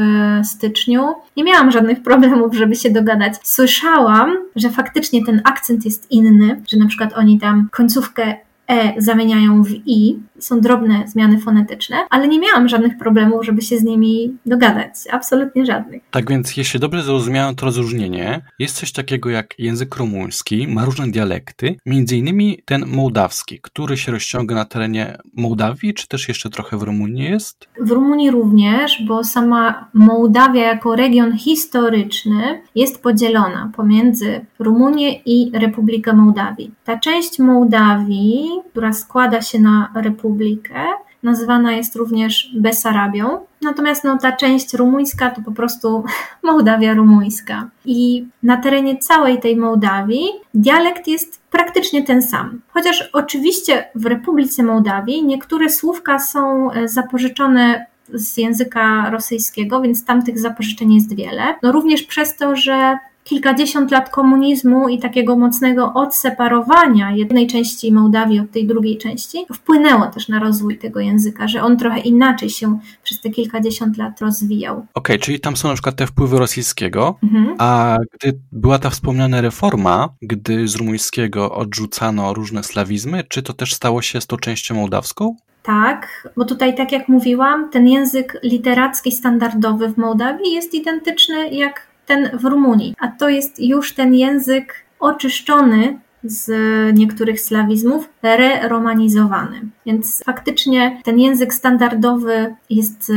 styczniu. 0.47 1.15
Nie 1.37 1.45
miałam 1.45 1.71
żadnych 1.71 2.03
problemów, 2.09 2.55
żeby 2.55 2.77
się 2.77 2.91
dogadać. 2.91 3.35
Słyszałam, 3.43 4.37
że 4.57 4.71
faktycznie 4.71 5.25
ten 5.25 5.41
akcent 5.45 5.85
jest 5.85 6.11
inny, 6.11 6.63
że 6.69 6.77
na 6.77 6.87
przykład 6.87 7.13
oni 7.17 7.39
tam 7.39 7.69
końcówkę 7.73 8.35
E 8.71 8.95
zamieniają 8.99 9.63
w 9.63 9.71
I, 9.87 10.19
są 10.39 10.61
drobne 10.61 11.03
zmiany 11.07 11.39
fonetyczne, 11.39 11.97
ale 12.11 12.29
nie 12.29 12.39
miałam 12.39 12.69
żadnych 12.69 12.99
problemów, 12.99 13.45
żeby 13.45 13.63
się 13.63 13.79
z 13.79 13.83
nimi 13.83 14.37
dogadać. 14.47 14.95
Absolutnie 15.11 15.67
żadnych. 15.67 16.03
Tak 16.11 16.31
więc, 16.31 16.57
jeśli 16.57 16.81
dobrze 16.81 17.03
zrozumiałem 17.03 17.55
to 17.55 17.67
rozróżnienie, 17.67 18.41
jest 18.59 18.77
coś 18.77 18.93
takiego 18.93 19.31
jak 19.31 19.55
język 19.59 19.97
rumuński, 19.97 20.69
ma 20.69 20.85
różne 20.85 21.09
dialekty, 21.09 21.77
między 21.87 22.17
innymi 22.17 22.63
ten 22.65 22.87
mołdawski, 22.87 23.59
który 23.63 23.97
się 23.97 24.13
rozciąga 24.13 24.55
na 24.55 24.65
terenie 24.65 25.19
Mołdawii, 25.35 25.95
czy 25.95 26.09
też 26.09 26.29
jeszcze 26.29 26.51
trochę 26.51 26.79
w 26.79 26.83
Rumunii 26.83 27.25
jest? 27.25 27.69
W 27.81 27.91
Rumunii 27.91 28.31
również, 28.31 29.03
bo 29.09 29.25
sama 29.25 29.89
Mołdawia 29.95 30.63
jako 30.63 30.97
region 30.97 31.39
historyczny 31.39 32.63
jest 32.75 33.03
podzielona 33.03 33.71
pomiędzy 33.77 34.47
Rumunię 34.59 35.13
i 35.13 35.51
Republikę 35.55 36.13
Mołdawii. 36.13 36.71
Ta 36.85 36.99
część 36.99 37.39
Mołdawii, 37.39 38.49
która 38.71 38.93
składa 38.93 39.43
się 39.43 39.59
na 39.59 39.93
Republikę, 39.95 40.75
nazywana 41.23 41.73
jest 41.73 41.97
również 41.97 42.51
Besarabią. 42.57 43.47
Natomiast 43.63 44.05
no, 44.05 44.19
ta 44.19 44.33
część 44.33 44.75
rumuńska 44.75 45.31
to 45.31 45.43
po 45.43 45.53
prostu 45.53 46.05
Mołdawia 46.43 46.95
rumuńska. 46.95 47.71
I 47.85 48.27
na 48.43 48.57
terenie 48.57 48.99
całej 48.99 49.41
tej 49.41 49.57
Mołdawii 49.57 50.25
dialekt 50.55 51.09
jest 51.09 51.41
praktycznie 51.51 52.05
ten 52.05 52.23
sam. 52.23 52.61
Chociaż 52.69 53.11
oczywiście 53.13 53.89
w 53.95 54.07
Republice 54.07 54.63
Mołdawii 54.63 55.25
niektóre 55.25 55.71
słówka 55.71 56.19
są 56.19 56.73
e, 56.73 56.89
zapożyczone 56.89 57.87
z 58.15 58.37
języka 58.37 59.11
rosyjskiego, 59.11 59.81
więc 59.81 60.05
tam 60.05 60.23
tych 60.23 60.39
zapożyczeń 60.39 60.95
jest 60.95 61.15
wiele. 61.17 61.43
No 61.63 61.73
również 61.73 62.03
przez 62.03 62.37
to, 62.37 62.57
że 62.57 62.99
kilkadziesiąt 63.25 63.91
lat 63.91 64.11
komunizmu 64.11 64.89
i 64.89 64.99
takiego 64.99 65.37
mocnego 65.37 65.93
odseparowania 65.95 67.11
jednej 67.11 67.47
części 67.47 67.93
Mołdawii 67.93 68.41
od 68.41 68.51
tej 68.51 68.67
drugiej 68.67 68.99
części 68.99 69.47
wpłynęło 69.55 70.07
też 70.07 70.29
na 70.29 70.39
rozwój 70.39 70.79
tego 70.79 71.01
języka, 71.01 71.49
że 71.49 71.63
on 71.63 71.77
trochę 71.77 72.01
inaczej 72.01 72.51
się 72.51 72.79
przez 73.03 73.21
te 73.21 73.31
kilkadziesiąt 73.31 73.99
lat 73.99 74.21
rozwijał. 74.21 74.77
Okej, 74.77 74.87
okay, 74.95 75.19
czyli 75.19 75.41
tam 75.41 75.57
są 75.57 75.69
na 75.69 75.75
przykład 75.75 75.97
te 75.97 76.07
wpływy 76.07 76.39
rosyjskiego, 76.39 77.19
mhm. 77.23 77.55
a 77.59 77.99
gdy 78.13 78.39
była 78.53 78.79
ta 78.79 78.91
wspomniana 78.91 79.41
reforma, 79.41 80.09
gdy 80.23 80.69
z 80.69 80.77
rumuńskiego 80.77 81.55
odrzucano 81.55 82.35
różne 82.35 82.63
slawizmy, 82.63 83.25
czy 83.29 83.43
to 83.43 83.53
też 83.53 83.75
stało 83.75 84.03
się 84.03 84.21
z 84.21 84.27
tą 84.27 84.37
częścią 84.37 84.75
mołdawską? 84.75 85.37
Tak, 85.63 86.29
bo 86.37 86.45
tutaj, 86.45 86.75
tak 86.77 86.93
jak 86.93 87.09
mówiłam, 87.09 87.71
ten 87.71 87.89
język 87.89 88.41
literacki 88.43 89.13
standardowy 89.13 89.89
w 89.89 89.99
Mołdawii 89.99 90.53
jest 90.53 90.75
identyczny 90.75 91.51
jak 91.51 91.90
ten 92.11 92.39
w 92.39 92.45
Rumunii, 92.45 92.95
a 92.99 93.09
to 93.09 93.29
jest 93.29 93.63
już 93.63 93.95
ten 93.95 94.15
język 94.15 94.75
oczyszczony 95.01 95.99
z 96.25 96.51
niektórych 96.99 97.41
slawizmów, 97.41 98.09
re-romanizowany. 98.23 99.61
Więc 99.87 100.25
faktycznie 100.25 101.01
ten 101.05 101.21
język 101.21 101.55
standardowy 101.55 102.55
jest 102.71 103.13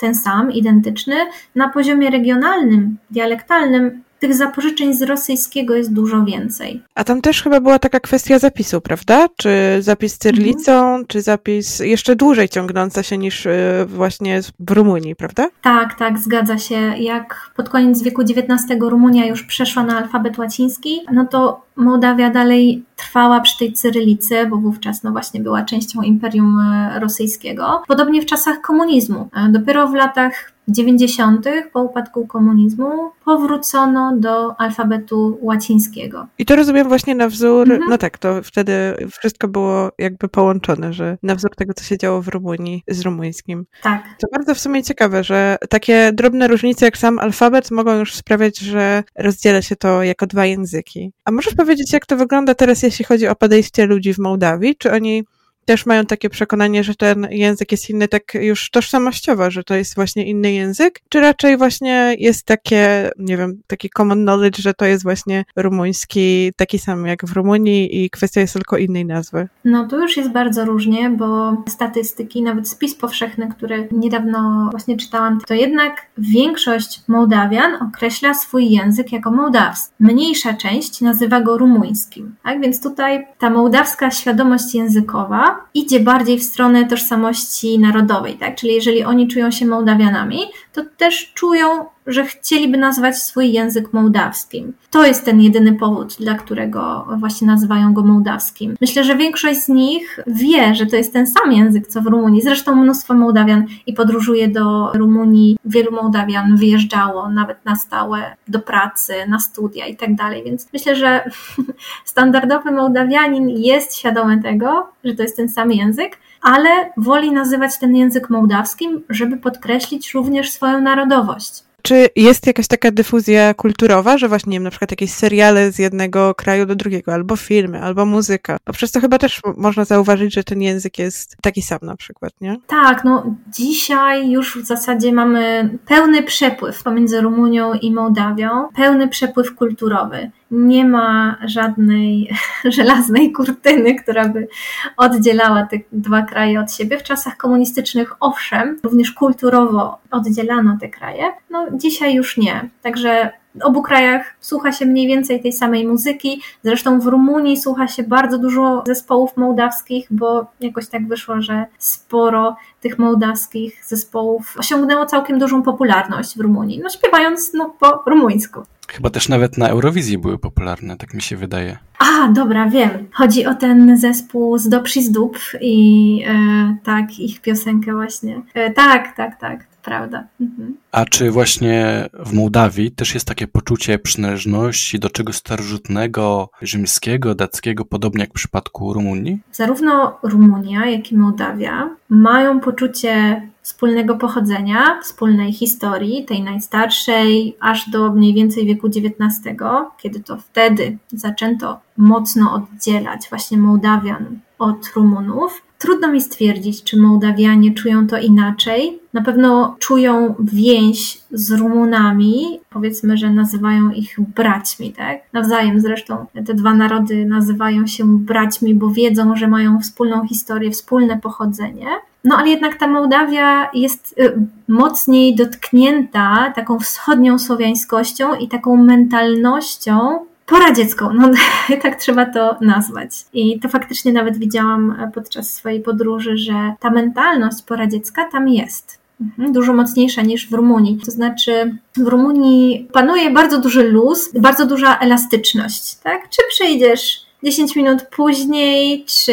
ten 0.00 0.14
sam, 0.14 0.52
identyczny. 0.52 1.14
Na 1.54 1.68
poziomie 1.68 2.10
regionalnym, 2.10 2.96
dialektalnym 3.10 4.02
tych 4.18 4.34
zapożyczeń 4.34 4.94
z 4.94 5.02
rosyjskiego 5.02 5.74
jest 5.74 5.92
dużo 5.92 6.24
więcej. 6.24 6.82
A 6.94 7.04
tam 7.04 7.20
też 7.20 7.42
chyba 7.42 7.60
była 7.60 7.78
taka 7.78 8.00
kwestia 8.00 8.38
zapisu, 8.38 8.80
prawda? 8.80 9.26
Czy 9.36 9.50
zapis 9.80 10.18
cyrylicą, 10.18 10.72
mhm. 10.72 11.06
czy 11.06 11.22
zapis 11.22 11.80
jeszcze 11.80 12.16
dłużej 12.16 12.48
ciągnąca 12.48 13.02
się 13.02 13.18
niż 13.18 13.46
y, 13.46 13.86
właśnie 13.86 14.40
w 14.60 14.70
Rumunii, 14.70 15.16
prawda? 15.16 15.48
Tak, 15.62 15.98
tak, 15.98 16.18
zgadza 16.18 16.58
się. 16.58 16.74
Jak 16.98 17.50
pod 17.56 17.68
koniec 17.68 18.02
wieku 18.02 18.22
XIX 18.22 18.80
Rumunia 18.80 19.26
już 19.26 19.42
przeszła 19.42 19.82
na 19.82 19.98
alfabet 19.98 20.38
łaciński, 20.38 21.00
no 21.12 21.26
to 21.26 21.68
Mołdawia 21.78 22.30
dalej 22.30 22.84
trwała 22.96 23.40
przy 23.40 23.58
tej 23.58 23.72
cyrylicy, 23.72 24.46
bo 24.46 24.56
wówczas 24.56 25.02
no 25.02 25.12
właśnie 25.12 25.40
była 25.40 25.62
częścią 25.62 26.02
Imperium 26.02 26.60
e, 26.60 27.00
Rosyjskiego. 27.00 27.82
Podobnie 27.88 28.22
w 28.22 28.26
czasach 28.26 28.60
komunizmu. 28.60 29.28
E, 29.36 29.48
dopiero 29.52 29.88
w 29.88 29.94
latach 29.94 30.52
90. 30.68 31.46
po 31.72 31.82
upadku 31.82 32.26
komunizmu 32.26 33.10
powrócono 33.24 34.16
do 34.16 34.60
alfabetu 34.60 35.38
łacińskiego. 35.42 36.26
I 36.38 36.46
to 36.46 36.56
rozumiem 36.56 36.88
właśnie 36.88 37.14
na 37.14 37.28
wzór, 37.28 37.72
mhm. 37.72 37.90
no 37.90 37.98
tak, 37.98 38.18
to 38.18 38.42
wtedy 38.42 38.72
wszystko 39.10 39.48
było 39.48 39.92
jakby 39.98 40.28
połączone, 40.28 40.92
że 40.92 41.18
na 41.22 41.34
wzór 41.34 41.50
tego, 41.56 41.74
co 41.74 41.84
się 41.84 41.98
działo 41.98 42.22
w 42.22 42.28
Rumunii 42.28 42.82
z 42.88 43.00
rumuńskim. 43.00 43.66
Tak. 43.82 44.02
To 44.20 44.26
bardzo 44.32 44.54
w 44.54 44.58
sumie 44.58 44.82
ciekawe, 44.82 45.24
że 45.24 45.56
takie 45.70 46.10
drobne 46.12 46.48
różnice 46.48 46.84
jak 46.84 46.98
sam 46.98 47.18
alfabet 47.18 47.70
mogą 47.70 47.98
już 47.98 48.14
sprawiać, 48.14 48.58
że 48.58 49.02
rozdziela 49.18 49.62
się 49.62 49.76
to 49.76 50.02
jako 50.02 50.26
dwa 50.26 50.46
języki. 50.46 51.12
A 51.24 51.30
możesz 51.30 51.54
powiedzieć, 51.54 51.92
jak 51.92 52.06
to 52.06 52.16
wygląda 52.16 52.54
teraz, 52.54 52.82
jeśli 52.82 53.04
chodzi 53.04 53.28
o 53.28 53.34
podejście 53.34 53.86
ludzi 53.86 54.14
w 54.14 54.18
Mołdawii? 54.18 54.76
Czy 54.76 54.92
oni 54.92 55.24
też 55.68 55.86
mają 55.86 56.06
takie 56.06 56.30
przekonanie, 56.30 56.84
że 56.84 56.94
ten 56.94 57.26
język 57.30 57.72
jest 57.72 57.90
inny 57.90 58.08
tak 58.08 58.34
już 58.34 58.70
tożsamościowo, 58.70 59.50
że 59.50 59.64
to 59.64 59.74
jest 59.74 59.94
właśnie 59.94 60.26
inny 60.26 60.52
język, 60.52 61.00
czy 61.08 61.20
raczej 61.20 61.56
właśnie 61.56 62.16
jest 62.18 62.46
takie, 62.46 63.10
nie 63.18 63.36
wiem, 63.36 63.62
taki 63.66 63.90
common 63.90 64.22
knowledge, 64.22 64.58
że 64.58 64.74
to 64.74 64.84
jest 64.84 65.02
właśnie 65.02 65.44
rumuński 65.56 66.52
taki 66.56 66.78
sam 66.78 67.06
jak 67.06 67.26
w 67.26 67.32
Rumunii 67.32 68.04
i 68.04 68.10
kwestia 68.10 68.40
jest 68.40 68.54
tylko 68.54 68.76
innej 68.76 69.04
nazwy? 69.06 69.48
No 69.64 69.86
to 69.88 69.98
już 69.98 70.16
jest 70.16 70.30
bardzo 70.30 70.64
różnie, 70.64 71.10
bo 71.10 71.56
statystyki, 71.68 72.42
nawet 72.42 72.68
spis 72.68 72.94
powszechny, 72.94 73.48
który 73.48 73.88
niedawno 73.92 74.68
właśnie 74.70 74.96
czytałam, 74.96 75.40
to 75.48 75.54
jednak 75.54 76.06
większość 76.18 77.00
Mołdawian 77.08 77.74
określa 77.74 78.34
swój 78.34 78.70
język 78.70 79.12
jako 79.12 79.30
mołdawski. 79.30 79.94
Mniejsza 80.00 80.54
część 80.54 81.00
nazywa 81.00 81.40
go 81.40 81.58
rumuńskim. 81.58 82.36
Tak 82.42 82.60
więc 82.60 82.82
tutaj 82.82 83.26
ta 83.38 83.50
mołdawska 83.50 84.10
świadomość 84.10 84.74
językowa 84.74 85.57
idzie 85.74 86.00
bardziej 86.00 86.38
w 86.38 86.42
stronę 86.42 86.84
tożsamości 86.86 87.78
narodowej, 87.78 88.34
tak? 88.38 88.56
Czyli 88.56 88.74
jeżeli 88.74 89.04
oni 89.04 89.28
czują 89.28 89.50
się 89.50 89.66
Mołdawianami, 89.66 90.40
to 90.72 90.82
też 90.96 91.32
czują, 91.34 91.86
że 92.08 92.24
chcieliby 92.24 92.78
nazwać 92.78 93.18
swój 93.18 93.52
język 93.52 93.92
mołdawskim. 93.92 94.72
To 94.90 95.06
jest 95.06 95.24
ten 95.24 95.40
jedyny 95.40 95.72
powód, 95.72 96.16
dla 96.20 96.34
którego 96.34 97.08
właśnie 97.18 97.46
nazywają 97.46 97.94
go 97.94 98.02
mołdawskim. 98.02 98.76
Myślę, 98.80 99.04
że 99.04 99.16
większość 99.16 99.60
z 99.60 99.68
nich 99.68 100.18
wie, 100.26 100.74
że 100.74 100.86
to 100.86 100.96
jest 100.96 101.12
ten 101.12 101.26
sam 101.26 101.52
język 101.52 101.86
co 101.86 102.02
w 102.02 102.06
Rumunii. 102.06 102.42
Zresztą 102.42 102.74
mnóstwo 102.74 103.14
Mołdawian 103.14 103.66
i 103.86 103.92
podróżuje 103.92 104.48
do 104.48 104.92
Rumunii. 104.92 105.56
Wielu 105.64 105.92
Mołdawian 105.92 106.56
wyjeżdżało 106.56 107.28
nawet 107.30 107.64
na 107.64 107.76
stałe 107.76 108.36
do 108.48 108.60
pracy, 108.60 109.14
na 109.28 109.38
studia 109.38 109.86
i 109.86 109.96
tak 109.96 110.14
dalej. 110.14 110.44
Więc 110.44 110.68
myślę, 110.72 110.96
że 110.96 111.30
standardowy 112.04 112.70
Mołdawianin 112.70 113.48
jest 113.48 113.96
świadomy 113.96 114.42
tego, 114.42 114.88
że 115.04 115.14
to 115.14 115.22
jest 115.22 115.36
ten 115.36 115.48
sam 115.48 115.72
język, 115.72 116.18
ale 116.42 116.68
woli 116.96 117.32
nazywać 117.32 117.78
ten 117.78 117.96
język 117.96 118.30
mołdawskim, 118.30 119.02
żeby 119.10 119.36
podkreślić 119.36 120.14
również 120.14 120.50
swoją 120.50 120.80
narodowość. 120.80 121.67
Czy 121.82 122.08
jest 122.16 122.46
jakaś 122.46 122.66
taka 122.66 122.90
dyfuzja 122.90 123.54
kulturowa, 123.54 124.18
że 124.18 124.28
właśnie, 124.28 124.50
nie 124.50 124.56
wiem, 124.56 124.64
na 124.64 124.70
przykład 124.70 124.90
jakieś 124.90 125.12
seriale 125.12 125.72
z 125.72 125.78
jednego 125.78 126.34
kraju 126.34 126.66
do 126.66 126.76
drugiego, 126.76 127.14
albo 127.14 127.36
filmy, 127.36 127.82
albo 127.82 128.06
muzyka? 128.06 128.56
Bo 128.66 128.72
przez 128.72 128.92
to 128.92 129.00
chyba 129.00 129.18
też 129.18 129.40
można 129.56 129.84
zauważyć, 129.84 130.34
że 130.34 130.44
ten 130.44 130.62
język 130.62 130.98
jest 130.98 131.36
taki 131.42 131.62
sam 131.62 131.78
na 131.82 131.96
przykład, 131.96 132.32
nie? 132.40 132.56
Tak, 132.66 133.04
no 133.04 133.34
dzisiaj 133.48 134.30
już 134.30 134.62
w 134.62 134.66
zasadzie 134.66 135.12
mamy 135.12 135.70
pełny 135.86 136.22
przepływ 136.22 136.82
pomiędzy 136.82 137.20
Rumunią 137.20 137.74
i 137.74 137.92
Mołdawią, 137.92 138.68
pełny 138.76 139.08
przepływ 139.08 139.54
kulturowy 139.54 140.30
nie 140.50 140.84
ma 140.84 141.36
żadnej 141.44 142.30
żelaznej 142.76 143.32
kurtyny, 143.32 143.94
która 143.94 144.28
by 144.28 144.48
oddzielała 144.96 145.66
te 145.66 145.76
dwa 145.92 146.22
kraje 146.22 146.60
od 146.60 146.72
siebie. 146.72 146.98
W 146.98 147.02
czasach 147.02 147.36
komunistycznych, 147.36 148.16
owszem, 148.20 148.78
również 148.82 149.12
kulturowo 149.12 149.98
oddzielano 150.10 150.76
te 150.80 150.88
kraje, 150.88 151.24
no 151.50 151.66
dzisiaj 151.72 152.14
już 152.14 152.36
nie. 152.36 152.68
Także 152.82 153.30
w 153.54 153.62
obu 153.62 153.82
krajach 153.82 154.34
słucha 154.40 154.72
się 154.72 154.86
mniej 154.86 155.06
więcej 155.06 155.42
tej 155.42 155.52
samej 155.52 155.86
muzyki. 155.86 156.42
Zresztą 156.62 157.00
w 157.00 157.06
Rumunii 157.06 157.56
słucha 157.56 157.88
się 157.88 158.02
bardzo 158.02 158.38
dużo 158.38 158.82
zespołów 158.86 159.36
mołdawskich, 159.36 160.06
bo 160.10 160.46
jakoś 160.60 160.88
tak 160.88 161.08
wyszło, 161.08 161.42
że 161.42 161.66
sporo 161.78 162.56
tych 162.80 162.98
mołdawskich 162.98 163.84
zespołów 163.84 164.54
osiągnęło 164.58 165.06
całkiem 165.06 165.38
dużą 165.38 165.62
popularność 165.62 166.36
w 166.36 166.40
Rumunii. 166.40 166.80
No 166.82 166.90
śpiewając 166.90 167.52
no, 167.54 167.74
po 167.80 168.02
rumuńsku. 168.06 168.62
Chyba 168.92 169.10
też 169.10 169.28
nawet 169.28 169.58
na 169.58 169.68
Eurowizji 169.68 170.18
były 170.18 170.38
popularne, 170.38 170.96
tak 170.96 171.14
mi 171.14 171.22
się 171.22 171.36
wydaje. 171.36 171.78
A, 171.98 172.28
dobra, 172.28 172.68
wiem. 172.68 172.90
Chodzi 173.12 173.46
o 173.46 173.54
ten 173.54 173.98
zespół 173.98 174.58
z 174.58 174.68
Doprzyzdób 174.68 175.38
i 175.60 176.24
e, 176.26 176.76
tak, 176.84 177.18
ich 177.18 177.40
piosenkę 177.40 177.92
właśnie. 177.92 178.42
E, 178.54 178.70
tak, 178.70 179.16
tak, 179.16 179.40
tak 179.40 179.66
prawda. 179.88 180.24
Mhm. 180.40 180.76
A 180.92 181.04
czy 181.04 181.30
właśnie 181.30 182.08
w 182.12 182.32
Mołdawii 182.32 182.90
też 182.90 183.14
jest 183.14 183.26
takie 183.26 183.46
poczucie 183.46 183.98
przynależności 183.98 184.98
do 184.98 185.10
czegoś 185.10 185.36
starożytnego, 185.36 186.50
rzymskiego, 186.62 187.34
dackiego, 187.34 187.84
podobnie 187.84 188.20
jak 188.20 188.30
w 188.30 188.32
przypadku 188.32 188.92
Rumunii? 188.92 189.38
Zarówno 189.52 190.18
Rumunia, 190.22 190.86
jak 190.86 191.12
i 191.12 191.16
Mołdawia 191.16 191.90
mają 192.08 192.60
poczucie 192.60 193.42
wspólnego 193.62 194.16
pochodzenia, 194.16 195.00
wspólnej 195.02 195.52
historii, 195.52 196.24
tej 196.24 196.42
najstarszej, 196.42 197.56
aż 197.60 197.90
do 197.90 198.12
mniej 198.12 198.34
więcej 198.34 198.66
wieku 198.66 198.86
XIX, 198.86 199.58
kiedy 199.98 200.20
to 200.20 200.36
wtedy 200.36 200.98
zaczęto 201.12 201.80
mocno 201.96 202.54
oddzielać 202.54 203.20
właśnie 203.30 203.58
Mołdawian 203.58 204.40
od 204.58 204.90
Rumunów. 204.96 205.62
Trudno 205.78 206.08
mi 206.08 206.20
stwierdzić, 206.20 206.84
czy 206.84 207.00
Mołdawianie 207.00 207.74
czują 207.74 208.06
to 208.06 208.18
inaczej. 208.18 208.98
Na 209.12 209.22
pewno 209.22 209.76
czują 209.78 210.34
więź 210.38 211.20
z 211.30 211.52
Rumunami, 211.52 212.60
powiedzmy, 212.70 213.16
że 213.16 213.30
nazywają 213.30 213.90
ich 213.90 214.16
braćmi, 214.20 214.92
tak? 214.92 215.18
Nawzajem 215.32 215.80
zresztą 215.80 216.26
te 216.46 216.54
dwa 216.54 216.74
narody 216.74 217.26
nazywają 217.26 217.86
się 217.86 218.18
braćmi, 218.18 218.74
bo 218.74 218.90
wiedzą, 218.90 219.36
że 219.36 219.48
mają 219.48 219.80
wspólną 219.80 220.26
historię, 220.26 220.70
wspólne 220.70 221.18
pochodzenie. 221.18 221.86
No 222.24 222.36
ale 222.36 222.48
jednak 222.48 222.76
ta 222.76 222.86
Mołdawia 222.86 223.70
jest 223.74 224.14
y, 224.20 224.46
mocniej 224.68 225.36
dotknięta 225.36 226.52
taką 226.56 226.78
wschodnią 226.78 227.38
słowiańskością 227.38 228.34
i 228.34 228.48
taką 228.48 228.76
mentalnością 228.76 230.18
poradziecką, 230.48 231.12
no 231.12 231.30
tak 231.82 231.96
trzeba 231.96 232.26
to 232.26 232.56
nazwać. 232.60 233.10
I 233.32 233.60
to 233.60 233.68
faktycznie 233.68 234.12
nawet 234.12 234.38
widziałam 234.38 235.10
podczas 235.14 235.54
swojej 235.54 235.80
podróży, 235.80 236.36
że 236.36 236.74
ta 236.80 236.90
mentalność 236.90 237.62
poradziecka 237.62 238.24
tam 238.24 238.48
jest. 238.48 238.98
Mhm, 239.20 239.52
dużo 239.52 239.72
mocniejsza 239.72 240.22
niż 240.22 240.48
w 240.48 240.52
Rumunii. 240.52 240.98
To 241.04 241.10
znaczy, 241.10 241.76
w 241.96 242.06
Rumunii 242.06 242.88
panuje 242.92 243.30
bardzo 243.30 243.60
duży 243.60 243.82
luz, 243.82 244.30
bardzo 244.34 244.66
duża 244.66 244.98
elastyczność. 244.98 245.94
Tak? 245.94 246.28
Czy 246.28 246.42
przejdziesz 246.48 247.27
10 247.42 247.76
minut 247.76 248.02
później, 248.16 249.04
czy 249.06 249.32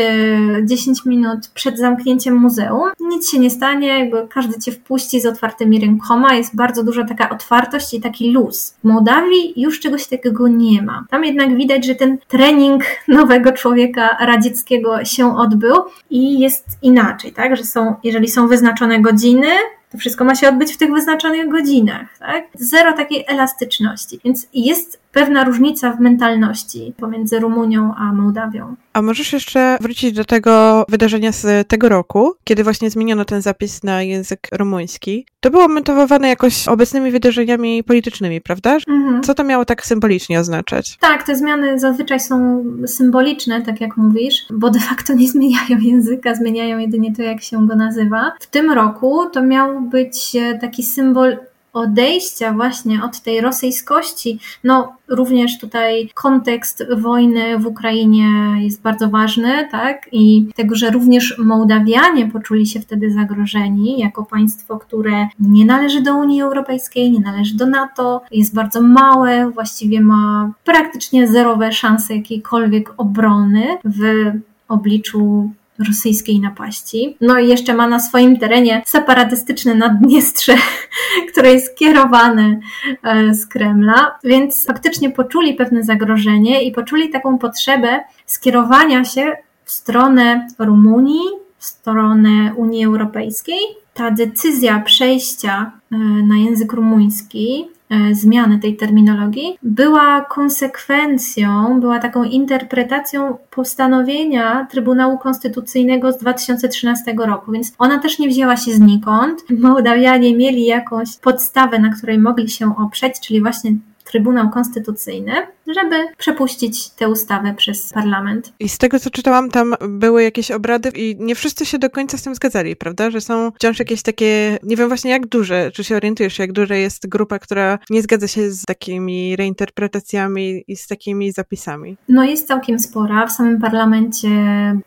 10 0.64 1.06
minut 1.06 1.47
przed 1.53 1.80
zamknięciem 1.80 2.36
muzeum, 2.36 2.89
nic 2.99 3.32
się 3.32 3.39
nie 3.39 3.49
stanie, 3.49 3.88
jakby 3.88 4.28
każdy 4.28 4.60
cię 4.60 4.72
wpuści 4.72 5.22
z 5.22 5.26
otwartymi 5.26 5.80
rękoma, 5.80 6.34
jest 6.34 6.56
bardzo 6.56 6.84
duża 6.84 7.03
taka 7.03 7.30
otwartość 7.30 7.93
i 7.93 8.01
taki 8.01 8.32
luz. 8.32 8.76
W 8.84 8.88
Mołdawii 8.88 9.53
już 9.56 9.80
czegoś 9.80 10.08
takiego 10.08 10.47
nie 10.47 10.82
ma. 10.82 11.06
Tam 11.10 11.26
jednak 11.26 11.58
widać, 11.58 11.86
że 11.86 11.95
ten 11.95 12.18
trening 12.28 12.84
nowego 13.08 13.51
człowieka 13.51 14.18
radzieckiego 14.20 15.06
się 15.06 15.38
odbył 15.38 15.76
i 16.10 16.39
jest 16.39 16.66
inaczej, 16.82 17.34
tak, 17.34 17.56
że 17.56 17.64
są, 17.64 17.95
jeżeli 18.03 18.28
są 18.28 18.47
wyznaczone 18.47 19.01
godziny, 19.01 19.47
to 19.95 19.99
wszystko 19.99 20.25
ma 20.25 20.35
się 20.35 20.49
odbyć 20.49 20.73
w 20.73 20.77
tych 20.77 20.91
wyznaczonych 20.91 21.49
godzinach, 21.49 22.17
tak? 22.17 22.43
Zero 22.53 22.93
takiej 22.93 23.25
elastyczności. 23.27 24.19
Więc 24.25 24.47
jest 24.53 24.99
pewna 25.11 25.43
różnica 25.43 25.91
w 25.91 25.99
mentalności 25.99 26.93
pomiędzy 26.97 27.39
Rumunią 27.39 27.93
a 27.97 28.13
Mołdawią. 28.13 28.75
A 28.95 29.01
możesz 29.01 29.33
jeszcze 29.33 29.77
wrócić 29.81 30.11
do 30.11 30.25
tego 30.25 30.85
wydarzenia 30.89 31.31
z 31.31 31.67
tego 31.67 31.89
roku, 31.89 32.33
kiedy 32.43 32.63
właśnie 32.63 32.89
zmieniono 32.89 33.25
ten 33.25 33.41
zapis 33.41 33.83
na 33.83 34.03
język 34.03 34.39
rumuński. 34.51 35.25
To 35.39 35.49
było 35.51 35.67
motywowane 35.67 36.27
jakoś 36.27 36.67
obecnymi 36.67 37.11
wydarzeniami 37.11 37.83
politycznymi, 37.83 38.41
prawda? 38.41 38.77
Mhm. 38.87 39.23
Co 39.23 39.33
to 39.33 39.43
miało 39.43 39.65
tak 39.65 39.85
symbolicznie 39.85 40.39
oznaczać? 40.39 40.97
Tak, 40.99 41.23
te 41.23 41.35
zmiany 41.35 41.79
zazwyczaj 41.79 42.19
są 42.19 42.63
symboliczne, 42.87 43.61
tak 43.61 43.81
jak 43.81 43.97
mówisz, 43.97 44.45
bo 44.49 44.69
de 44.69 44.79
facto 44.79 45.13
nie 45.13 45.27
zmieniają 45.27 45.79
języka, 45.81 46.35
zmieniają 46.35 46.77
jedynie 46.77 47.15
to, 47.15 47.21
jak 47.21 47.41
się 47.41 47.67
go 47.67 47.75
nazywa. 47.75 48.31
W 48.39 48.47
tym 48.47 48.71
roku 48.71 49.29
to 49.29 49.43
miał 49.43 49.81
być 49.81 50.37
taki 50.61 50.83
symbol 50.83 51.37
odejścia 51.76 52.53
właśnie 52.53 53.03
od 53.03 53.21
tej 53.21 53.41
rosyjskości, 53.41 54.39
no 54.63 54.93
również 55.07 55.59
tutaj 55.59 56.09
kontekst 56.13 56.84
wojny 56.97 57.59
w 57.59 57.65
Ukrainie 57.65 58.28
jest 58.59 58.82
bardzo 58.82 59.09
ważny, 59.09 59.67
tak? 59.71 60.09
I 60.11 60.47
tego, 60.55 60.76
że 60.76 60.89
również 60.91 61.38
Mołdawianie 61.38 62.28
poczuli 62.28 62.65
się 62.65 62.80
wtedy 62.80 63.11
zagrożeni 63.11 63.99
jako 63.99 64.23
państwo, 64.26 64.78
które 64.78 65.28
nie 65.39 65.65
należy 65.65 66.01
do 66.01 66.15
Unii 66.15 66.41
Europejskiej, 66.41 67.11
nie 67.11 67.19
należy 67.19 67.55
do 67.55 67.65
NATO, 67.65 68.21
jest 68.32 68.55
bardzo 68.55 68.82
małe, 68.82 69.51
właściwie 69.51 70.01
ma 70.01 70.51
praktycznie 70.63 71.28
zerowe 71.28 71.71
szanse 71.71 72.15
jakiejkolwiek 72.15 72.93
obrony 72.97 73.78
w 73.86 74.32
obliczu 74.67 75.51
rosyjskiej 75.88 76.39
napaści. 76.39 77.17
No 77.21 77.39
i 77.39 77.47
jeszcze 77.49 77.73
ma 77.73 77.88
na 77.88 77.99
swoim 77.99 78.39
terenie 78.39 78.82
separatystyczne 78.86 79.76
Naddniestrze, 79.76 80.55
które 81.32 81.53
jest 81.53 81.78
kierowane 81.78 82.59
e, 83.03 83.34
z 83.34 83.47
Kremla, 83.47 84.19
więc 84.23 84.65
faktycznie 84.65 85.09
poczuli 85.11 85.53
pewne 85.53 85.84
zagrożenie 85.84 86.63
i 86.63 86.71
poczuli 86.71 87.09
taką 87.09 87.38
potrzebę 87.38 88.03
skierowania 88.26 89.05
się 89.05 89.34
w 89.63 89.71
stronę 89.71 90.47
Rumunii, 90.59 91.28
w 91.57 91.65
stronę 91.65 92.53
Unii 92.55 92.86
Europejskiej. 92.86 93.59
Ta 93.93 94.11
decyzja 94.11 94.80
przejścia 94.80 95.71
e, 95.91 95.97
na 95.97 96.38
język 96.38 96.73
rumuński 96.73 97.74
zmiany 98.11 98.59
tej 98.59 98.75
terminologii, 98.75 99.57
była 99.63 100.21
konsekwencją, 100.21 101.79
była 101.79 101.99
taką 101.99 102.23
interpretacją 102.23 103.38
postanowienia 103.49 104.67
Trybunału 104.71 105.17
Konstytucyjnego 105.17 106.11
z 106.11 106.17
2013 106.17 107.15
roku, 107.17 107.51
więc 107.51 107.73
ona 107.77 107.99
też 107.99 108.19
nie 108.19 108.27
wzięła 108.29 108.57
się 108.57 108.71
znikąd. 108.71 109.43
Mołdawianie 109.59 110.36
mieli 110.38 110.65
jakąś 110.65 111.17
podstawę, 111.17 111.79
na 111.79 111.89
której 111.89 112.19
mogli 112.19 112.49
się 112.49 112.77
oprzeć, 112.77 113.19
czyli 113.19 113.41
właśnie 113.41 113.71
Trybunał 114.06 114.49
Konstytucyjny, 114.49 115.34
żeby 115.68 115.95
przepuścić 116.18 116.89
tę 116.89 117.10
ustawę 117.10 117.53
przez 117.58 117.93
parlament. 117.93 118.53
I 118.60 118.70
z 118.70 118.78
tego, 118.78 118.99
co 118.99 119.10
czytałam, 119.10 119.49
tam 119.49 119.76
były 119.89 120.24
jakieś 120.24 120.51
obrady 120.51 120.91
i 120.95 121.16
nie 121.20 121.36
wszyscy 121.36 121.66
się 121.66 121.80
do 121.80 121.89
końca 121.89 122.18
z 122.18 122.24
tym 122.24 122.36
zgadzali, 122.36 122.76
prawda? 122.76 123.12
Że 123.12 123.22
są 123.22 123.51
wciąż 123.51 123.80
jakieś 123.80 124.01
takie, 124.01 124.58
nie 124.64 124.76
wiem 124.76 124.88
właśnie 124.88 125.12
jak 125.12 125.28
duże, 125.28 125.72
czy 125.72 125.84
się 125.84 125.95
orientujesz, 125.95 126.39
jak 126.39 126.51
duża 126.51 126.76
jest 126.76 127.10
grupa, 127.10 127.39
która 127.39 127.80
nie 127.89 128.01
zgadza 128.01 128.28
się 128.28 128.51
z 128.51 128.64
takimi 128.64 129.36
reinterpretacjami 129.36 130.64
i 130.68 130.76
z 130.76 130.88
takimi 130.88 131.32
zapisami? 131.32 131.97
No 132.10 132.24
jest 132.24 132.47
całkiem 132.47 132.80
spora. 132.80 133.28
W 133.28 133.32
samym 133.32 133.62
parlamencie 133.62 134.30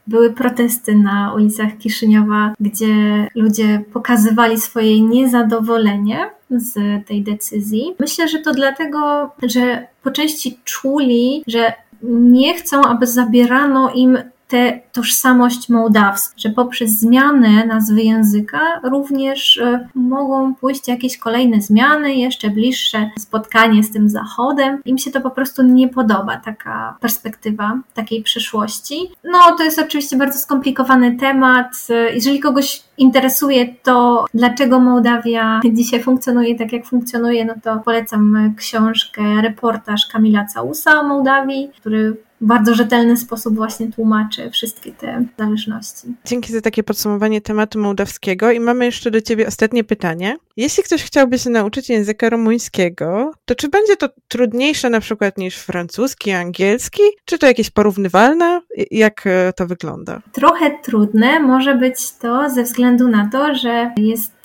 były 0.07 0.33
protesty 0.33 0.95
na 0.95 1.35
ulicach 1.35 1.79
Kiszyniowa, 1.79 2.55
gdzie 2.61 3.29
ludzie 3.35 3.85
pokazywali 3.93 4.61
swoje 4.61 5.01
niezadowolenie 5.01 6.31
z 6.51 7.07
tej 7.07 7.23
decyzji. 7.23 7.95
Myślę, 7.99 8.29
że 8.29 8.39
to 8.39 8.53
dlatego, 8.53 9.31
że 9.43 9.87
po 10.03 10.11
części 10.11 10.59
czuli, 10.65 11.43
że 11.47 11.73
nie 12.03 12.55
chcą, 12.55 12.83
aby 12.83 13.07
zabierano 13.07 13.93
im 13.95 14.19
tę 14.49 14.81
tożsamość 14.93 15.69
mołdawską, 15.69 16.35
że 16.37 16.51
poprzez 16.51 16.91
zmianę 16.91 17.67
nazwy 17.67 18.03
języka 18.03 18.61
również 18.83 19.59
e, 19.59 19.89
mogą 19.95 20.55
pójść 20.55 20.89
jakieś 20.89 21.19
kolejne 21.19 21.61
zmiany, 21.61 22.15
jeszcze 22.15 22.51
bliższe 22.51 23.11
spotkanie 23.19 23.85
z 23.85 23.93
tym 23.93 24.09
Zachodem. 24.09 24.83
Im 24.85 24.99
się 24.99 25.11
to 25.11 25.21
po 25.21 25.31
prostu 25.31 25.63
nie 25.63 25.89
podoba, 25.89 26.37
taka 26.37 26.97
perspektywa 27.01 27.79
takiej 27.95 28.23
przyszłości. 28.23 29.11
No, 29.25 29.39
to 29.59 29.65
jest 29.65 29.79
oczywiście 29.79 30.17
bardzo 30.17 30.39
skomplikowany 30.39 31.17
temat. 31.17 31.87
Jeżeli 32.15 32.41
kogoś 32.41 32.83
interesuje 32.99 33.75
to, 33.83 34.25
dlaczego 34.35 34.81
Mołdawia 34.81 35.61
dzisiaj 35.73 36.03
funkcjonuje 36.03 36.59
tak, 36.59 36.73
jak 36.73 36.87
funkcjonuje, 36.87 37.45
no 37.45 37.55
to 37.63 37.81
polecam 37.85 38.55
książkę, 38.57 39.23
reportaż 39.43 40.07
Kamila 40.07 40.45
Całusa 40.45 41.01
o 41.01 41.03
Mołdawii, 41.03 41.71
który 41.81 42.28
bardzo 42.41 42.75
rzetelny 42.75 43.17
sposób 43.17 43.55
właśnie 43.55 43.93
tłumaczy 43.93 44.51
wszystkie 44.51 44.93
te 44.93 45.25
zależności. 45.39 46.15
Dzięki 46.25 46.53
za 46.53 46.61
takie 46.61 46.83
podsumowanie 46.83 47.41
tematu 47.41 47.79
mołdawskiego 47.79 48.51
i 48.51 48.61
mamy 48.61 48.85
jeszcze 48.85 49.11
do 49.11 49.21
Ciebie 49.21 49.47
ostatnie 49.47 49.85
pytanie. 49.85 50.37
Jeśli 50.57 50.83
ktoś 50.83 51.05
chciałby 51.05 51.39
się 51.39 51.51
nauczyć 51.51 51.89
języka 51.89 52.31
rumuńskiego, 52.31 53.33
to 53.45 53.55
czy 53.55 53.69
będzie 53.69 53.97
to 53.97 54.09
trudniejsze 54.29 54.91
na 54.91 55.01
przykład 55.01 55.39
niż 55.39 55.57
francuski, 55.57 56.31
angielski? 56.31 57.03
Czy 57.25 57.39
to 57.39 57.47
jakieś 57.47 57.71
porównywalne? 57.71 58.61
Jak 58.91 59.27
e, 59.27 59.53
to 59.53 59.67
wygląda? 59.67 60.21
Trochę 60.33 60.79
trudne 60.83 61.41
może 61.41 61.75
być 61.75 62.13
to 62.13 62.51
ze 62.51 62.63
względu 62.63 63.09
na 63.09 63.29
to, 63.33 63.55
że 63.55 63.91
jest 63.97 64.38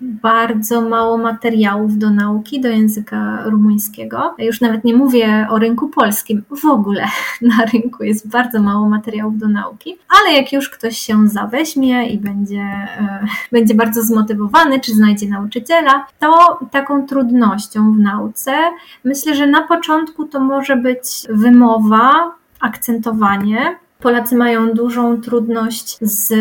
Bardzo 0.00 0.80
mało 0.80 1.18
materiałów 1.18 1.98
do 1.98 2.10
nauki, 2.10 2.60
do 2.60 2.68
języka 2.68 3.42
rumuńskiego. 3.44 4.34
Już 4.38 4.60
nawet 4.60 4.84
nie 4.84 4.96
mówię 4.96 5.46
o 5.50 5.58
rynku 5.58 5.88
polskim, 5.88 6.42
w 6.62 6.64
ogóle 6.64 7.06
na 7.56 7.64
rynku 7.72 8.04
jest 8.04 8.28
bardzo 8.28 8.62
mało 8.62 8.88
materiałów 8.88 9.38
do 9.38 9.48
nauki, 9.48 9.98
ale 10.20 10.36
jak 10.36 10.52
już 10.52 10.70
ktoś 10.70 10.98
się 10.98 11.28
zaweźmie 11.28 12.06
i 12.06 12.18
będzie, 12.18 12.62
y, 13.00 13.52
będzie 13.56 13.74
bardzo 13.74 14.02
zmotywowany, 14.02 14.80
czy 14.80 14.94
znajdzie 14.94 15.28
nauczyciela, 15.28 16.06
to 16.18 16.58
taką 16.70 17.06
trudnością 17.06 17.92
w 17.92 17.98
nauce 17.98 18.52
myślę, 19.04 19.34
że 19.34 19.46
na 19.46 19.62
początku 19.62 20.24
to 20.24 20.40
może 20.40 20.76
być 20.76 21.02
wymowa, 21.28 22.34
akcentowanie. 22.60 23.78
Polacy 24.00 24.36
mają 24.36 24.72
dużą 24.72 25.20
trudność 25.20 25.98
z 26.00 26.32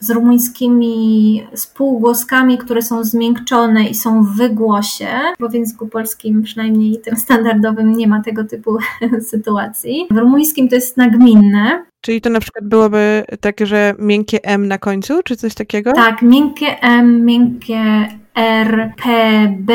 z 0.00 0.10
rumuńskimi 0.10 1.42
spółgłoskami, 1.54 2.58
które 2.58 2.82
są 2.82 3.04
zmiękczone 3.04 3.84
i 3.84 3.94
są 3.94 4.24
w 4.24 4.36
wygłosie, 4.36 5.08
bo 5.40 5.48
w 5.48 5.54
języku 5.54 5.88
polskim, 5.88 6.42
przynajmniej 6.42 7.00
tym 7.00 7.16
standardowym, 7.16 7.92
nie 7.92 8.08
ma 8.08 8.22
tego 8.22 8.44
typu 8.44 8.78
sytuacji. 9.30 10.06
W 10.10 10.16
rumuńskim 10.16 10.68
to 10.68 10.74
jest 10.74 10.96
nagminne, 10.96 11.84
Czyli 12.00 12.20
to 12.20 12.30
na 12.30 12.40
przykład 12.40 12.64
byłoby 12.64 13.24
takie, 13.40 13.66
że 13.66 13.94
miękkie 13.98 14.44
M 14.44 14.68
na 14.68 14.78
końcu, 14.78 15.22
czy 15.22 15.36
coś 15.36 15.54
takiego? 15.54 15.92
Tak, 15.92 16.22
miękkie 16.22 16.80
M, 16.80 17.24
miękkie 17.24 18.08
R, 18.34 18.92
P, 19.02 19.08
B, 19.58 19.74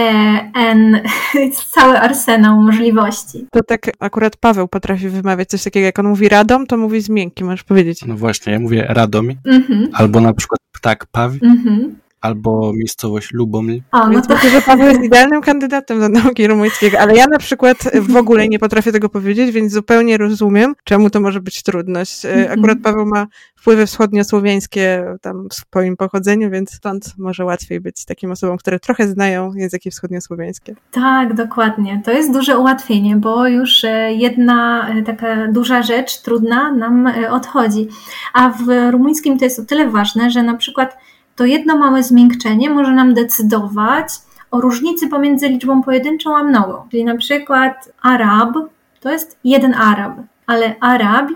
N, 0.55 1.01
cały 1.74 1.99
arsenał 1.99 2.61
możliwości. 2.61 3.47
To 3.51 3.63
tak 3.63 3.91
akurat 3.99 4.38
Paweł 4.38 4.67
potrafi 4.67 5.09
wymawiać 5.09 5.49
coś 5.49 5.63
takiego, 5.63 5.86
jak 5.86 5.99
on 5.99 6.07
mówi 6.07 6.30
radom, 6.30 6.67
to 6.67 6.78
mówi 6.78 7.01
z 7.01 7.09
miękkim, 7.09 7.47
możesz 7.47 7.63
powiedzieć. 7.63 8.05
No 8.05 8.15
właśnie, 8.15 8.53
ja 8.53 8.59
mówię 8.59 8.86
radomi, 8.89 9.38
mhm. 9.45 9.89
albo 9.93 10.22
na 10.22 10.34
przykład 10.34 10.59
ptak 10.72 11.05
pawi. 11.05 11.39
Mhm 11.43 11.95
albo 12.22 12.74
miejscowość 12.74 13.34
Luboml. 13.34 13.82
O, 13.91 13.99
no 13.99 14.09
Więc 14.09 14.28
to... 14.28 14.34
myślę, 14.34 14.49
że 14.49 14.61
Paweł 14.61 14.88
jest 14.88 15.03
idealnym 15.03 15.41
kandydatem 15.41 15.99
do 15.99 16.09
nauki 16.09 16.47
rumuńskiego, 16.47 16.99
ale 16.99 17.15
ja 17.15 17.26
na 17.28 17.38
przykład 17.38 17.78
w 17.93 18.15
ogóle 18.15 18.47
nie 18.47 18.59
potrafię 18.59 18.91
tego 18.91 19.09
powiedzieć, 19.09 19.51
więc 19.51 19.74
zupełnie 19.74 20.17
rozumiem, 20.17 20.76
czemu 20.84 21.09
to 21.09 21.22
może 21.22 21.41
być 21.41 21.63
trudność. 21.63 22.26
E, 22.26 22.34
mhm. 22.34 22.59
Akurat 22.59 22.78
Paweł 22.84 23.05
ma 23.05 23.28
wpływy 23.55 23.86
wschodniosłowiańskie 23.86 25.05
tam 25.22 25.47
w 25.49 25.53
swoim 25.53 25.97
pochodzeniu, 25.97 26.49
więc 26.49 26.72
stąd 26.72 27.13
może 27.17 27.45
łatwiej 27.45 27.80
być 27.80 28.05
takim 28.05 28.32
osobom, 28.32 28.57
które 28.57 28.80
trochę 28.80 29.07
znają 29.07 29.53
języki 29.53 29.91
wschodniosłowiańskie. 29.91 30.76
Tak, 30.91 31.34
dokładnie. 31.34 32.01
To 32.05 32.11
jest 32.11 32.34
duże 32.34 32.57
ułatwienie, 32.57 33.15
bo 33.15 33.47
już 33.47 33.84
e, 33.84 34.13
jedna 34.13 34.89
e, 34.89 35.03
taka 35.03 35.47
duża 35.47 35.82
rzecz, 35.82 36.22
trudna 36.22 36.72
nam 36.72 37.13
odchodzi. 37.32 37.88
A 38.34 38.49
w 38.49 38.91
rumuńskim 38.91 39.39
to 39.39 39.45
jest 39.45 39.59
o 39.59 39.65
tyle 39.65 39.89
ważne, 39.89 40.32
że 40.32 40.43
na 40.43 40.57
przykład 40.57 40.97
to 41.36 41.46
jedno 41.46 41.78
małe 41.78 42.04
zmiękczenie 42.04 42.70
może 42.70 42.94
nam 42.94 43.14
decydować 43.14 44.08
o 44.52 44.62
różnicy 44.62 45.08
pomiędzy 45.08 45.50
liczbą 45.50 45.84
pojedynczą 45.84 46.38
a 46.38 46.44
mnogą. 46.44 46.74
Czyli 46.92 47.06
na 47.06 47.18
przykład 47.18 47.92
Arab 48.02 48.54
to 49.00 49.12
jest 49.12 49.40
jeden 49.44 49.74
Arab, 49.74 50.14
ale 50.48 50.76
Arab 50.80 51.30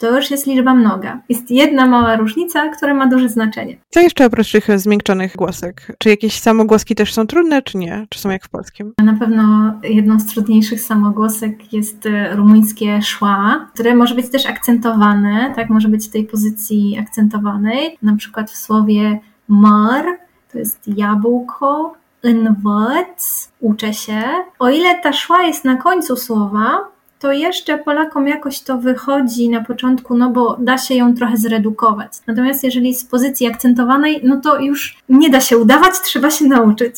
to 0.00 0.16
już 0.16 0.30
jest 0.30 0.46
liczba 0.46 0.74
mnoga. 0.74 1.20
Jest 1.28 1.50
jedna 1.50 1.86
mała 1.86 2.16
różnica, 2.16 2.68
która 2.68 2.94
ma 2.94 3.06
duże 3.06 3.28
znaczenie. 3.28 3.76
Co 3.90 4.00
jeszcze 4.00 4.26
oprócz 4.26 4.52
tych 4.52 4.78
zmiękczonych 4.78 5.36
głosek? 5.36 5.96
Czy 5.98 6.08
jakieś 6.08 6.38
samogłoski 6.38 6.94
też 6.94 7.14
są 7.14 7.26
trudne, 7.26 7.62
czy 7.62 7.78
nie? 7.78 8.06
Czy 8.08 8.18
są 8.18 8.30
jak 8.30 8.44
w 8.44 8.48
polskim? 8.48 8.92
Na 9.04 9.14
pewno 9.14 9.72
jedną 9.82 10.20
z 10.20 10.26
trudniejszych 10.26 10.80
samogłosek 10.80 11.72
jest 11.72 12.06
e, 12.06 12.36
rumuńskie 12.36 13.02
szła, 13.02 13.68
które 13.74 13.94
może 13.94 14.14
być 14.14 14.30
też 14.30 14.46
akcentowane, 14.46 15.52
tak? 15.56 15.70
Może 15.70 15.88
być 15.88 16.06
w 16.06 16.10
tej 16.10 16.24
pozycji 16.24 16.98
akcentowanej, 17.00 17.98
na 18.02 18.16
przykład 18.16 18.50
w 18.50 18.56
słowie 18.56 19.20
mar, 19.50 20.04
to 20.52 20.58
jest 20.58 20.88
jabłko, 20.88 22.00
învăț, 22.22 23.48
uczę 23.60 23.94
się. 23.94 24.22
O 24.58 24.70
ile 24.70 24.94
ta 24.94 25.12
szła 25.12 25.42
jest 25.42 25.64
na 25.64 25.76
końcu 25.76 26.16
słowa, 26.16 26.88
to 27.18 27.32
jeszcze 27.32 27.78
Polakom 27.78 28.28
jakoś 28.28 28.60
to 28.60 28.78
wychodzi 28.78 29.48
na 29.48 29.64
początku, 29.64 30.16
no 30.16 30.30
bo 30.30 30.56
da 30.60 30.78
się 30.78 30.94
ją 30.94 31.14
trochę 31.14 31.36
zredukować. 31.36 32.12
Natomiast 32.26 32.64
jeżeli 32.64 32.94
z 32.94 33.04
pozycji 33.04 33.46
akcentowanej, 33.46 34.20
no 34.24 34.40
to 34.40 34.60
już 34.60 34.98
nie 35.08 35.30
da 35.30 35.40
się 35.40 35.58
udawać, 35.58 36.00
trzeba 36.00 36.30
się 36.30 36.44
nauczyć. 36.44 36.96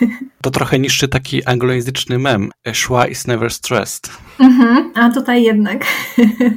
To 0.42 0.50
trochę 0.50 0.78
niższy 0.78 1.08
taki 1.08 1.44
anglojęzyczny 1.44 2.18
mem. 2.18 2.50
Szła 2.72 3.06
is 3.06 3.26
never 3.26 3.50
stressed. 3.52 4.10
Mhm, 4.38 4.92
a 4.94 5.10
tutaj 5.10 5.42
jednak. 5.42 5.84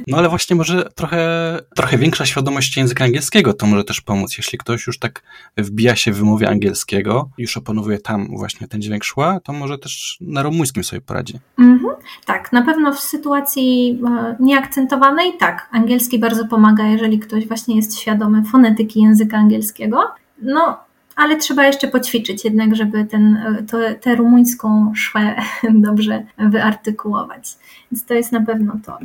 No 0.06 0.16
ale 0.16 0.28
właśnie 0.28 0.56
może 0.56 0.88
trochę, 0.94 1.58
trochę 1.76 1.98
większa 1.98 2.26
świadomość 2.26 2.76
języka 2.76 3.04
angielskiego 3.04 3.52
to 3.52 3.66
może 3.66 3.84
też 3.84 4.00
pomóc. 4.00 4.38
Jeśli 4.38 4.58
ktoś 4.58 4.86
już 4.86 4.98
tak 4.98 5.22
wbija 5.56 5.96
się 5.96 6.12
w 6.12 6.16
wymowie 6.16 6.48
angielskiego, 6.48 7.30
już 7.38 7.56
opanowuje 7.56 7.98
tam 7.98 8.28
właśnie 8.36 8.68
ten 8.68 8.82
dźwięk 8.82 9.04
szła, 9.04 9.40
to 9.40 9.52
może 9.52 9.78
też 9.78 10.18
na 10.20 10.42
rumuńskim 10.42 10.84
sobie 10.84 11.00
poradzi. 11.00 11.38
Mhm, 11.58 11.94
tak, 12.26 12.52
na 12.52 12.62
pewno 12.62 12.92
w 12.92 13.00
sytuacji 13.00 14.00
e, 14.06 14.36
nieakcentowanej 14.40 15.32
tak, 15.38 15.68
angielski 15.72 16.18
bardzo 16.18 16.46
pomaga, 16.48 16.86
jeżeli 16.86 17.18
ktoś 17.18 17.48
właśnie 17.48 17.76
jest 17.76 17.98
świadomy 17.98 18.44
fonetyki 18.44 19.02
języka 19.02 19.36
angielskiego. 19.36 20.10
No, 20.42 20.78
ale 21.16 21.36
trzeba 21.36 21.66
jeszcze 21.66 21.88
poćwiczyć 21.88 22.44
jednak, 22.44 22.76
żeby 22.76 23.04
ten, 23.04 23.38
to, 23.70 23.78
tę 24.00 24.14
rumuńską 24.14 24.92
szłę 24.94 25.34
dobrze 25.86 26.26
wyartykułować. 26.38 27.56
Więc 27.92 28.04
to 28.04 28.14
jest 28.14 28.32
na 28.32 28.40
pewno 28.40 28.76
to. 28.86 28.98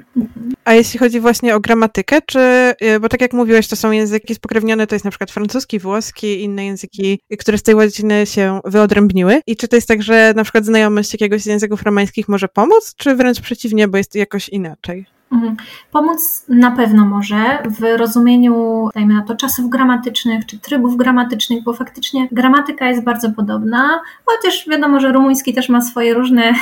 A 0.66 0.74
jeśli 0.74 1.00
chodzi 1.00 1.20
właśnie 1.20 1.56
o 1.56 1.60
gramatykę, 1.60 2.22
czy, 2.26 2.74
y, 2.82 3.00
bo 3.00 3.10
tak 3.10 3.22
jak 3.22 3.34
mówiłeś, 3.34 3.68
to 3.68 3.76
są 3.76 3.92
języki 3.92 4.36
spokrewnione, 4.36 4.88
to 4.88 4.96
jest 4.96 5.06
na 5.06 5.12
przykład 5.12 5.32
francuski, 5.32 5.80
włoski, 5.80 6.44
inne 6.44 6.66
języki, 6.66 7.20
które 7.40 7.58
z 7.58 7.64
tej 7.64 7.76
łaciny 7.76 8.26
się 8.26 8.60
wyodrębniły. 8.66 9.42
I 9.48 9.56
czy 9.56 9.68
to 9.68 9.76
jest 9.76 9.88
tak, 9.88 10.04
że 10.04 10.34
na 10.36 10.44
przykład 10.44 10.66
znajomość 10.66 11.14
jakiegoś 11.14 11.42
z 11.42 11.46
języków 11.46 11.84
romańskich 11.84 12.28
może 12.28 12.48
pomóc, 12.48 12.96
czy 12.98 13.16
wręcz 13.16 13.42
przeciwnie, 13.42 13.88
bo 13.88 13.98
jest 13.98 14.16
jakoś 14.16 14.50
inaczej? 14.50 15.19
Mhm. 15.32 15.56
Pomóc 15.92 16.46
na 16.48 16.72
pewno 16.72 17.06
może 17.06 17.64
w 17.80 17.98
rozumieniu, 17.98 18.90
dajmy 18.96 19.14
na 19.14 19.22
to, 19.22 19.36
czasów 19.36 19.70
gramatycznych 19.70 20.46
czy 20.46 20.60
trybów 20.60 20.98
gramatycznych, 20.98 21.64
bo 21.64 21.74
faktycznie 21.74 22.28
gramatyka 22.32 22.90
jest 22.90 23.04
bardzo 23.04 23.32
podobna, 23.32 24.02
chociaż 24.26 24.68
wiadomo, 24.70 25.00
że 25.00 25.12
rumuński 25.12 25.54
też 25.54 25.70
ma 25.70 25.82
swoje 25.82 26.14
różne 26.14 26.54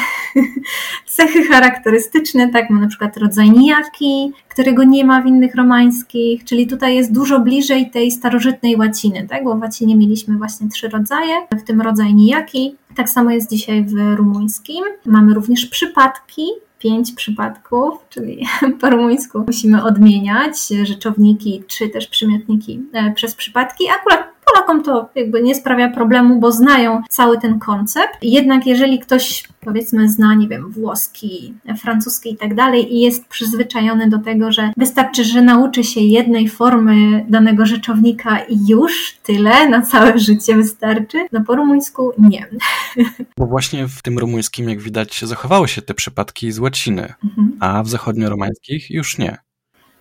cechy 1.16 1.44
charakterystyczne, 1.44 2.50
tak, 2.50 2.70
ma 2.70 2.80
na 2.80 2.88
przykład 2.88 3.18
rodzaj 3.18 3.52
nijaki, 3.52 4.34
którego 4.50 4.84
nie 4.84 5.06
ma 5.06 5.22
w 5.22 5.26
innych 5.26 5.56
romańskich, 5.56 6.44
czyli 6.44 6.68
tutaj 6.68 6.96
jest 6.96 7.14
dużo 7.14 7.40
bliżej 7.40 7.92
tej 7.92 8.12
starożytnej 8.12 8.76
łaciny, 8.76 9.28
tak, 9.30 9.44
bo 9.44 9.56
w 9.56 9.62
łacinie 9.62 9.96
mieliśmy 9.96 10.38
właśnie 10.38 10.70
trzy 10.70 10.90
rodzaje, 10.90 11.34
w 11.52 11.64
tym 11.64 11.82
rodzaj 11.82 12.14
nijaki, 12.14 12.76
tak 12.96 13.10
samo 13.10 13.32
jest 13.32 13.50
dzisiaj 13.50 13.86
w 13.86 14.16
rumuńskim. 14.16 14.84
Mamy 15.06 15.34
również 15.34 15.66
przypadki, 15.66 16.48
pięć 16.80 17.12
przypadków, 17.12 17.94
czyli 18.10 18.48
po 18.82 18.90
rumuńsku 18.90 19.44
musimy 19.48 19.84
odmieniać 19.84 20.56
rzeczowniki 20.84 21.64
czy 21.68 21.90
też 21.90 22.08
przymiotniki 22.08 22.82
e, 22.94 23.12
przez 23.12 23.36
przypadki. 23.36 23.90
Akurat 23.90 24.37
Polakom 24.58 24.84
to 24.84 25.10
jakby 25.16 25.42
nie 25.42 25.56
sprawia 25.56 25.90
problemu, 25.90 26.40
bo 26.40 26.52
znają 26.52 27.02
cały 27.10 27.40
ten 27.40 27.60
koncept. 27.60 28.18
Jednak 28.22 28.68
jeżeli 28.68 29.00
ktoś 29.00 29.44
powiedzmy 29.60 30.10
zna, 30.10 30.36
nie 30.36 30.48
wiem, 30.48 30.72
włoski, 30.72 31.54
francuski 31.82 32.32
i 32.32 32.38
tak 32.38 32.56
dalej 32.56 32.96
i 32.96 33.00
jest 33.02 33.28
przyzwyczajony 33.28 34.10
do 34.10 34.20
tego, 34.20 34.52
że 34.52 34.72
wystarczy, 34.78 35.24
że 35.24 35.42
nauczy 35.42 35.84
się 35.84 36.02
jednej 36.02 36.50
formy 36.50 37.26
danego 37.30 37.66
rzeczownika 37.66 38.40
i 38.40 38.68
już 38.68 39.18
tyle, 39.24 39.70
na 39.70 39.82
całe 39.82 40.20
życie 40.20 40.56
wystarczy, 40.56 41.18
no 41.32 41.42
po 41.44 41.56
rumuńsku 41.56 42.12
nie. 42.18 42.48
Bo 43.38 43.46
właśnie 43.46 43.88
w 43.88 44.02
tym 44.02 44.20
rumuńskim, 44.20 44.70
jak 44.70 44.80
widać, 44.80 45.22
zachowały 45.26 45.68
się 45.68 45.82
te 45.82 45.94
przypadki 45.94 46.52
z 46.52 46.60
łaciny, 46.60 47.14
mhm. 47.24 47.58
a 47.60 47.84
w 47.84 47.88
zachodnio-romańskich 47.88 48.90
już 48.90 49.18
nie. 49.18 49.38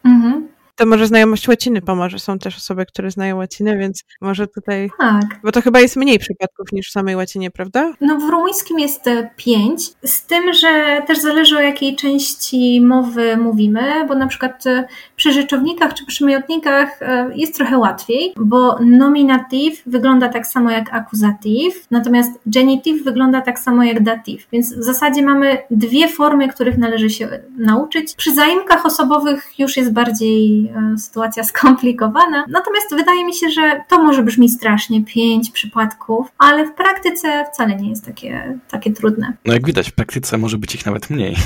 Mhm. 0.04 0.35
To 0.76 0.86
może 0.86 1.06
znajomość 1.06 1.48
łaciny 1.48 1.82
pomoże. 1.82 2.18
Są 2.18 2.38
też 2.38 2.56
osoby, 2.56 2.86
które 2.86 3.10
znają 3.10 3.36
łacinę, 3.36 3.78
więc 3.78 4.04
może 4.20 4.46
tutaj. 4.46 4.90
Tak. 4.98 5.40
Bo 5.42 5.52
to 5.52 5.62
chyba 5.62 5.80
jest 5.80 5.96
mniej 5.96 6.18
przypadków 6.18 6.72
niż 6.72 6.88
w 6.88 6.92
samej 6.92 7.16
łacinie, 7.16 7.50
prawda? 7.50 7.92
No 8.00 8.16
w 8.16 8.30
rumuńskim 8.30 8.78
jest 8.78 9.06
e, 9.06 9.30
pięć, 9.36 9.80
z 10.02 10.26
tym, 10.26 10.52
że 10.52 11.02
też 11.06 11.18
zależy 11.18 11.56
o 11.56 11.60
jakiej 11.60 11.96
części 11.96 12.80
mowy 12.80 13.36
mówimy, 13.36 14.06
bo 14.08 14.14
na 14.14 14.26
przykład 14.26 14.66
e, 14.66 14.86
przy 15.26 15.32
rzeczownikach 15.32 15.94
czy 15.94 16.06
przymiotnikach 16.06 17.02
e, 17.02 17.30
jest 17.34 17.54
trochę 17.54 17.78
łatwiej, 17.78 18.32
bo 18.36 18.78
nominatyw 18.80 19.82
wygląda 19.86 20.28
tak 20.28 20.46
samo 20.46 20.70
jak 20.70 20.94
akuzatyw, 20.94 21.90
natomiast 21.90 22.30
genityw 22.46 23.04
wygląda 23.04 23.40
tak 23.40 23.58
samo 23.58 23.84
jak 23.84 24.02
datyw. 24.02 24.46
Więc 24.52 24.74
w 24.74 24.82
zasadzie 24.82 25.22
mamy 25.22 25.58
dwie 25.70 26.08
formy, 26.08 26.48
których 26.48 26.78
należy 26.78 27.10
się 27.10 27.28
nauczyć. 27.58 28.14
Przy 28.14 28.34
zaimkach 28.34 28.86
osobowych 28.86 29.58
już 29.58 29.76
jest 29.76 29.92
bardziej 29.92 30.66
E, 30.76 30.98
sytuacja 30.98 31.44
skomplikowana. 31.50 32.44
Natomiast 32.48 32.94
wydaje 32.96 33.24
mi 33.24 33.34
się, 33.34 33.50
że 33.50 33.80
to 33.88 34.02
może 34.02 34.22
brzmi 34.22 34.48
strasznie, 34.48 35.04
pięć 35.04 35.50
przypadków, 35.50 36.26
ale 36.38 36.66
w 36.66 36.74
praktyce 36.74 37.44
wcale 37.52 37.76
nie 37.76 37.90
jest 37.90 38.04
takie, 38.04 38.58
takie 38.70 38.92
trudne. 38.92 39.32
No 39.44 39.52
jak 39.52 39.66
widać, 39.66 39.90
w 39.90 39.94
praktyce 39.94 40.38
może 40.38 40.58
być 40.58 40.74
ich 40.74 40.86
nawet 40.86 41.10
mniej. 41.10 41.36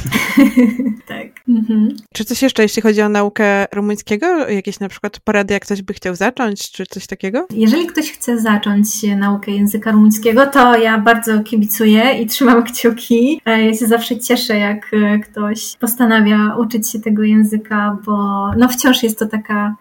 tak. 1.09 1.27
Mhm. 1.49 1.97
Czy 2.15 2.25
coś 2.25 2.43
jeszcze, 2.43 2.63
jeśli 2.63 2.83
chodzi 2.83 3.03
o 3.03 3.09
naukę 3.09 3.67
rumuńskiego? 3.75 4.49
Jakieś 4.49 4.81
na 4.81 4.89
przykład 4.89 5.21
porady, 5.21 5.55
jak 5.55 5.63
ktoś 5.65 5.83
by 5.83 5.95
chciał 5.95 6.15
zacząć, 6.15 6.73
czy 6.73 6.87
coś 6.87 7.07
takiego? 7.07 7.47
Jeżeli 7.51 7.87
ktoś 7.87 8.13
chce 8.13 8.39
zacząć 8.39 8.89
naukę 9.03 9.51
języka 9.51 9.93
rumuńskiego, 9.93 10.47
to 10.47 10.79
ja 10.79 10.99
bardzo 10.99 11.41
kibicuję 11.41 12.13
i 12.13 12.27
trzymam 12.27 12.63
kciuki. 12.65 13.41
E, 13.47 13.67
ja 13.67 13.75
się 13.75 13.87
zawsze 13.87 14.19
cieszę, 14.19 14.59
jak 14.59 14.91
e, 14.95 15.19
ktoś 15.19 15.77
postanawia 15.77 16.57
uczyć 16.59 16.91
się 16.91 17.01
tego 17.01 17.23
języka, 17.23 17.99
bo 18.07 18.47
no 18.57 18.69
wciąż 18.69 19.03
jest 19.03 19.11
jest 19.11 19.19
to 19.19 19.27
taka 19.27 19.77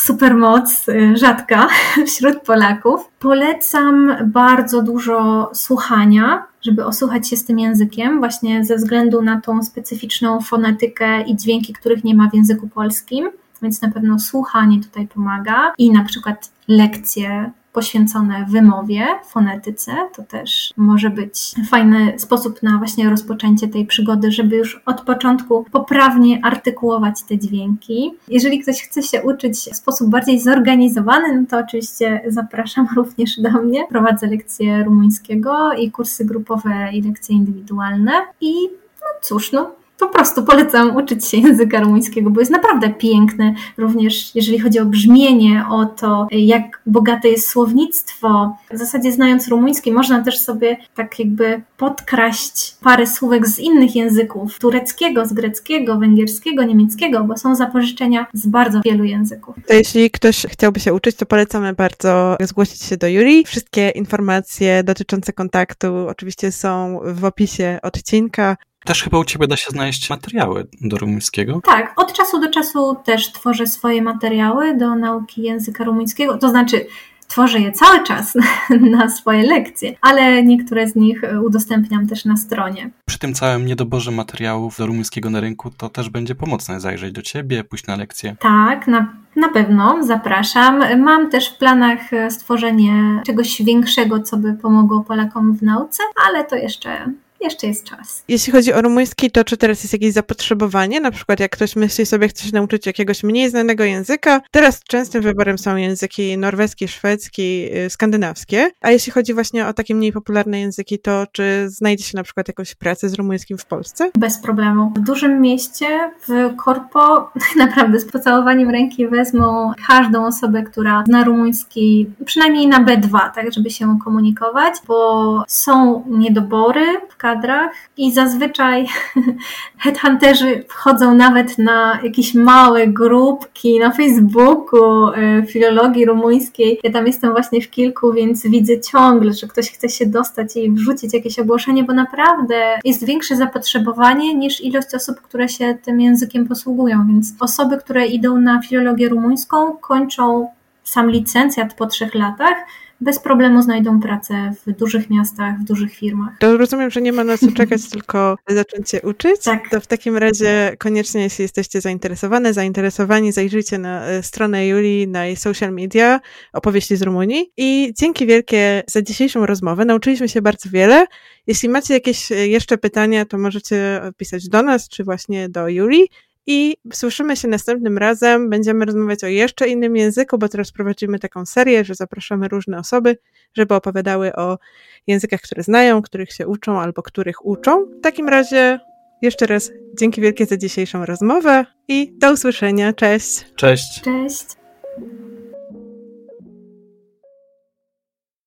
supermoc 0.00 0.88
y, 0.88 1.16
rzadka 1.16 1.68
wśród 2.06 2.40
Polaków. 2.40 3.08
Polecam 3.18 4.16
bardzo 4.26 4.82
dużo 4.82 5.50
słuchania, 5.54 6.46
żeby 6.62 6.84
osłuchać 6.84 7.28
się 7.28 7.36
z 7.36 7.44
tym 7.44 7.58
językiem, 7.58 8.18
właśnie 8.18 8.64
ze 8.64 8.76
względu 8.76 9.22
na 9.22 9.40
tą 9.40 9.62
specyficzną 9.62 10.40
fonetykę 10.40 11.22
i 11.22 11.36
dźwięki, 11.36 11.72
których 11.72 12.04
nie 12.04 12.14
ma 12.14 12.30
w 12.30 12.34
języku 12.34 12.68
polskim. 12.68 13.30
Więc 13.62 13.82
na 13.82 13.90
pewno 13.90 14.18
słuchanie 14.18 14.80
tutaj 14.82 15.08
pomaga 15.08 15.72
i 15.78 15.92
na 15.92 16.04
przykład 16.04 16.50
lekcje 16.68 17.50
poświęcone 17.72 18.46
wymowie, 18.48 19.06
fonetyce. 19.28 19.92
To 20.16 20.22
też 20.22 20.72
może 20.76 21.10
być 21.10 21.54
fajny 21.70 22.18
sposób 22.18 22.62
na 22.62 22.78
właśnie 22.78 23.10
rozpoczęcie 23.10 23.68
tej 23.68 23.86
przygody, 23.86 24.32
żeby 24.32 24.56
już 24.56 24.82
od 24.86 25.00
początku 25.00 25.64
poprawnie 25.72 26.40
artykułować 26.44 27.22
te 27.22 27.38
dźwięki. 27.38 28.12
Jeżeli 28.28 28.60
ktoś 28.60 28.82
chce 28.82 29.02
się 29.02 29.22
uczyć 29.22 29.58
w 29.58 29.76
sposób 29.76 30.10
bardziej 30.10 30.40
zorganizowany, 30.40 31.40
no 31.40 31.46
to 31.50 31.58
oczywiście 31.58 32.20
zapraszam 32.26 32.88
również 32.96 33.40
do 33.40 33.50
mnie. 33.50 33.86
Prowadzę 33.88 34.26
lekcje 34.26 34.84
rumuńskiego 34.84 35.72
i 35.72 35.90
kursy 35.90 36.24
grupowe 36.24 36.88
i 36.92 37.02
lekcje 37.02 37.36
indywidualne. 37.36 38.12
I 38.40 38.52
no 39.00 39.06
cóż, 39.22 39.52
no 39.52 39.79
po 40.00 40.08
prostu 40.08 40.42
polecam 40.42 40.96
uczyć 40.96 41.26
się 41.26 41.36
języka 41.36 41.80
rumuńskiego, 41.80 42.30
bo 42.30 42.40
jest 42.40 42.52
naprawdę 42.52 42.90
piękny, 42.90 43.54
również 43.78 44.34
jeżeli 44.34 44.58
chodzi 44.58 44.78
o 44.78 44.84
brzmienie, 44.84 45.64
o 45.70 45.86
to, 45.86 46.26
jak 46.30 46.82
bogate 46.86 47.28
jest 47.28 47.48
słownictwo. 47.48 48.56
W 48.70 48.78
zasadzie 48.78 49.12
znając 49.12 49.48
rumuński, 49.48 49.92
można 49.92 50.22
też 50.22 50.40
sobie 50.40 50.76
tak 50.94 51.18
jakby 51.18 51.62
podkraść 51.76 52.76
parę 52.82 53.06
słówek 53.06 53.48
z 53.48 53.58
innych 53.58 53.96
języków, 53.96 54.58
tureckiego, 54.58 55.26
z 55.26 55.32
greckiego, 55.32 55.98
węgierskiego, 55.98 56.64
niemieckiego, 56.64 57.24
bo 57.24 57.36
są 57.36 57.54
zapożyczenia 57.54 58.26
z 58.32 58.46
bardzo 58.46 58.80
wielu 58.84 59.04
języków. 59.04 59.56
To 59.66 59.74
jeśli 59.74 60.10
ktoś 60.10 60.46
chciałby 60.46 60.80
się 60.80 60.94
uczyć, 60.94 61.16
to 61.16 61.26
polecamy 61.26 61.72
bardzo 61.72 62.36
zgłosić 62.40 62.82
się 62.82 62.96
do 62.96 63.08
Juri. 63.08 63.44
Wszystkie 63.44 63.88
informacje 63.90 64.84
dotyczące 64.84 65.32
kontaktu 65.32 66.08
oczywiście 66.08 66.52
są 66.52 67.00
w 67.04 67.24
opisie 67.24 67.78
odcinka. 67.82 68.56
Też 68.90 69.02
chyba 69.02 69.18
u 69.18 69.24
Ciebie 69.24 69.46
da 69.46 69.56
się 69.56 69.70
znaleźć 69.70 70.10
materiały 70.10 70.66
do 70.80 70.98
rumuńskiego? 70.98 71.60
Tak, 71.64 71.92
od 71.96 72.12
czasu 72.12 72.40
do 72.40 72.50
czasu 72.50 72.96
też 73.04 73.32
tworzę 73.32 73.66
swoje 73.66 74.02
materiały 74.02 74.76
do 74.76 74.94
nauki 74.94 75.42
języka 75.42 75.84
rumuńskiego, 75.84 76.38
to 76.38 76.48
znaczy 76.48 76.86
tworzę 77.28 77.60
je 77.60 77.72
cały 77.72 78.02
czas 78.02 78.34
na 78.96 79.08
swoje 79.10 79.42
lekcje, 79.42 79.94
ale 80.00 80.42
niektóre 80.42 80.88
z 80.88 80.96
nich 80.96 81.22
udostępniam 81.46 82.06
też 82.06 82.24
na 82.24 82.36
stronie. 82.36 82.90
Przy 83.06 83.18
tym 83.18 83.34
całym 83.34 83.66
niedoborze 83.66 84.10
materiałów 84.10 84.78
do 84.78 84.86
rumuńskiego 84.86 85.30
na 85.30 85.40
rynku 85.40 85.70
to 85.70 85.88
też 85.88 86.08
będzie 86.08 86.34
pomocne 86.34 86.80
zajrzeć 86.80 87.12
do 87.12 87.22
Ciebie, 87.22 87.64
pójść 87.64 87.86
na 87.86 87.96
lekcje. 87.96 88.36
Tak, 88.40 88.86
na 88.86 89.12
na 89.36 89.48
pewno, 89.48 89.98
zapraszam. 90.04 91.00
Mam 91.00 91.30
też 91.30 91.50
w 91.50 91.58
planach 91.58 92.00
stworzenie 92.30 93.22
czegoś 93.26 93.62
większego, 93.62 94.20
co 94.20 94.36
by 94.36 94.52
pomogło 94.52 95.00
Polakom 95.00 95.56
w 95.56 95.62
nauce, 95.62 96.02
ale 96.26 96.44
to 96.44 96.56
jeszcze 96.56 97.06
jeszcze 97.40 97.66
jest 97.66 97.84
czas. 97.84 98.24
Jeśli 98.28 98.52
chodzi 98.52 98.72
o 98.72 98.82
rumuński, 98.82 99.30
to 99.30 99.44
czy 99.44 99.56
teraz 99.56 99.82
jest 99.82 99.92
jakieś 99.92 100.12
zapotrzebowanie? 100.12 101.00
Na 101.00 101.10
przykład 101.10 101.40
jak 101.40 101.50
ktoś 101.50 101.76
myśli 101.76 102.06
sobie, 102.06 102.28
chce 102.28 102.44
się 102.44 102.50
nauczyć 102.54 102.86
jakiegoś 102.86 103.22
mniej 103.22 103.50
znanego 103.50 103.84
języka, 103.84 104.40
teraz 104.50 104.82
częstym 104.84 105.22
wyborem 105.22 105.58
są 105.58 105.76
języki 105.76 106.38
norweski, 106.38 106.88
szwedzki, 106.88 107.68
y, 107.76 107.90
skandynawskie. 107.90 108.70
A 108.80 108.90
jeśli 108.90 109.12
chodzi 109.12 109.34
właśnie 109.34 109.66
o 109.66 109.72
takie 109.72 109.94
mniej 109.94 110.12
popularne 110.12 110.60
języki, 110.60 110.98
to 110.98 111.24
czy 111.32 111.68
znajdzie 111.68 112.04
się 112.04 112.16
na 112.16 112.22
przykład 112.22 112.48
jakąś 112.48 112.74
pracę 112.74 113.08
z 113.08 113.14
rumuńskim 113.14 113.58
w 113.58 113.64
Polsce? 113.64 114.10
Bez 114.18 114.38
problemu. 114.38 114.92
W 114.96 115.00
dużym 115.00 115.40
mieście, 115.40 115.86
w 116.28 116.56
korpo, 116.56 117.30
naprawdę 117.56 118.00
z 118.00 118.12
pocałowaniem 118.12 118.70
ręki 118.70 119.08
wezmą 119.08 119.72
każdą 119.88 120.26
osobę, 120.26 120.62
która 120.62 121.04
zna 121.06 121.24
rumuński, 121.24 122.06
przynajmniej 122.24 122.66
na 122.66 122.84
B2, 122.84 123.30
tak, 123.34 123.52
żeby 123.52 123.70
się 123.70 123.98
komunikować, 124.04 124.74
bo 124.86 125.44
są 125.48 126.04
niedobory 126.08 127.00
w 127.08 127.16
kadrach 127.30 127.70
i 127.96 128.12
zazwyczaj 128.12 128.86
headhunterzy 129.84 130.64
wchodzą 130.68 131.14
nawet 131.14 131.58
na 131.58 131.98
jakieś 132.02 132.34
małe 132.34 132.86
grupki 132.86 133.78
na 133.78 133.90
Facebooku 133.90 135.08
y, 135.08 135.46
filologii 135.46 136.06
rumuńskiej. 136.06 136.80
Ja 136.84 136.92
tam 136.92 137.06
jestem 137.06 137.32
właśnie 137.32 137.60
w 137.60 137.70
kilku, 137.70 138.12
więc 138.12 138.46
widzę 138.46 138.80
ciągle, 138.80 139.32
że 139.32 139.46
ktoś 139.46 139.70
chce 139.70 139.88
się 139.88 140.06
dostać 140.06 140.56
i 140.56 140.70
wrzucić 140.70 141.14
jakieś 141.14 141.38
ogłoszenie, 141.38 141.84
bo 141.84 141.92
naprawdę 141.92 142.78
jest 142.84 143.06
większe 143.06 143.36
zapotrzebowanie 143.36 144.34
niż 144.34 144.60
ilość 144.60 144.94
osób, 144.94 145.20
które 145.20 145.48
się 145.48 145.78
tym 145.84 146.00
językiem 146.00 146.48
posługują. 146.48 147.06
Więc 147.08 147.34
osoby, 147.40 147.76
które 147.76 148.06
idą 148.06 148.38
na 148.38 148.62
filologię 148.62 149.08
rumuńską, 149.08 149.72
kończą 149.72 150.48
sam 150.84 151.10
licencjat 151.10 151.74
po 151.74 151.86
trzech 151.86 152.14
latach, 152.14 152.56
bez 153.00 153.18
problemu 153.18 153.62
znajdą 153.62 154.00
pracę 154.00 154.52
w 154.66 154.72
dużych 154.72 155.10
miastach, 155.10 155.60
w 155.60 155.64
dużych 155.64 155.94
firmach. 155.94 156.38
To 156.38 156.56
rozumiem, 156.56 156.90
że 156.90 157.02
nie 157.02 157.12
ma 157.12 157.24
na 157.24 157.38
co 157.38 157.52
czekać, 157.52 157.88
tylko 157.92 158.36
zacząć 158.48 158.90
się 158.90 159.02
uczyć. 159.02 159.42
Tak. 159.44 159.70
To 159.70 159.80
w 159.80 159.86
takim 159.86 160.16
razie 160.16 160.76
koniecznie, 160.78 161.22
jeśli 161.22 161.42
jesteście 161.42 161.80
zainteresowane, 161.80 162.52
zainteresowani, 162.52 163.32
zajrzyjcie 163.32 163.78
na 163.78 164.06
e, 164.06 164.22
stronę 164.22 164.66
Julii, 164.66 165.08
na 165.08 165.26
jej 165.26 165.36
social 165.36 165.72
media, 165.72 166.20
opowieści 166.52 166.96
z 166.96 167.02
Rumunii. 167.02 167.52
I 167.56 167.92
dzięki 167.98 168.26
wielkie 168.26 168.82
za 168.86 169.02
dzisiejszą 169.02 169.46
rozmowę. 169.46 169.84
Nauczyliśmy 169.84 170.28
się 170.28 170.42
bardzo 170.42 170.70
wiele. 170.70 171.06
Jeśli 171.46 171.68
macie 171.68 171.94
jakieś 171.94 172.32
e, 172.32 172.48
jeszcze 172.48 172.78
pytania, 172.78 173.24
to 173.24 173.38
możecie 173.38 174.00
pisać 174.16 174.48
do 174.48 174.62
nas, 174.62 174.88
czy 174.88 175.04
właśnie 175.04 175.48
do 175.48 175.68
Julii. 175.68 176.08
I 176.52 176.76
słyszymy 176.92 177.36
się 177.36 177.48
następnym 177.48 177.98
razem. 177.98 178.50
Będziemy 178.50 178.84
rozmawiać 178.84 179.24
o 179.24 179.26
jeszcze 179.26 179.68
innym 179.68 179.96
języku, 179.96 180.38
bo 180.38 180.48
teraz 180.48 180.72
prowadzimy 180.72 181.18
taką 181.18 181.46
serię, 181.46 181.84
że 181.84 181.94
zapraszamy 181.94 182.48
różne 182.48 182.78
osoby, 182.78 183.18
żeby 183.54 183.74
opowiadały 183.74 184.36
o 184.36 184.58
językach, 185.06 185.40
które 185.40 185.62
znają, 185.62 186.02
których 186.02 186.32
się 186.32 186.46
uczą 186.46 186.80
albo 186.80 187.02
których 187.02 187.46
uczą. 187.46 187.86
W 187.86 188.00
takim 188.00 188.28
razie 188.28 188.80
jeszcze 189.22 189.46
raz 189.46 189.70
dzięki 189.98 190.20
wielkie 190.20 190.46
za 190.46 190.56
dzisiejszą 190.56 191.06
rozmowę 191.06 191.66
i 191.88 192.12
do 192.18 192.32
usłyszenia. 192.32 192.92
Cześć. 192.92 193.44
Cześć. 193.56 194.00
Cześć. 194.00 194.46